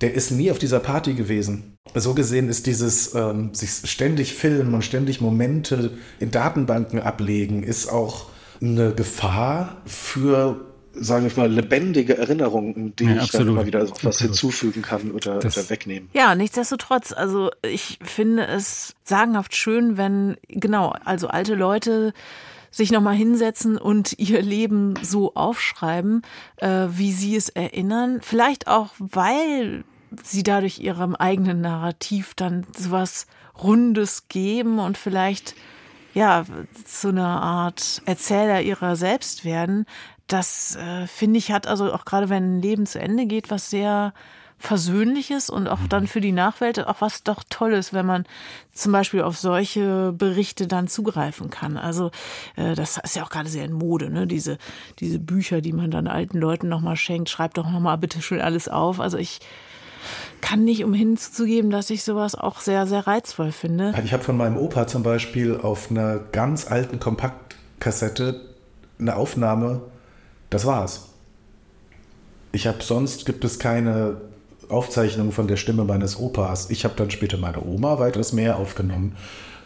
der 0.00 0.14
ist 0.14 0.30
nie 0.30 0.50
auf 0.50 0.58
dieser 0.58 0.80
Party 0.80 1.12
gewesen. 1.12 1.76
So 1.94 2.14
gesehen 2.14 2.48
ist 2.48 2.66
dieses 2.66 3.14
ähm, 3.14 3.52
sich 3.52 3.70
ständig 3.84 4.32
filmen 4.32 4.72
und 4.72 4.84
ständig 4.84 5.20
Momente 5.20 5.90
in 6.20 6.30
Datenbanken 6.30 7.00
ablegen, 7.00 7.62
ist 7.62 7.92
auch 7.92 8.26
eine 8.62 8.94
Gefahr 8.94 9.82
für 9.84 10.71
sagen 10.94 11.28
wir 11.28 11.42
mal, 11.42 11.52
lebendige 11.52 12.16
Erinnerungen, 12.18 12.94
die 12.96 13.04
ja, 13.04 13.22
ich 13.22 13.30
dann 13.30 13.48
immer 13.48 13.66
wieder 13.66 13.82
was 13.82 13.92
absolut. 13.92 14.20
hinzufügen 14.20 14.82
kann 14.82 15.10
oder, 15.10 15.36
oder, 15.36 15.70
wegnehmen. 15.70 16.08
Ja, 16.12 16.34
nichtsdestotrotz, 16.34 17.12
also 17.12 17.50
ich 17.62 17.98
finde 18.02 18.46
es 18.46 18.94
sagenhaft 19.04 19.56
schön, 19.56 19.96
wenn, 19.96 20.36
genau, 20.48 20.94
also 21.04 21.28
alte 21.28 21.54
Leute 21.54 22.12
sich 22.70 22.90
nochmal 22.90 23.14
hinsetzen 23.14 23.76
und 23.76 24.18
ihr 24.18 24.42
Leben 24.42 24.94
so 25.02 25.34
aufschreiben, 25.34 26.22
äh, 26.56 26.86
wie 26.90 27.12
sie 27.12 27.36
es 27.36 27.50
erinnern. 27.50 28.20
Vielleicht 28.22 28.66
auch, 28.66 28.90
weil 28.98 29.84
sie 30.22 30.42
dadurch 30.42 30.78
ihrem 30.78 31.14
eigenen 31.14 31.60
Narrativ 31.60 32.32
dann 32.34 32.66
sowas 32.76 33.26
Rundes 33.62 34.28
geben 34.28 34.78
und 34.78 34.96
vielleicht 34.96 35.54
ja, 36.14 36.44
zu 36.84 37.08
einer 37.08 37.42
Art 37.42 38.02
Erzähler 38.04 38.60
ihrer 38.60 38.96
selbst 38.96 39.44
werden, 39.44 39.86
das 40.32 40.76
äh, 40.76 41.06
finde 41.06 41.38
ich 41.38 41.52
hat 41.52 41.66
also 41.66 41.92
auch 41.92 42.04
gerade 42.04 42.28
wenn 42.28 42.58
ein 42.58 42.62
Leben 42.62 42.86
zu 42.86 42.98
Ende 43.00 43.26
geht, 43.26 43.50
was 43.50 43.70
sehr 43.70 44.12
Versöhnliches 44.58 45.50
und 45.50 45.66
auch 45.66 45.80
dann 45.88 46.06
für 46.06 46.20
die 46.20 46.30
Nachwelt 46.30 46.86
auch 46.86 47.00
was 47.00 47.24
doch 47.24 47.42
Tolles, 47.50 47.92
wenn 47.92 48.06
man 48.06 48.24
zum 48.72 48.92
Beispiel 48.92 49.22
auf 49.22 49.36
solche 49.36 50.12
Berichte 50.12 50.68
dann 50.68 50.86
zugreifen 50.86 51.50
kann. 51.50 51.76
Also 51.76 52.12
äh, 52.54 52.76
das 52.76 52.96
ist 52.98 53.16
ja 53.16 53.24
auch 53.24 53.30
gerade 53.30 53.48
sehr 53.48 53.64
in 53.64 53.72
Mode, 53.72 54.08
ne? 54.08 54.28
Diese 54.28 54.58
diese 55.00 55.18
Bücher, 55.18 55.62
die 55.62 55.72
man 55.72 55.90
dann 55.90 56.06
alten 56.06 56.38
Leuten 56.38 56.68
nochmal 56.68 56.94
schenkt, 56.94 57.28
schreibt 57.28 57.58
doch 57.58 57.68
nochmal 57.68 57.98
bitte 57.98 58.22
schön 58.22 58.40
alles 58.40 58.68
auf. 58.68 59.00
Also 59.00 59.18
ich 59.18 59.40
kann 60.40 60.62
nicht 60.62 60.84
umhin 60.84 61.16
zugeben, 61.16 61.70
dass 61.70 61.90
ich 61.90 62.04
sowas 62.04 62.36
auch 62.36 62.60
sehr, 62.60 62.86
sehr 62.86 63.06
reizvoll 63.06 63.50
finde. 63.50 63.92
Ich 64.04 64.12
habe 64.12 64.22
von 64.22 64.36
meinem 64.36 64.56
Opa 64.56 64.86
zum 64.86 65.02
Beispiel 65.02 65.56
auf 65.60 65.90
einer 65.90 66.18
ganz 66.18 66.70
alten 66.70 67.00
Kompaktkassette 67.00 68.40
eine 69.00 69.16
Aufnahme 69.16 69.82
das 70.52 70.66
war's. 70.66 71.08
Ich 72.52 72.66
habe 72.66 72.82
sonst 72.82 73.24
gibt 73.24 73.44
es 73.44 73.58
keine 73.58 74.20
Aufzeichnung 74.68 75.32
von 75.32 75.48
der 75.48 75.56
Stimme 75.56 75.84
meines 75.84 76.18
Opas. 76.18 76.70
Ich 76.70 76.84
habe 76.84 76.94
dann 76.96 77.10
später 77.10 77.38
meine 77.38 77.64
Oma 77.64 77.98
weitaus 77.98 78.32
mehr 78.32 78.56
aufgenommen. 78.56 79.16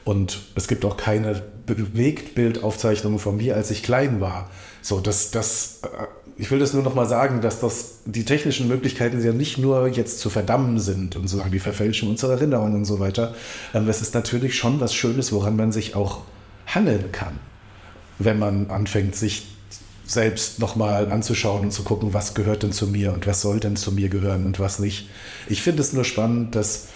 Und 0.04 0.38
es 0.54 0.68
gibt 0.68 0.84
auch 0.84 0.96
keine 0.96 1.42
Bewegtbildaufzeichnungen 1.66 3.18
von 3.18 3.38
mir, 3.38 3.56
als 3.56 3.72
ich 3.72 3.82
klein 3.82 4.20
war. 4.20 4.48
So, 4.80 5.00
das, 5.00 5.32
das, 5.32 5.80
äh, 5.82 6.06
ich 6.36 6.48
will 6.52 6.60
das 6.60 6.72
nur 6.74 6.84
noch 6.84 6.94
mal 6.94 7.06
sagen, 7.08 7.40
dass 7.40 7.58
das, 7.58 8.02
die 8.04 8.24
technischen 8.24 8.68
Möglichkeiten 8.68 9.20
ja 9.24 9.32
nicht 9.32 9.58
nur 9.58 9.88
jetzt 9.88 10.20
zu 10.20 10.30
verdammen 10.30 10.78
sind 10.78 11.16
und 11.16 11.26
sozusagen 11.26 11.50
die 11.50 11.58
Verfälschung 11.58 12.10
unserer 12.10 12.34
Erinnerungen 12.34 12.76
und 12.76 12.84
so 12.84 13.00
weiter. 13.00 13.34
Ähm, 13.74 13.88
es 13.88 14.00
ist 14.00 14.14
natürlich 14.14 14.56
schon 14.56 14.78
was 14.78 14.94
Schönes, 14.94 15.32
woran 15.32 15.56
man 15.56 15.72
sich 15.72 15.96
auch 15.96 16.20
hangeln 16.68 17.10
kann, 17.10 17.40
wenn 18.20 18.38
man 18.38 18.70
anfängt, 18.70 19.16
sich 19.16 19.55
selbst 20.06 20.58
nochmal 20.58 21.10
anzuschauen 21.10 21.62
und 21.62 21.72
zu 21.72 21.82
gucken, 21.82 22.14
was 22.14 22.34
gehört 22.34 22.62
denn 22.62 22.72
zu 22.72 22.86
mir 22.86 23.12
und 23.12 23.26
was 23.26 23.40
soll 23.40 23.60
denn 23.60 23.76
zu 23.76 23.92
mir 23.92 24.08
gehören 24.08 24.46
und 24.46 24.60
was 24.60 24.78
nicht. 24.78 25.08
Ich 25.48 25.62
finde 25.62 25.82
es 25.82 25.92
nur 25.92 26.04
spannend, 26.04 26.54
dass 26.54 26.88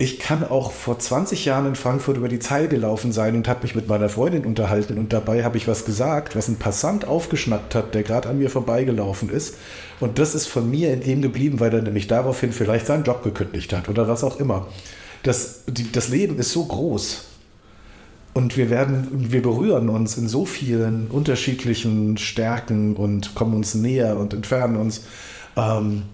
ich 0.00 0.20
kann 0.20 0.44
auch 0.44 0.70
vor 0.70 0.98
20 0.98 1.44
Jahren 1.44 1.66
in 1.66 1.74
Frankfurt 1.74 2.16
über 2.16 2.28
die 2.28 2.38
Zeil 2.38 2.68
gelaufen 2.68 3.10
sein 3.10 3.34
und 3.34 3.48
habe 3.48 3.62
mich 3.62 3.74
mit 3.74 3.88
meiner 3.88 4.08
Freundin 4.08 4.44
unterhalten 4.44 4.96
und 4.96 5.12
dabei 5.12 5.42
habe 5.42 5.56
ich 5.56 5.66
was 5.66 5.84
gesagt, 5.84 6.36
was 6.36 6.46
ein 6.46 6.56
Passant 6.56 7.04
aufgeschnappt 7.04 7.74
hat, 7.74 7.94
der 7.94 8.04
gerade 8.04 8.28
an 8.28 8.38
mir 8.38 8.48
vorbeigelaufen 8.48 9.28
ist. 9.28 9.56
Und 9.98 10.20
das 10.20 10.36
ist 10.36 10.46
von 10.46 10.70
mir 10.70 10.92
in 10.92 11.00
dem 11.00 11.20
geblieben, 11.20 11.58
weil 11.58 11.74
er 11.74 11.82
nämlich 11.82 12.06
daraufhin 12.06 12.52
vielleicht 12.52 12.86
seinen 12.86 13.02
Job 13.02 13.24
gekündigt 13.24 13.72
hat 13.72 13.88
oder 13.88 14.06
was 14.06 14.22
auch 14.22 14.38
immer. 14.38 14.68
Das, 15.24 15.64
die, 15.66 15.90
das 15.90 16.08
Leben 16.08 16.38
ist 16.38 16.52
so 16.52 16.64
groß 16.64 17.27
und 18.38 18.56
wir 18.56 18.70
werden, 18.70 19.32
wir 19.32 19.42
berühren 19.42 19.88
uns 19.88 20.16
in 20.16 20.28
so 20.28 20.46
vielen 20.46 21.08
unterschiedlichen 21.08 22.16
Stärken 22.18 22.94
und 22.94 23.34
kommen 23.34 23.52
uns 23.52 23.74
näher 23.74 24.16
und 24.16 24.32
entfernen 24.32 24.76
uns, 24.76 25.02
ähm, 25.56 26.04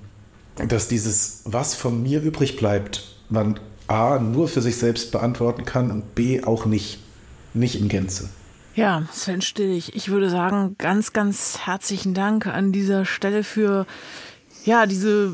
dass 0.56 0.88
dieses, 0.88 1.42
was 1.44 1.74
von 1.74 2.02
mir 2.02 2.22
übrig 2.22 2.56
bleibt, 2.56 3.18
man 3.28 3.60
A, 3.88 4.18
nur 4.18 4.48
für 4.48 4.62
sich 4.62 4.78
selbst 4.78 5.12
beantworten 5.12 5.66
kann 5.66 5.90
und 5.90 6.14
B, 6.14 6.42
auch 6.42 6.64
nicht. 6.64 7.00
Nicht 7.52 7.78
in 7.78 7.88
Gänze. 7.88 8.30
Ja, 8.74 9.06
Sven 9.12 9.42
Stillig, 9.42 9.94
ich 9.94 10.08
würde 10.08 10.30
sagen, 10.30 10.76
ganz, 10.78 11.12
ganz 11.12 11.58
herzlichen 11.66 12.14
Dank 12.14 12.46
an 12.46 12.72
dieser 12.72 13.04
Stelle 13.04 13.44
für 13.44 13.86
ja, 14.64 14.86
diese 14.86 15.32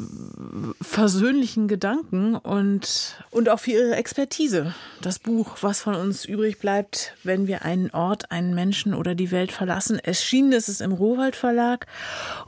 versöhnlichen 0.81 1.68
Gedanken 1.68 2.35
und, 2.35 3.16
und 3.31 3.49
auch 3.49 3.61
für 3.61 3.70
ihre 3.70 3.97
Expertise. 3.97 4.74
Das 5.01 5.18
Buch, 5.18 5.59
was 5.61 5.81
von 5.81 5.95
uns 5.95 6.24
übrig 6.24 6.59
bleibt, 6.59 7.14
wenn 7.22 7.47
wir 7.47 7.64
einen 7.64 7.91
Ort, 7.91 8.33
einen 8.33 8.55
Menschen 8.55 8.93
oder 8.93 9.14
die 9.14 9.31
Welt 9.31 9.53
verlassen. 9.53 9.99
Erschienen 9.99 10.53
ist 10.53 10.68
es 10.68 10.81
im 10.81 10.93
Rohwald 10.93 11.37
Verlag. 11.37 11.87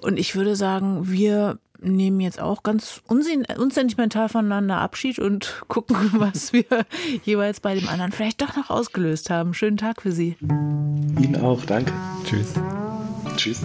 Und 0.00 0.18
ich 0.18 0.34
würde 0.34 0.56
sagen, 0.56 1.08
wir 1.10 1.58
nehmen 1.80 2.20
jetzt 2.20 2.40
auch 2.40 2.62
ganz 2.62 3.00
unsentimental 3.06 4.28
voneinander 4.28 4.78
Abschied 4.78 5.18
und 5.18 5.62
gucken, 5.68 6.10
was 6.14 6.52
wir 6.52 6.64
jeweils 7.24 7.60
bei 7.60 7.74
dem 7.74 7.88
anderen 7.88 8.12
vielleicht 8.12 8.42
doch 8.42 8.56
noch 8.56 8.70
ausgelöst 8.70 9.30
haben. 9.30 9.54
Schönen 9.54 9.76
Tag 9.76 10.02
für 10.02 10.12
Sie. 10.12 10.36
Ihnen 10.40 11.40
auch, 11.40 11.64
danke. 11.64 11.92
Tschüss. 12.24 12.54
Tschüss. 13.36 13.62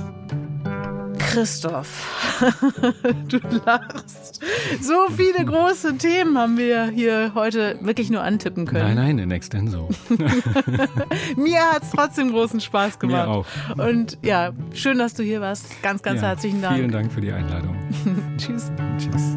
Christoph, 1.27 2.41
du 3.27 3.39
lachst. 3.65 4.41
So 4.81 5.07
viele 5.15 5.45
große 5.45 5.97
Themen 5.97 6.37
haben 6.37 6.57
wir 6.57 6.85
hier 6.85 7.33
heute 7.35 7.77
wirklich 7.81 8.09
nur 8.09 8.21
antippen 8.21 8.65
können. 8.65 8.95
Nein, 8.95 8.95
nein, 8.95 9.19
in 9.19 9.31
extenso. 9.31 9.89
Mir 11.35 11.61
hat 11.71 11.83
es 11.83 11.91
trotzdem 11.91 12.31
großen 12.31 12.61
Spaß 12.61 12.97
gemacht. 12.99 13.27
Mir 13.27 13.33
auch. 13.33 13.45
Und 13.89 14.17
ja, 14.23 14.51
schön, 14.73 14.97
dass 14.99 15.13
du 15.13 15.23
hier 15.23 15.41
warst. 15.41 15.81
Ganz, 15.81 16.01
ganz 16.01 16.21
ja, 16.21 16.29
herzlichen 16.29 16.61
Dank. 16.61 16.77
Vielen 16.77 16.91
Dank 16.91 17.11
für 17.11 17.21
die 17.21 17.31
Einladung. 17.31 17.75
Tschüss. 18.37 18.71
Tschüss. 18.97 19.35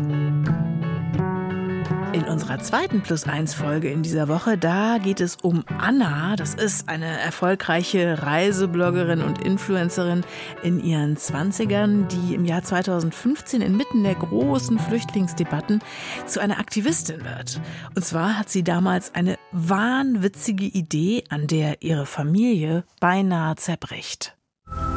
In 2.13 2.25
unserer 2.25 2.59
zweiten 2.59 3.03
Plus 3.03 3.29
1 3.29 3.55
Folge 3.55 3.89
in 3.89 4.03
dieser 4.03 4.27
Woche, 4.27 4.59
da 4.59 4.99
geht 4.99 5.21
es 5.21 5.37
um 5.37 5.65
Anna. 5.79 6.35
Das 6.35 6.55
ist 6.55 6.89
eine 6.89 7.07
erfolgreiche 7.07 8.25
Reisebloggerin 8.25 9.23
und 9.23 9.45
Influencerin 9.45 10.25
in 10.65 10.83
ihren 10.83 11.17
20ern, 11.17 12.09
die 12.09 12.35
im 12.35 12.45
Jahr 12.45 12.65
2015 12.65 13.63
inmitten 13.63 14.03
der 14.03 14.17
großen 14.17 14.81
Flüchtlingsdebatten 14.81 15.83
zu 16.27 16.41
einer 16.41 16.59
Aktivistin 16.59 17.25
wird. 17.25 17.61
Und 17.95 18.05
zwar 18.05 18.37
hat 18.37 18.51
sie 18.51 18.65
damals 18.65 19.15
eine 19.15 19.37
wahnwitzige 19.53 20.65
Idee, 20.65 21.23
an 21.29 21.47
der 21.47 21.81
ihre 21.83 22.07
Familie 22.07 22.83
beinahe 22.99 23.55
zerbricht. 23.55 24.37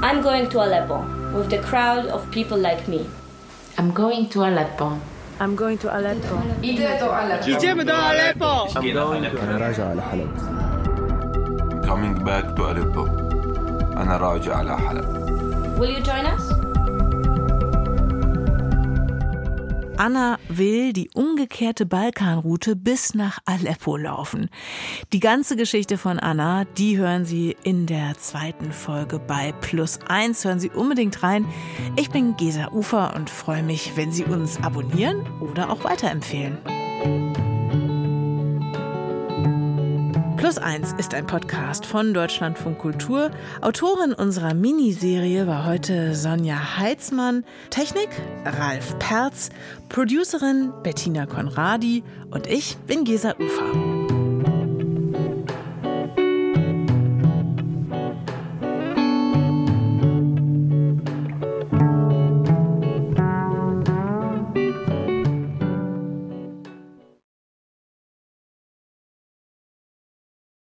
I'm 0.02 0.24
going 0.24 0.50
to 0.50 0.60
Aleppo 0.60 1.06
with 1.36 1.52
the 1.52 1.60
crowd 1.60 2.08
of 2.12 2.30
people 2.32 2.58
like 2.58 2.88
me. 2.88 3.06
I'm 3.78 3.94
going 3.94 4.28
to 4.32 4.42
Aleppo 4.42 4.98
I'm 5.41 5.55
going 5.55 5.79
to 5.79 5.89
Aleppo. 5.97 6.37
جيت 6.63 6.81
Aleppo. 7.91 8.69
أنا 9.43 9.57
راجع 9.57 9.89
على 9.89 10.03
حلب. 10.03 10.31
Coming 11.85 12.19
back 12.25 12.57
to 12.57 12.63
Aleppo. 12.65 13.09
أنا 13.97 14.17
راجع 14.17 14.57
على 14.57 14.79
حلب. 14.79 15.19
Will 15.79 15.91
you 15.91 16.01
join 16.01 16.27
us? 16.27 16.62
Anna 19.98 20.40
will 20.50 20.94
die 20.94 21.10
umgekehrte 21.14 21.86
Balkanroute 21.86 22.76
bis 22.76 23.14
nach 23.14 23.40
Aleppo 23.46 23.98
laufen. 23.98 24.50
Die 25.12 25.20
ganze 25.20 25.56
Geschichte 25.56 25.98
von 25.98 26.20
Anna, 26.20 26.66
die 26.66 26.98
hören 26.98 27.26
Sie 27.26 27.56
in 27.64 27.86
der 27.86 28.18
zweiten 28.18 28.72
Folge 28.72 29.20
bei 29.20 29.52
Plus 29.62 30.00
1. 30.08 30.46
Hören 30.46 30.60
Sie 30.60 30.70
unbedingt 30.70 31.24
rein. 31.24 31.46
Ich 31.96 32.10
bin 32.10 32.36
Gesa 32.38 32.72
Ufer 32.72 33.16
und 33.16 33.30
freue 33.30 33.64
mich, 33.64 33.96
wenn 33.96 34.12
Sie 34.12 34.24
uns 34.26 34.62
abonnieren 34.62 35.26
oder 35.40 35.70
auch 35.70 35.84
weiterempfehlen. 35.84 36.58
Plus 40.44 40.58
eins 40.58 40.92
ist 40.98 41.14
ein 41.14 41.26
Podcast 41.26 41.86
von 41.86 42.14
Deutschlandfunk 42.14 42.78
Kultur. 42.78 43.32
Autorin 43.62 44.12
unserer 44.12 44.54
Miniserie 44.54 45.48
war 45.48 45.66
heute 45.66 46.16
Sonja 46.16 46.78
Heitzmann. 46.80 47.46
Technik 47.70 48.10
Ralf 48.44 49.00
Perz. 49.00 49.52
Producerin 49.88 50.74
Bettina 50.84 51.28
Konradi. 51.28 52.04
Und 52.30 52.48
ich 52.48 52.76
bin 52.88 53.06
Gesa 53.06 53.36
Ufer. 53.40 54.23